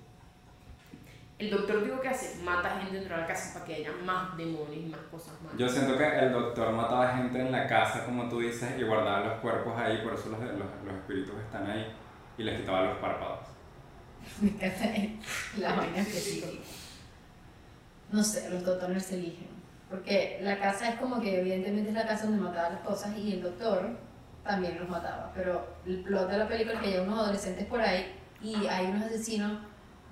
El 1.39 1.51
doctor 1.51 1.83
digo 1.83 2.01
que 2.01 2.09
hace, 2.09 2.41
mata 2.45 2.79
gente 2.79 2.95
dentro 2.95 3.17
de 3.17 3.23
la 3.23 3.27
casa 3.27 3.53
para 3.53 3.65
que 3.65 3.75
haya 3.75 3.91
más 4.05 4.37
demonios 4.37 4.77
y 4.77 4.89
más 4.89 5.01
cosas 5.11 5.35
malas. 5.43 5.59
Yo 5.59 5.69
siento 5.69 5.99
que 5.99 6.19
el 6.21 6.33
doctor 6.33 6.73
mataba 6.73 7.17
gente 7.17 7.41
en 7.41 7.51
la 7.51 7.67
casa, 7.67 8.05
como 8.05 8.29
tú 8.29 8.39
dices, 8.39 8.79
y 8.79 8.85
guardaba 8.85 9.27
los 9.27 9.41
cuerpos 9.41 9.77
ahí, 9.77 9.99
por 10.05 10.15
eso 10.15 10.29
los, 10.29 10.39
los, 10.39 10.69
los 10.85 10.95
espíritus 10.95 11.35
están 11.41 11.69
ahí, 11.69 11.93
y 12.39 12.45
les 12.45 12.61
quitaba 12.61 12.83
los 12.83 12.99
párpados. 12.99 13.41
Me 14.41 14.51
encanta 14.67 14.85
la 15.59 15.75
vaina 15.75 15.99
específica. 15.99 16.47
No 18.13 18.23
sé, 18.23 18.51
los 18.51 18.65
doctores 18.65 19.05
se 19.05 19.17
eligen. 19.17 19.49
Porque 19.91 20.39
la 20.43 20.59
casa 20.59 20.89
es 20.91 20.95
como 21.01 21.21
que 21.21 21.41
evidentemente 21.41 21.91
es 21.91 21.95
la 21.95 22.07
casa 22.07 22.25
donde 22.27 22.41
mataban 22.43 22.75
las 22.75 22.83
cosas 22.83 23.17
y 23.17 23.35
el 23.35 23.43
doctor 23.43 23.91
también 24.45 24.79
los 24.79 24.89
mataba. 24.89 25.33
Pero 25.35 25.67
el 25.87 26.03
plot 26.03 26.31
de 26.31 26.39
la 26.39 26.49
película 26.49 26.75
es 26.75 26.81
que 26.81 26.95
hay 26.95 27.01
unos 27.01 27.19
adolescentes 27.19 27.67
por 27.67 27.81
ahí 27.81 28.15
y 28.41 28.67
hay 28.67 28.87
unos 28.87 29.05
asesinos 29.05 29.59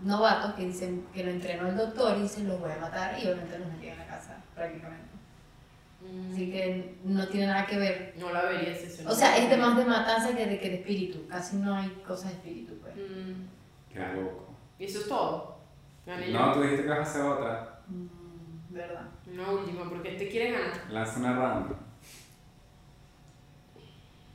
novatos 0.03 0.55
que 0.55 0.65
dicen 0.67 1.07
que 1.15 1.25
lo 1.25 1.31
entrenó 1.31 1.69
el 1.69 1.77
doctor 1.77 2.17
y 2.19 2.23
dicen 2.23 2.49
los 2.49 2.61
voy 2.61 2.73
a 2.73 2.77
matar 2.79 3.19
y 3.19 3.27
obviamente 3.27 3.59
los 3.59 3.69
metían 3.69 3.93
en 3.95 3.99
la 4.01 4.07
casa 4.07 4.37
prácticamente. 4.55 5.11
Mm, 6.01 6.33
Así 6.33 6.51
que 6.51 6.99
no 7.05 7.29
tiene 7.29 7.47
nada 7.47 7.67
que 7.67 7.79
ver. 7.79 8.15
No 8.19 8.33
la 8.33 8.43
vería 8.43 8.73
ese 8.73 9.07
O 9.07 9.13
sea, 9.13 9.37
es 9.37 9.51
de 9.51 9.57
más 9.57 9.77
de 9.77 9.85
matanza 9.85 10.35
que 10.35 10.47
de, 10.47 10.59
que 10.59 10.69
de 10.71 10.75
espíritu. 10.77 11.27
Casi 11.29 11.57
no 11.57 11.75
hay 11.75 11.89
cosas 12.07 12.31
de 12.31 12.37
espíritu, 12.37 12.79
pues. 12.81 12.95
Mm, 12.97 13.93
Qué 13.93 13.99
loco. 14.15 14.49
Y 14.79 14.85
eso 14.85 15.01
es 15.01 15.09
todo. 15.09 15.59
No, 16.07 16.53
tú 16.53 16.63
dijiste 16.63 16.85
que 16.85 16.89
vas 16.89 16.99
a 16.99 17.03
hacer 17.03 17.23
otra. 17.23 17.70
Mm, 17.91 18.75
¿Verdad? 18.75 19.09
Una 19.33 19.51
última, 19.51 19.89
porque 19.89 20.13
te 20.13 20.29
quiere 20.29 20.53
ganar. 20.53 20.73
Lanza 20.91 21.19
una 21.19 21.33
random. 21.37 21.77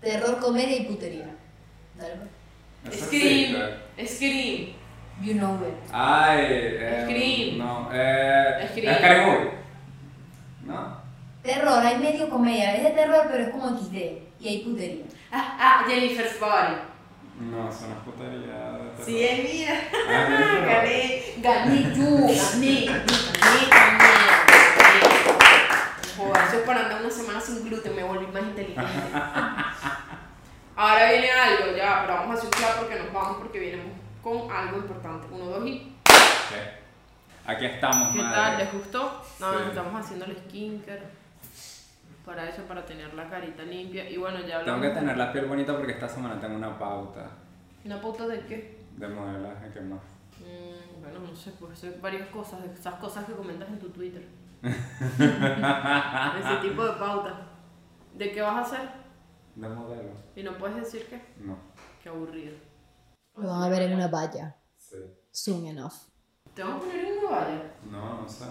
Terror, 0.02 0.40
comedia 0.40 0.78
y 0.78 0.86
putería. 0.86 1.36
Dale, 1.98 2.16
pues. 2.84 3.00
Scream. 3.00 3.56
Scream. 4.06 4.74
You 5.22 5.34
know 5.36 5.56
it. 5.56 5.74
Ay, 5.92 6.46
eh, 6.50 7.04
Scream. 7.06 7.58
No, 7.58 7.90
eh. 7.92 8.68
Scream. 8.70 9.26
Movie. 9.26 9.52
No. 10.66 10.98
Terror, 11.42 11.80
hay 11.80 11.98
medio 11.98 12.30
comedia. 12.30 12.76
Es 12.76 12.84
de 12.84 12.90
terror, 12.92 13.28
pero 13.32 13.44
es 13.44 13.50
como 13.50 13.78
XD. 13.78 13.96
Y 14.40 14.48
hay 14.48 14.58
putería. 14.60 15.06
Ah, 15.32 15.58
ah, 15.60 15.86
Jennifer's 15.88 16.40
Body. 16.40 16.76
No, 17.40 17.72
son 17.72 17.90
las 17.90 18.00
puterías. 18.00 18.82
Sí, 19.06 19.24
es 19.24 19.44
mía. 19.44 19.90
Ah, 20.08 20.26
Jennifer. 20.28 20.66
Gané, 20.72 21.34
gané 21.42 21.96
yo, 21.96 22.06
gané, 22.16 22.86
gané, 22.86 23.68
gané. 23.70 24.16
Joder, 26.18 26.44
eso 26.48 26.58
es 26.58 26.64
para 26.66 26.80
andar 26.84 27.02
una 27.02 27.10
semana 27.12 27.42
sin 27.42 27.64
gluten, 27.68 27.96
me 27.96 28.04
volví 28.04 28.26
más 28.28 28.42
inteligente. 28.44 28.82
Ahora 30.78 31.10
viene 31.12 31.32
algo, 31.32 31.76
ya, 31.76 32.02
pero 32.02 32.14
vamos 32.20 32.44
a 32.44 32.50
plan 32.50 32.72
porque 32.80 32.96
nos 33.00 33.14
vamos 33.14 33.38
porque 33.38 33.60
venimos 33.60 33.86
con 34.24 34.52
algo 34.52 34.78
importante. 34.78 35.28
Uno, 35.32 35.46
dos 35.46 35.66
y. 35.68 35.94
Ok. 36.08 37.48
Aquí 37.48 37.66
estamos, 37.66 38.14
¿Qué 38.14 38.22
madre. 38.22 38.36
tal? 38.36 38.58
¿Les 38.58 38.74
gustó? 38.74 39.24
No, 39.40 39.52
Sí. 39.54 39.60
estamos 39.70 40.02
haciendo 40.06 40.26
el 40.26 40.38
skincare. 40.38 41.04
Para 42.26 42.50
eso, 42.50 42.64
para 42.64 42.84
tener 42.86 43.14
la 43.14 43.30
carita 43.30 43.64
limpia. 43.64 44.10
Y 44.10 44.18
bueno, 44.18 44.40
ya 44.40 44.60
Tengo 44.60 44.60
hablamos. 44.78 44.82
que 44.88 44.90
tener 44.94 45.18
la 45.18 45.32
piel 45.32 45.46
bonita 45.46 45.76
porque 45.78 45.92
esta 45.94 46.10
semana 46.10 46.40
tengo 46.40 46.56
una 46.56 46.78
pauta 46.80 47.30
¿Una 47.84 48.02
pauta 48.02 48.28
de 48.28 48.40
qué? 48.46 48.84
de 48.98 49.08
modelaje 49.08 49.70
que 49.72 49.82
más. 49.82 50.00
Mm, 50.40 51.02
bueno, 51.02 51.20
no 51.20 51.36
sé, 51.36 51.52
pues 51.60 51.78
ser 51.78 52.00
varias 52.02 52.28
cosas, 52.30 52.64
esas 52.66 52.96
cosas 52.96 53.26
que 53.26 53.34
comentas 53.34 53.70
en 53.70 53.78
tu 53.80 53.90
Twitter. 53.90 54.26
Ese 54.64 56.56
tipo 56.62 56.84
de 56.86 56.94
pauta. 56.94 57.42
¿De 58.14 58.32
qué 58.32 58.42
vas 58.42 58.56
a 58.56 58.62
hacer? 58.62 58.90
De 59.56 59.68
modelo. 59.70 60.10
Y 60.36 60.44
no 60.44 60.58
puedes 60.58 60.78
decir 60.78 61.06
qué. 61.10 61.22
No. 61.40 61.58
Qué 62.02 62.10
aburrido. 62.10 62.56
Lo 63.36 63.50
van 63.50 63.64
a 63.64 63.70
ver 63.70 63.84
en 63.84 63.94
una 63.94 64.08
valla. 64.08 64.56
Sí. 64.78 64.98
Soon 65.32 65.68
enough. 65.68 65.94
¿Te 66.54 66.64
van 66.64 66.74
a 66.74 66.80
poner 66.80 67.06
en 67.06 67.18
una 67.20 67.30
valla? 67.32 67.62
No, 67.92 68.22
no 68.22 68.30
sé. 68.30 68.46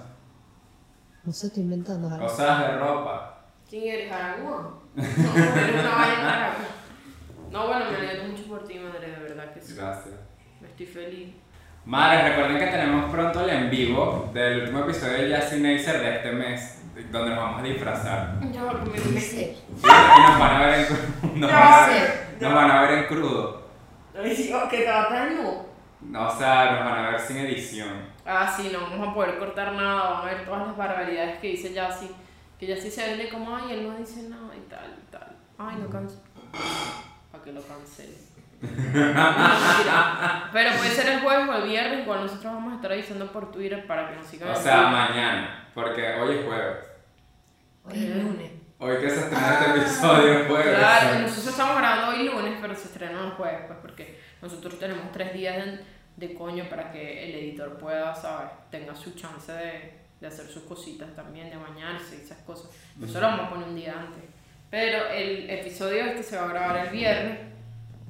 No 1.25 1.33
sé, 1.33 1.47
estoy 1.49 1.63
inventando 1.63 2.09
algo. 2.09 2.27
Cosas 2.27 2.61
de 2.61 2.79
ropa. 2.79 3.34
¿Quién 3.75 3.93
eres? 3.93 4.13
¿Aragua? 4.13 4.73
No, 4.95 5.05
eres 5.05 5.75
una. 5.81 6.55
No, 7.51 7.67
bueno, 7.67 7.91
me 7.91 7.97
alegro 7.97 8.29
mucho 8.29 8.45
por 8.45 8.65
ti, 8.65 8.79
madre, 8.79 9.11
de 9.11 9.19
verdad 9.19 9.53
que 9.53 9.61
sí. 9.61 9.75
Gracias. 9.75 10.15
Estoy 10.65 10.87
feliz. 10.87 11.35
Madre, 11.85 12.29
recuerden 12.29 12.59
que 12.61 12.67
tenemos 12.67 13.11
pronto 13.11 13.41
el 13.41 13.51
en 13.51 13.71
vivo 13.71 14.31
del 14.33 14.61
último 14.61 14.85
episodio 14.85 15.15
de 15.15 15.29
Jazzy 15.29 15.61
Nacer 15.61 16.01
de 16.01 16.17
este 16.17 16.31
mes, 16.31 16.83
donde 17.11 17.31
nos 17.31 17.39
vamos 17.39 17.61
a 17.61 17.65
disfrazar. 17.65 18.39
Ya 18.53 18.63
va 18.63 18.71
a 18.71 18.79
comer 18.79 19.01
un 19.09 19.21
Sí. 19.21 19.57
Y 19.67 19.83
nos 19.83 20.39
van 20.39 20.55
a 20.55 20.67
ver 20.67 20.79
en 20.79 20.87
crudo. 20.87 21.35
Nos, 21.35 21.51
van 21.51 21.73
a 21.73 21.87
ver, 21.89 22.37
nos 22.41 22.55
van 22.55 22.71
a 22.71 22.83
ver 22.83 22.91
en 22.93 23.07
crudo. 23.07 23.67
Ay, 24.17 24.53
¿Que 24.71 24.79
te 24.79 24.89
va 24.89 25.03
a 25.03 25.09
traer 25.09 25.33
no? 25.33 25.67
No, 26.01 26.29
o 26.29 26.39
sea, 26.39 26.71
nos 26.71 26.85
van 26.85 27.05
a 27.07 27.11
ver 27.11 27.19
sin 27.19 27.39
edición. 27.39 28.07
Ah, 28.25 28.55
sí, 28.57 28.71
no 28.73 28.83
vamos 28.83 29.09
a 29.09 29.15
poder 29.15 29.37
cortar 29.37 29.73
nada, 29.73 30.11
vamos 30.11 30.23
a 30.23 30.27
ver 30.27 30.45
todas 30.45 30.69
las 30.69 30.77
barbaridades 30.77 31.41
que 31.41 31.49
dice 31.49 31.73
Yassi. 31.73 32.09
Que 32.65 32.75
Yassi 32.75 32.91
se 32.91 33.07
vende 33.07 33.29
como, 33.29 33.55
ay, 33.55 33.73
él 33.73 33.87
no 33.87 33.95
dice 33.95 34.23
nada 34.23 34.57
y 34.57 34.61
tal 34.71 34.97
y 34.97 35.11
tal. 35.11 35.37
Ay, 35.59 35.77
no 35.83 35.91
cancel. 35.91 36.21
Para 37.31 37.45
que 37.45 37.53
lo 37.53 37.61
cancele. 37.61 38.17
Pero 40.53 40.77
puede 40.79 40.91
ser 40.91 41.09
el 41.09 41.21
jueves 41.21 41.47
o 41.47 41.55
el 41.57 41.69
viernes, 41.69 42.05
igual 42.05 42.23
nosotros 42.23 42.55
vamos 42.55 42.73
a 42.73 42.77
estar 42.77 42.91
avisando 42.91 43.31
por 43.31 43.53
Twitter 43.53 43.87
para 43.87 44.09
que 44.09 44.17
nos 44.17 44.27
sigan. 44.27 44.49
O 44.49 44.57
sea, 44.57 44.87
mañana, 44.87 45.69
porque 45.75 46.15
hoy 46.15 46.37
es 46.37 46.47
jueves. 46.47 46.87
Hoy 47.85 47.93
es 48.03 48.17
lunes. 48.17 48.53
Hoy 48.79 48.97
que 48.97 49.11
se 49.11 49.21
estrena 49.21 49.59
este 49.59 49.81
episodio 49.81 50.33
es 50.33 50.47
jueves. 50.49 50.79
Claro, 50.79 51.19
nosotros 51.19 51.49
estamos 51.49 51.77
grabando 51.77 52.17
hoy 52.17 52.25
lunes, 52.31 52.59
pero 52.63 52.75
se 52.75 52.85
estrena 52.85 53.27
el 53.27 53.33
jueves, 53.33 53.61
pues 53.67 53.79
porque 53.83 54.21
nosotros 54.41 54.79
tenemos 54.79 55.13
tres 55.13 55.35
días 55.35 55.57
de, 55.57 55.81
de 56.17 56.35
coño 56.35 56.65
para 56.71 56.91
que 56.91 57.29
el 57.29 57.35
editor 57.45 57.77
pueda, 57.77 58.15
¿sabes? 58.15 58.53
Tenga 58.71 58.95
su 58.95 59.11
chance 59.11 59.53
de, 59.53 60.04
de 60.25 60.29
hacer 60.29 60.47
sus 60.47 60.63
cositas 60.63 61.15
también, 61.15 61.51
de 61.51 61.57
bañarse 61.57 62.17
y 62.17 62.23
esas 62.25 62.39
cosas. 62.39 62.71
Nosotros 62.97 63.23
vamos 63.31 63.47
a 63.47 63.51
poner 63.51 63.69
un 63.69 63.77
día 63.77 63.95
antes. 63.99 64.25
Pero 64.71 65.07
el 65.11 65.49
episodio 65.51 66.05
este 66.07 66.23
se 66.23 66.37
va 66.37 66.45
a 66.47 66.49
grabar 66.49 66.87
el 66.87 66.91
viernes, 66.91 67.39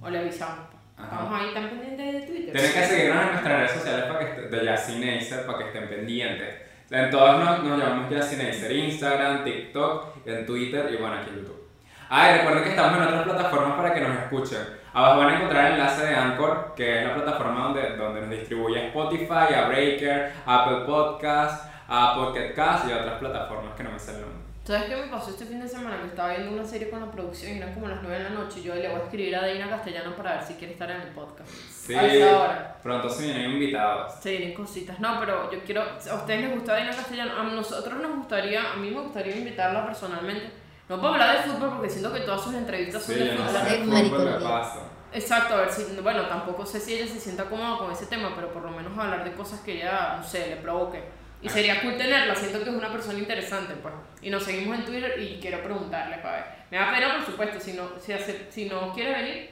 o 0.00 0.08
le 0.08 0.18
avisamos. 0.20 0.66
Ajá. 0.96 1.08
Estamos 1.10 1.40
ahí 1.40 1.54
tan 1.54 1.68
pendientes 1.70 2.12
de 2.14 2.20
Twitter. 2.26 2.52
Tienen 2.52 2.72
que 2.72 2.82
seguirnos 2.86 3.22
en 3.24 3.30
nuestras 3.32 3.58
redes 3.58 3.70
sociales 3.72 4.04
para 4.04 4.18
que 4.20 4.24
est- 4.26 4.50
de 4.50 5.42
para 5.44 5.58
que 5.58 5.64
estén 5.64 5.88
pendientes. 5.88 6.54
En 6.90 7.10
todas 7.10 7.44
nos, 7.44 7.64
nos 7.64 7.78
llamamos 7.80 8.10
Yacinacer, 8.10 8.70
Instagram, 8.70 9.42
TikTok, 9.44 10.26
en 10.26 10.46
Twitter 10.46 10.88
y 10.92 10.96
bueno, 10.96 11.16
aquí 11.16 11.30
en 11.30 11.36
YouTube. 11.38 11.68
Ah, 12.08 12.30
y 12.30 12.38
recuerden 12.38 12.62
que 12.62 12.70
estamos 12.70 12.96
en 12.98 13.02
otras 13.08 13.22
plataformas 13.24 13.76
para 13.76 13.92
que 13.94 14.00
nos 14.02 14.16
escuchen. 14.18 14.60
Abajo 14.92 15.18
van 15.18 15.28
a 15.30 15.36
encontrar 15.36 15.66
el 15.66 15.72
enlace 15.72 16.06
de 16.06 16.14
Anchor, 16.14 16.74
que 16.76 17.00
es 17.00 17.06
la 17.08 17.14
plataforma 17.14 17.60
donde, 17.64 17.96
donde 17.96 18.20
nos 18.20 18.30
distribuye 18.30 18.86
Spotify, 18.86 19.54
a 19.56 19.66
Breaker, 19.68 20.32
Apple 20.46 20.84
Podcasts, 20.86 21.66
a 21.88 22.14
Pocket 22.14 22.54
Cast 22.54 22.88
y 22.88 22.92
a 22.92 22.98
otras 22.98 23.18
plataformas 23.18 23.74
que 23.76 23.82
no 23.82 23.90
me 23.92 23.98
salen. 23.98 24.20
el 24.22 24.26
nombre. 24.26 24.44
¿Sabes 24.64 24.84
qué 24.84 24.96
me 24.96 25.08
pasó 25.08 25.28
este 25.30 25.44
fin 25.44 25.60
de 25.60 25.68
semana? 25.68 26.00
Que 26.00 26.06
estaba 26.06 26.30
viendo 26.30 26.52
una 26.52 26.64
serie 26.64 26.88
con 26.88 26.98
la 27.00 27.10
producción 27.10 27.52
y 27.52 27.58
eran 27.58 27.74
como 27.74 27.86
las 27.86 28.00
9 28.00 28.16
de 28.16 28.24
la 28.24 28.30
noche 28.30 28.60
y 28.60 28.62
yo 28.62 28.74
le 28.74 28.88
voy 28.88 28.98
a 28.98 29.04
escribir 29.04 29.36
a 29.36 29.42
Deina 29.42 29.68
Castellano 29.68 30.16
para 30.16 30.36
ver 30.36 30.42
si 30.44 30.54
quiere 30.54 30.72
estar 30.72 30.90
en 30.90 31.02
el 31.02 31.08
podcast. 31.08 31.50
Sí, 31.50 31.94
A 31.94 32.06
esa 32.06 32.38
hora. 32.40 32.76
pronto 32.82 33.10
se 33.10 33.24
vienen 33.24 33.50
invitados. 33.50 34.14
Se 34.22 34.30
vienen 34.30 34.54
cositas. 34.54 34.98
No, 35.00 35.20
pero 35.20 35.52
yo 35.52 35.60
quiero. 35.64 35.82
¿A 35.82 36.14
ustedes 36.14 36.40
les 36.40 36.54
gusta 36.54 36.76
Deina 36.76 36.92
Castellano? 36.96 37.32
A 37.38 37.42
nosotros 37.44 38.00
nos 38.00 38.16
gustaría, 38.16 38.72
a 38.72 38.76
mí 38.76 38.90
me 38.90 39.00
gustaría 39.02 39.36
invitarla 39.36 39.84
personalmente. 39.84 40.50
No 40.88 40.98
para 41.00 41.12
hablar 41.12 41.44
de 41.46 41.52
fútbol 41.52 41.70
porque 41.76 41.90
siento 41.90 42.12
que 42.14 42.20
todas 42.20 42.40
sus 42.42 42.54
entrevistas 42.54 43.02
son 43.02 43.14
Sí, 43.14 43.20
de 43.20 43.26
yo 43.26 43.34
no 43.34 43.44
fútbol. 43.44 43.68
sé 43.68 44.04
fútbol 44.08 44.42
paso. 44.42 44.82
Exacto, 45.12 45.54
a 45.54 45.56
ver 45.58 45.70
si. 45.72 45.84
Bueno, 46.02 46.22
tampoco 46.26 46.64
sé 46.64 46.80
si 46.80 46.94
ella 46.94 47.06
se 47.12 47.20
sienta 47.20 47.44
cómoda 47.44 47.76
con 47.76 47.90
ese 47.92 48.06
tema, 48.06 48.32
pero 48.34 48.50
por 48.50 48.62
lo 48.62 48.70
menos 48.70 48.96
hablar 48.98 49.24
de 49.24 49.32
cosas 49.34 49.60
que 49.60 49.76
ella, 49.76 50.16
no 50.16 50.24
sé, 50.24 50.46
le 50.48 50.56
provoque. 50.56 51.02
Y 51.44 51.48
sería 51.50 51.80
cool 51.82 51.96
tenerla, 51.96 52.34
siento 52.34 52.62
que 52.64 52.70
es 52.70 52.74
una 52.76 52.90
persona 52.90 53.18
interesante, 53.18 53.74
pues. 53.74 53.94
Y 54.22 54.30
nos 54.30 54.42
seguimos 54.42 54.78
en 54.78 54.84
Twitter 54.86 55.14
y 55.20 55.38
quiero 55.40 55.62
preguntarle, 55.62 56.16
para 56.18 56.36
ver. 56.36 56.44
Me 56.70 56.78
da 56.78 56.90
pena, 56.92 57.14
por 57.16 57.26
supuesto, 57.26 57.60
si 57.60 57.74
no, 57.74 57.90
si, 58.00 58.12
hace- 58.12 58.46
si 58.50 58.64
no 58.68 58.92
quiere 58.92 59.12
venir, 59.12 59.50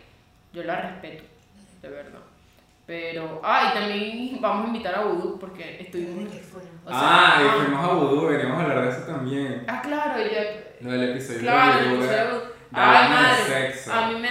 yo 0.52 0.64
la 0.64 0.80
respeto, 0.80 1.24
de 1.82 1.88
verdad. 1.88 2.18
Pero, 2.86 3.40
ah, 3.44 3.70
y 3.70 3.78
también 3.78 4.40
vamos 4.40 4.64
a 4.64 4.66
invitar 4.68 4.94
a 4.96 5.00
Voodoo 5.02 5.38
porque 5.38 5.80
estuvimos. 5.82 6.32
O 6.84 6.88
sea, 6.90 6.98
ah, 7.38 7.42
y 7.44 7.60
fuimos 7.62 7.84
a 7.84 7.92
Voodoo, 7.92 8.26
venimos 8.26 8.58
a 8.58 8.62
hablar 8.62 8.82
de 8.84 8.88
eso 8.90 9.02
también. 9.02 9.64
Ah, 9.68 9.80
claro, 9.82 10.20
ella. 10.20 10.42
Lo 10.80 10.90
del 10.90 11.10
episodio 11.10 11.40
Claro, 11.40 11.78
de 11.78 11.94
el 11.94 12.48
Ay, 12.72 13.08
madre. 13.10 13.44
sexo. 13.72 13.92
A 13.92 14.08
mí 14.08 14.18
me. 14.18 14.28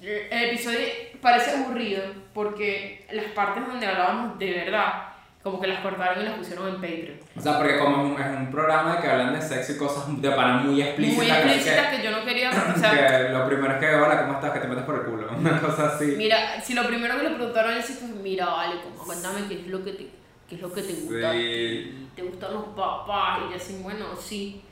El 0.00 0.50
episodio 0.50 0.78
parece 1.20 1.50
aburrido 1.56 2.02
porque 2.32 3.04
las 3.10 3.24
partes 3.32 3.66
donde 3.66 3.86
hablábamos 3.86 4.38
de 4.38 4.52
verdad, 4.52 5.08
como 5.42 5.60
que 5.60 5.68
las 5.68 5.80
cortaron 5.80 6.20
y 6.20 6.24
las 6.24 6.34
pusieron 6.34 6.68
en 6.68 6.74
Patreon. 6.74 7.18
O 7.36 7.40
sea, 7.40 7.58
porque 7.58 7.78
como 7.78 8.18
es 8.18 8.26
un, 8.26 8.50
programa 8.50 9.00
que 9.00 9.08
hablan 9.08 9.32
de 9.32 9.40
sexo 9.40 9.72
y 9.72 9.76
cosas 9.76 10.20
de 10.20 10.30
pana 10.30 10.62
muy 10.62 10.82
explícitas. 10.82 11.24
Muy 11.24 11.30
explícitas 11.30 11.86
que 11.88 12.02
yo 12.02 12.10
no 12.10 12.24
quería. 12.24 12.50
O 12.50 12.78
sea, 12.78 13.26
que 13.26 13.32
lo 13.32 13.46
primero 13.46 13.74
es 13.74 13.80
que, 13.80 13.94
hola, 13.94 14.22
¿cómo 14.22 14.32
estás? 14.34 14.52
Que 14.52 14.60
te 14.60 14.66
metes 14.66 14.84
por 14.84 14.96
el 14.96 15.02
culo. 15.02 15.28
Una 15.38 15.60
cosa 15.60 15.94
así. 15.94 16.14
mira, 16.16 16.60
si 16.60 16.74
lo 16.74 16.86
primero 16.86 17.16
que 17.16 17.22
le 17.22 17.30
preguntaron 17.30 17.72
es, 17.72 17.86
pues, 17.86 18.14
mira, 18.16 18.46
vale, 18.46 18.80
como, 18.82 18.96
cuéntame 19.04 19.46
qué 19.48 19.60
es 19.60 19.66
lo 19.68 19.84
que 19.84 19.92
te, 19.92 20.08
qué 20.48 20.54
es 20.56 20.60
lo 20.60 20.72
que 20.72 20.82
te 20.82 20.92
gusta. 20.92 21.32
Sí. 21.32 22.08
¿Te 22.16 22.22
gustan 22.22 22.54
los 22.54 22.64
papás? 22.76 23.40
Y 23.46 23.50
yo 23.50 23.56
así, 23.56 23.80
bueno, 23.82 24.06
sí. 24.16 24.62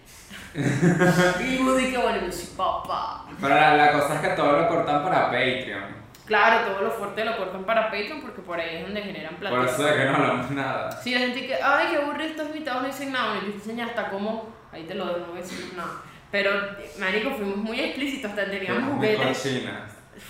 y 0.55 1.59
yo 1.59 1.77
dije, 1.77 1.97
bueno, 1.97 2.27
yo 2.27 2.33
soy 2.33 2.49
papá. 2.57 3.27
Pero 3.41 3.55
la, 3.55 3.77
la 3.77 3.93
cosa 3.93 4.17
es 4.17 4.21
que 4.21 4.35
todo 4.35 4.53
lo 4.53 4.69
cortan 4.69 5.05
para 5.05 5.27
Patreon. 5.27 5.96
Claro, 6.27 6.73
todo 6.73 6.83
lo 6.83 6.91
fuerte 6.91 7.25
lo 7.25 7.37
cortan 7.37 7.65
para 7.65 7.85
Patreon 7.91 8.21
porque 8.21 8.43
por 8.43 8.59
ahí 8.59 8.77
es 8.79 8.83
donde 8.83 9.01
generan 9.03 9.37
plata. 9.37 9.57
Por 9.57 9.65
eso 9.67 9.89
es 9.89 9.95
que 9.95 10.05
no 10.07 10.17
hablamos 10.17 10.51
nada. 10.51 10.91
Sí, 10.91 11.13
la 11.15 11.21
gente 11.21 11.47
que, 11.47 11.55
ay, 11.55 11.87
qué 11.91 11.97
aburrido 11.99 12.31
estos 12.31 12.47
invitados, 12.49 12.83
no 12.83 12.89
dicen 12.89 13.13
nada, 13.13 13.37
y 13.37 13.51
te 13.51 13.55
enseñan 13.57 13.89
hasta 13.91 14.09
cómo, 14.11 14.49
ahí 14.73 14.83
te 14.85 14.95
lo 14.95 15.05
doy, 15.07 15.21
no 15.21 15.27
voy 15.29 15.39
a 15.39 15.43
decir 15.43 15.73
nada. 15.77 15.91
Pero, 16.33 16.51
marico, 16.99 17.31
fuimos 17.31 17.57
muy 17.59 17.79
explícitos, 17.81 18.31
hasta 18.31 18.45
teníamos 18.51 18.83
Muy 18.83 18.93
juguetes, 18.95 19.39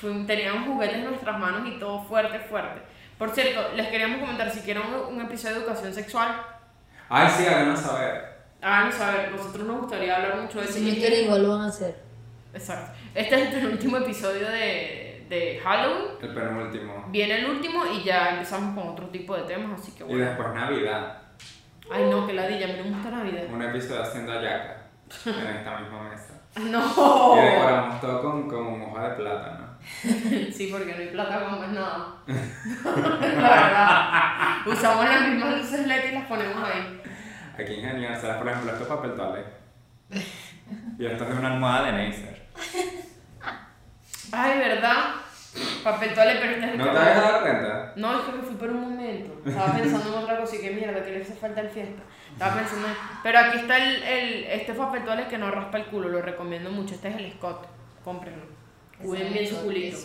fuimos- 0.01 0.27
teníamos 0.27 0.69
juguetes 0.69 0.97
en 0.97 1.05
nuestras 1.05 1.39
manos 1.39 1.67
y 1.67 1.79
todo 1.79 2.03
fuerte, 2.05 2.39
fuerte. 2.41 2.83
Por 3.19 3.31
cierto, 3.31 3.71
les 3.75 3.89
queríamos 3.89 4.21
comentar, 4.21 4.51
si 4.51 4.61
quieren 4.61 4.83
un, 4.87 5.15
un 5.15 5.21
episodio 5.23 5.55
de 5.57 5.61
educación 5.63 5.95
sexual, 5.95 6.43
Ay, 7.09 7.29
sí, 7.35 7.47
háganos 7.47 7.81
saber. 7.81 8.37
háganos 8.61 8.95
saber, 8.95 9.31
nosotros 9.31 9.67
nos 9.67 9.81
gustaría 9.81 10.17
hablar 10.17 10.37
mucho 10.43 10.59
de 10.59 10.65
eso. 10.67 10.75
Si 10.75 10.83
no 10.91 10.95
quieren, 10.95 11.25
igual 11.25 11.43
lo 11.43 11.49
van 11.57 11.63
a 11.63 11.69
hacer. 11.69 11.97
Exacto. 12.53 12.93
Este 13.15 13.35
es 13.43 13.55
el 13.55 13.67
último 13.69 13.97
episodio 13.99 14.49
de, 14.49 15.06
de 15.29 15.61
Halloween. 15.63 16.07
El 16.23 16.35
penúltimo. 16.35 17.05
Viene 17.09 17.39
el 17.41 17.47
último 17.51 17.85
y 17.87 18.03
ya 18.05 18.31
empezamos 18.31 18.75
con 18.75 18.93
otro 18.93 19.07
tipo 19.09 19.37
de 19.37 19.43
temas, 19.43 19.81
así 19.81 19.93
que 19.93 20.05
Y 20.05 20.07
bueno. 20.07 20.25
después 20.25 20.49
Navidad. 20.55 21.19
Ay, 21.91 22.05
no, 22.11 22.27
que 22.27 22.33
ladilla, 22.33 22.65
a 22.67 22.69
mí 22.69 22.75
no 22.79 22.85
me 22.85 22.91
gusta 22.91 23.11
Navidad. 23.11 23.43
Un 23.53 23.63
episodio 23.63 24.03
haciendo 24.03 24.33
ayaca. 24.33 24.83
En 25.27 25.57
esta 25.57 25.79
misma 25.79 26.03
mesa. 26.11 26.33
No. 26.57 27.37
Y 27.37 27.41
decoramos 27.45 28.01
todo 28.01 28.23
con, 28.23 28.49
con 28.49 28.81
hoja 28.83 29.11
de 29.11 29.15
plátano. 29.17 29.67
Sí, 30.53 30.69
porque 30.73 30.93
no 30.95 30.99
hay 30.99 31.09
plata 31.09 31.45
con 31.45 31.61
más 31.61 31.69
nada. 31.69 32.15
La 32.87 33.51
verdad. 33.51 34.67
Usamos 34.67 35.05
las 35.05 35.29
mismas 35.29 35.59
luces 35.59 35.87
LED 35.87 36.11
y 36.11 36.15
las 36.15 36.25
ponemos 36.27 36.57
ahí. 36.65 37.03
Aquí 37.59 37.75
ingeniárselas, 37.75 38.39
por 38.39 38.49
ejemplo, 38.49 38.73
esto 38.73 38.83
es 38.85 38.89
papel 38.89 39.15
toalé. 39.15 39.45
Y 40.99 41.07
esto 41.07 41.25
es 41.25 41.39
una 41.39 41.53
almohada 41.55 41.87
de 41.87 41.93
Neisser. 41.93 42.46
Ay, 44.33 44.59
¿verdad? 44.59 45.15
Papel 45.83 46.13
toalé, 46.15 46.35
pero 46.41 46.53
este 46.53 46.67
es 46.67 46.73
el 46.73 46.79
¿No 46.79 46.85
te 46.85 46.99
habías 46.99 47.17
dado 47.17 47.41
cuenta? 47.43 47.93
No, 47.97 48.19
es 48.19 48.25
que 48.27 48.33
me 48.33 48.43
fui 48.43 48.57
por 48.57 48.71
un 48.71 48.81
momento. 48.81 49.49
Estaba 49.49 49.73
pensando 49.75 50.19
en 50.19 50.25
otra 50.25 50.39
cosa 50.39 50.57
y 50.57 50.61
que 50.61 50.71
mierda, 50.73 51.03
que 51.03 51.13
le 51.13 51.23
hace 51.23 51.35
falta 51.35 51.61
el 51.63 51.71
fiesta. 51.71 52.03
Estaba 52.33 52.57
pensando 52.57 52.89
en... 52.89 52.95
Pero 53.23 53.39
aquí 53.39 53.59
está 53.59 53.77
el, 53.79 54.03
el, 54.03 54.45
este 54.45 54.75
papel 54.75 55.05
toalé 55.05 55.27
que 55.29 55.39
no 55.39 55.51
raspa 55.51 55.79
el 55.79 55.87
culo, 55.87 56.09
lo 56.09 56.21
recomiendo 56.21 56.71
mucho. 56.71 56.95
Este 56.95 57.09
es 57.09 57.17
el 57.17 57.33
Scott. 57.33 57.67
Cómprenlo. 58.05 58.45
Cuiden 59.03 59.33
bien 59.33 59.47
su 59.47 59.63
culito. 59.63 59.99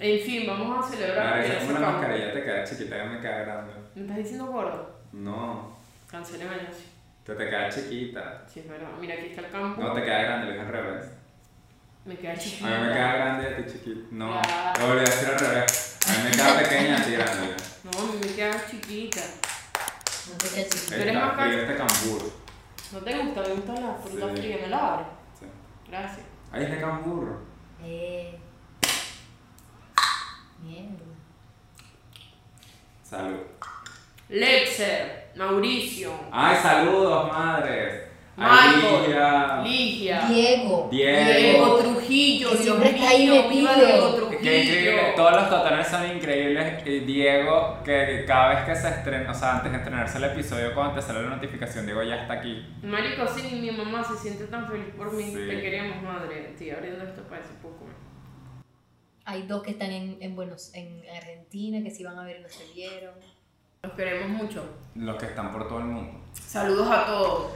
En 0.00 0.20
fin, 0.20 0.46
vamos 0.46 0.86
a 0.86 0.90
celebrar. 0.90 1.42
Ya 1.42 1.46
esa 1.54 1.64
es 1.64 1.70
una 1.70 1.80
mascarilla, 1.80 2.32
te 2.32 2.42
queda 2.42 2.64
chiquita 2.64 3.04
y 3.04 3.08
me 3.08 3.20
queda 3.20 3.38
grande. 3.40 3.72
¿Me 3.94 4.02
estás 4.02 4.16
diciendo 4.16 4.46
gordo? 4.46 5.00
No, 5.12 5.76
Cancelé 6.10 6.44
mañana, 6.44 6.70
sí. 6.72 6.90
te, 7.24 7.34
te 7.34 7.48
queda 7.48 7.68
chiquita. 7.68 8.42
Sí, 8.46 8.60
es 8.60 8.68
verdad. 8.68 8.88
Mira, 9.00 9.14
aquí 9.14 9.26
está 9.26 9.42
el 9.42 9.50
campo. 9.50 9.80
No, 9.82 9.92
te 9.92 10.02
queda 10.02 10.22
grande, 10.22 10.46
lo 10.46 10.52
dije 10.52 10.66
al 10.66 10.72
revés. 10.72 11.04
Me 12.04 12.16
queda 12.16 12.32
A 12.32 12.36
chiquita. 12.36 12.66
mí 12.66 12.86
me 12.86 12.92
queda 12.92 13.12
grande 13.12 13.42
y 13.48 13.52
a 13.52 13.56
ti 13.56 13.72
chiquita. 13.72 14.00
No, 14.10 14.26
lo 14.80 14.86
volví 14.88 15.00
a 15.00 15.04
decir 15.04 15.28
al 15.28 15.38
revés. 15.38 15.98
A 16.08 16.12
mí 16.12 16.24
me 16.24 16.30
queda 16.32 16.58
pequeña 16.58 16.88
y 16.88 16.92
a 17.00 17.04
ti 17.04 17.12
grande. 17.12 17.56
No, 17.84 17.90
a 17.90 18.02
mí 18.06 18.18
me 18.20 18.26
queda 18.34 18.66
chiquita. 18.70 19.20
No 20.30 20.38
te 20.38 20.60
eres 20.60 20.74
Está 20.90 21.34
más 21.36 21.54
este 21.54 21.76
cambur. 21.76 22.32
¿No 22.92 22.98
te 23.00 23.18
gusta? 23.18 23.40
¿Me 23.42 23.48
gusta 23.54 23.72
la 23.80 23.94
fruta 23.94 24.26
Sí. 24.34 24.40
fría? 24.40 24.58
¿Me 24.62 24.68
la 24.68 24.92
abre? 24.94 25.04
Sí. 25.38 25.46
Gracias. 25.88 26.26
Ahí 26.50 26.64
es 26.64 26.70
de 26.70 26.80
cambur. 26.80 27.40
Eh. 27.84 28.38
Mierda. 30.62 31.04
Salud. 33.02 33.38
Lexer, 34.28 35.30
Mauricio, 35.36 36.12
Ay, 36.30 36.56
saludos, 36.62 37.30
madres. 37.30 38.04
Michael, 38.34 39.02
Ligia. 39.02 39.60
Ligia, 39.62 40.20
Diego. 40.28 40.88
Diego. 40.90 41.38
Diego 41.38 41.78
Trujillo, 42.02 42.50
Que 42.50 42.56
Dios 42.56 42.82
está 42.82 43.08
ahí 43.08 43.28
mío, 43.28 43.48
viva. 43.48 43.74
Diego 43.74 44.14
Trujillo. 44.14 44.40
Qué 44.42 44.64
increíble, 44.64 45.12
todos 45.16 45.32
los 45.32 45.48
totales 45.50 45.88
son 45.88 46.16
increíbles. 46.16 46.86
Y 46.86 47.00
Diego, 47.00 47.78
que 47.84 48.24
cada 48.26 48.48
vez 48.48 48.64
que 48.64 48.74
se 48.74 48.88
estrena, 48.88 49.30
o 49.30 49.34
sea, 49.34 49.56
antes 49.56 49.72
de 49.72 49.78
estrenarse 49.78 50.18
el 50.18 50.24
episodio, 50.24 50.74
cuando 50.74 50.94
te 50.94 51.02
sale 51.02 51.22
la 51.22 51.30
notificación, 51.30 51.86
Diego 51.86 52.02
ya 52.02 52.22
está 52.22 52.34
aquí. 52.34 52.64
Marico, 52.82 53.26
sí, 53.26 53.56
mi 53.60 53.70
mamá 53.70 54.02
se 54.04 54.16
siente 54.16 54.44
tan 54.44 54.68
feliz 54.68 54.94
por 54.96 55.12
mí. 55.12 55.24
Sí. 55.24 55.32
Te 55.32 55.60
queríamos, 55.60 56.02
madre. 56.02 56.50
Estoy 56.50 56.70
abriendo 56.70 57.04
esto 57.04 57.22
para 57.22 57.40
ese 57.40 57.54
poco. 57.62 57.86
Hay 59.24 59.42
dos 59.42 59.62
que 59.62 59.70
están 59.70 59.90
en, 59.92 60.18
en, 60.20 60.34
Buenos, 60.34 60.74
en 60.74 61.02
Argentina 61.16 61.82
que 61.82 61.90
se 61.90 62.02
iban 62.02 62.18
a 62.18 62.24
ver 62.24 62.38
y 62.40 62.42
no 62.42 62.48
se 62.48 62.64
vieron. 62.74 63.14
Los 63.82 63.92
queremos 63.92 64.28
mucho. 64.28 64.64
Los 64.94 65.16
que 65.16 65.26
están 65.26 65.52
por 65.52 65.68
todo 65.68 65.78
el 65.78 65.86
mundo. 65.86 66.20
Saludos 66.32 66.88
a 66.90 67.06
todos. 67.06 67.52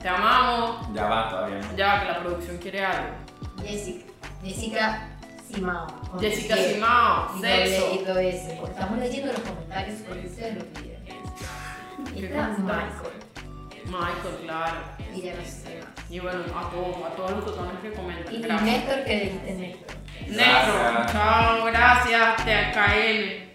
Te 0.00 0.08
amamos. 0.08 0.94
Ya 0.94 1.04
va 1.06 1.28
todavía. 1.28 1.60
Ya, 1.76 2.00
que 2.00 2.06
la 2.06 2.20
producción 2.20 2.58
quiere 2.58 2.84
algo. 2.84 3.29
Jessica. 3.62 4.04
Jessica 4.42 5.08
Simao. 5.52 5.86
Jessica 6.20 6.56
Y. 6.58 6.74
Simao, 6.74 7.30
Y 7.36 7.38
doble- 7.40 7.66
sexo. 7.66 7.94
y 7.94 8.04
doble 8.04 8.28
S. 8.36 8.56
Porque 8.60 8.72
Estamos 8.74 8.98
leyendo 8.98 9.32
los 9.32 9.40
comentarios 9.42 9.98
porque 10.08 10.26
ustedes 10.26 10.54
lo 10.56 10.64
pidieron. 10.66 11.00
¿Qué 12.14 12.26
Está? 12.26 12.48
Michael. 12.58 13.16
Michael, 13.86 14.36
claro. 14.44 14.76
Y 15.14 15.20
ya 15.22 15.34
no 15.34 15.42
sé 15.44 15.80
más. 15.80 16.10
Y 16.10 16.18
bueno, 16.20 16.38
a 16.56 16.70
todos, 16.70 16.96
a 17.04 17.16
todos 17.16 17.30
los 17.32 17.44
totones 17.44 17.80
que 17.82 17.92
comentan. 17.92 18.34
Y. 18.34 18.38
Néstor, 18.38 19.04
que 19.04 19.20
dijiste 19.20 19.54
Néstor. 19.54 19.96
Gracias. 20.28 21.12
Chao, 21.12 21.64
gracias, 21.66 22.36
TKL. 22.36 23.49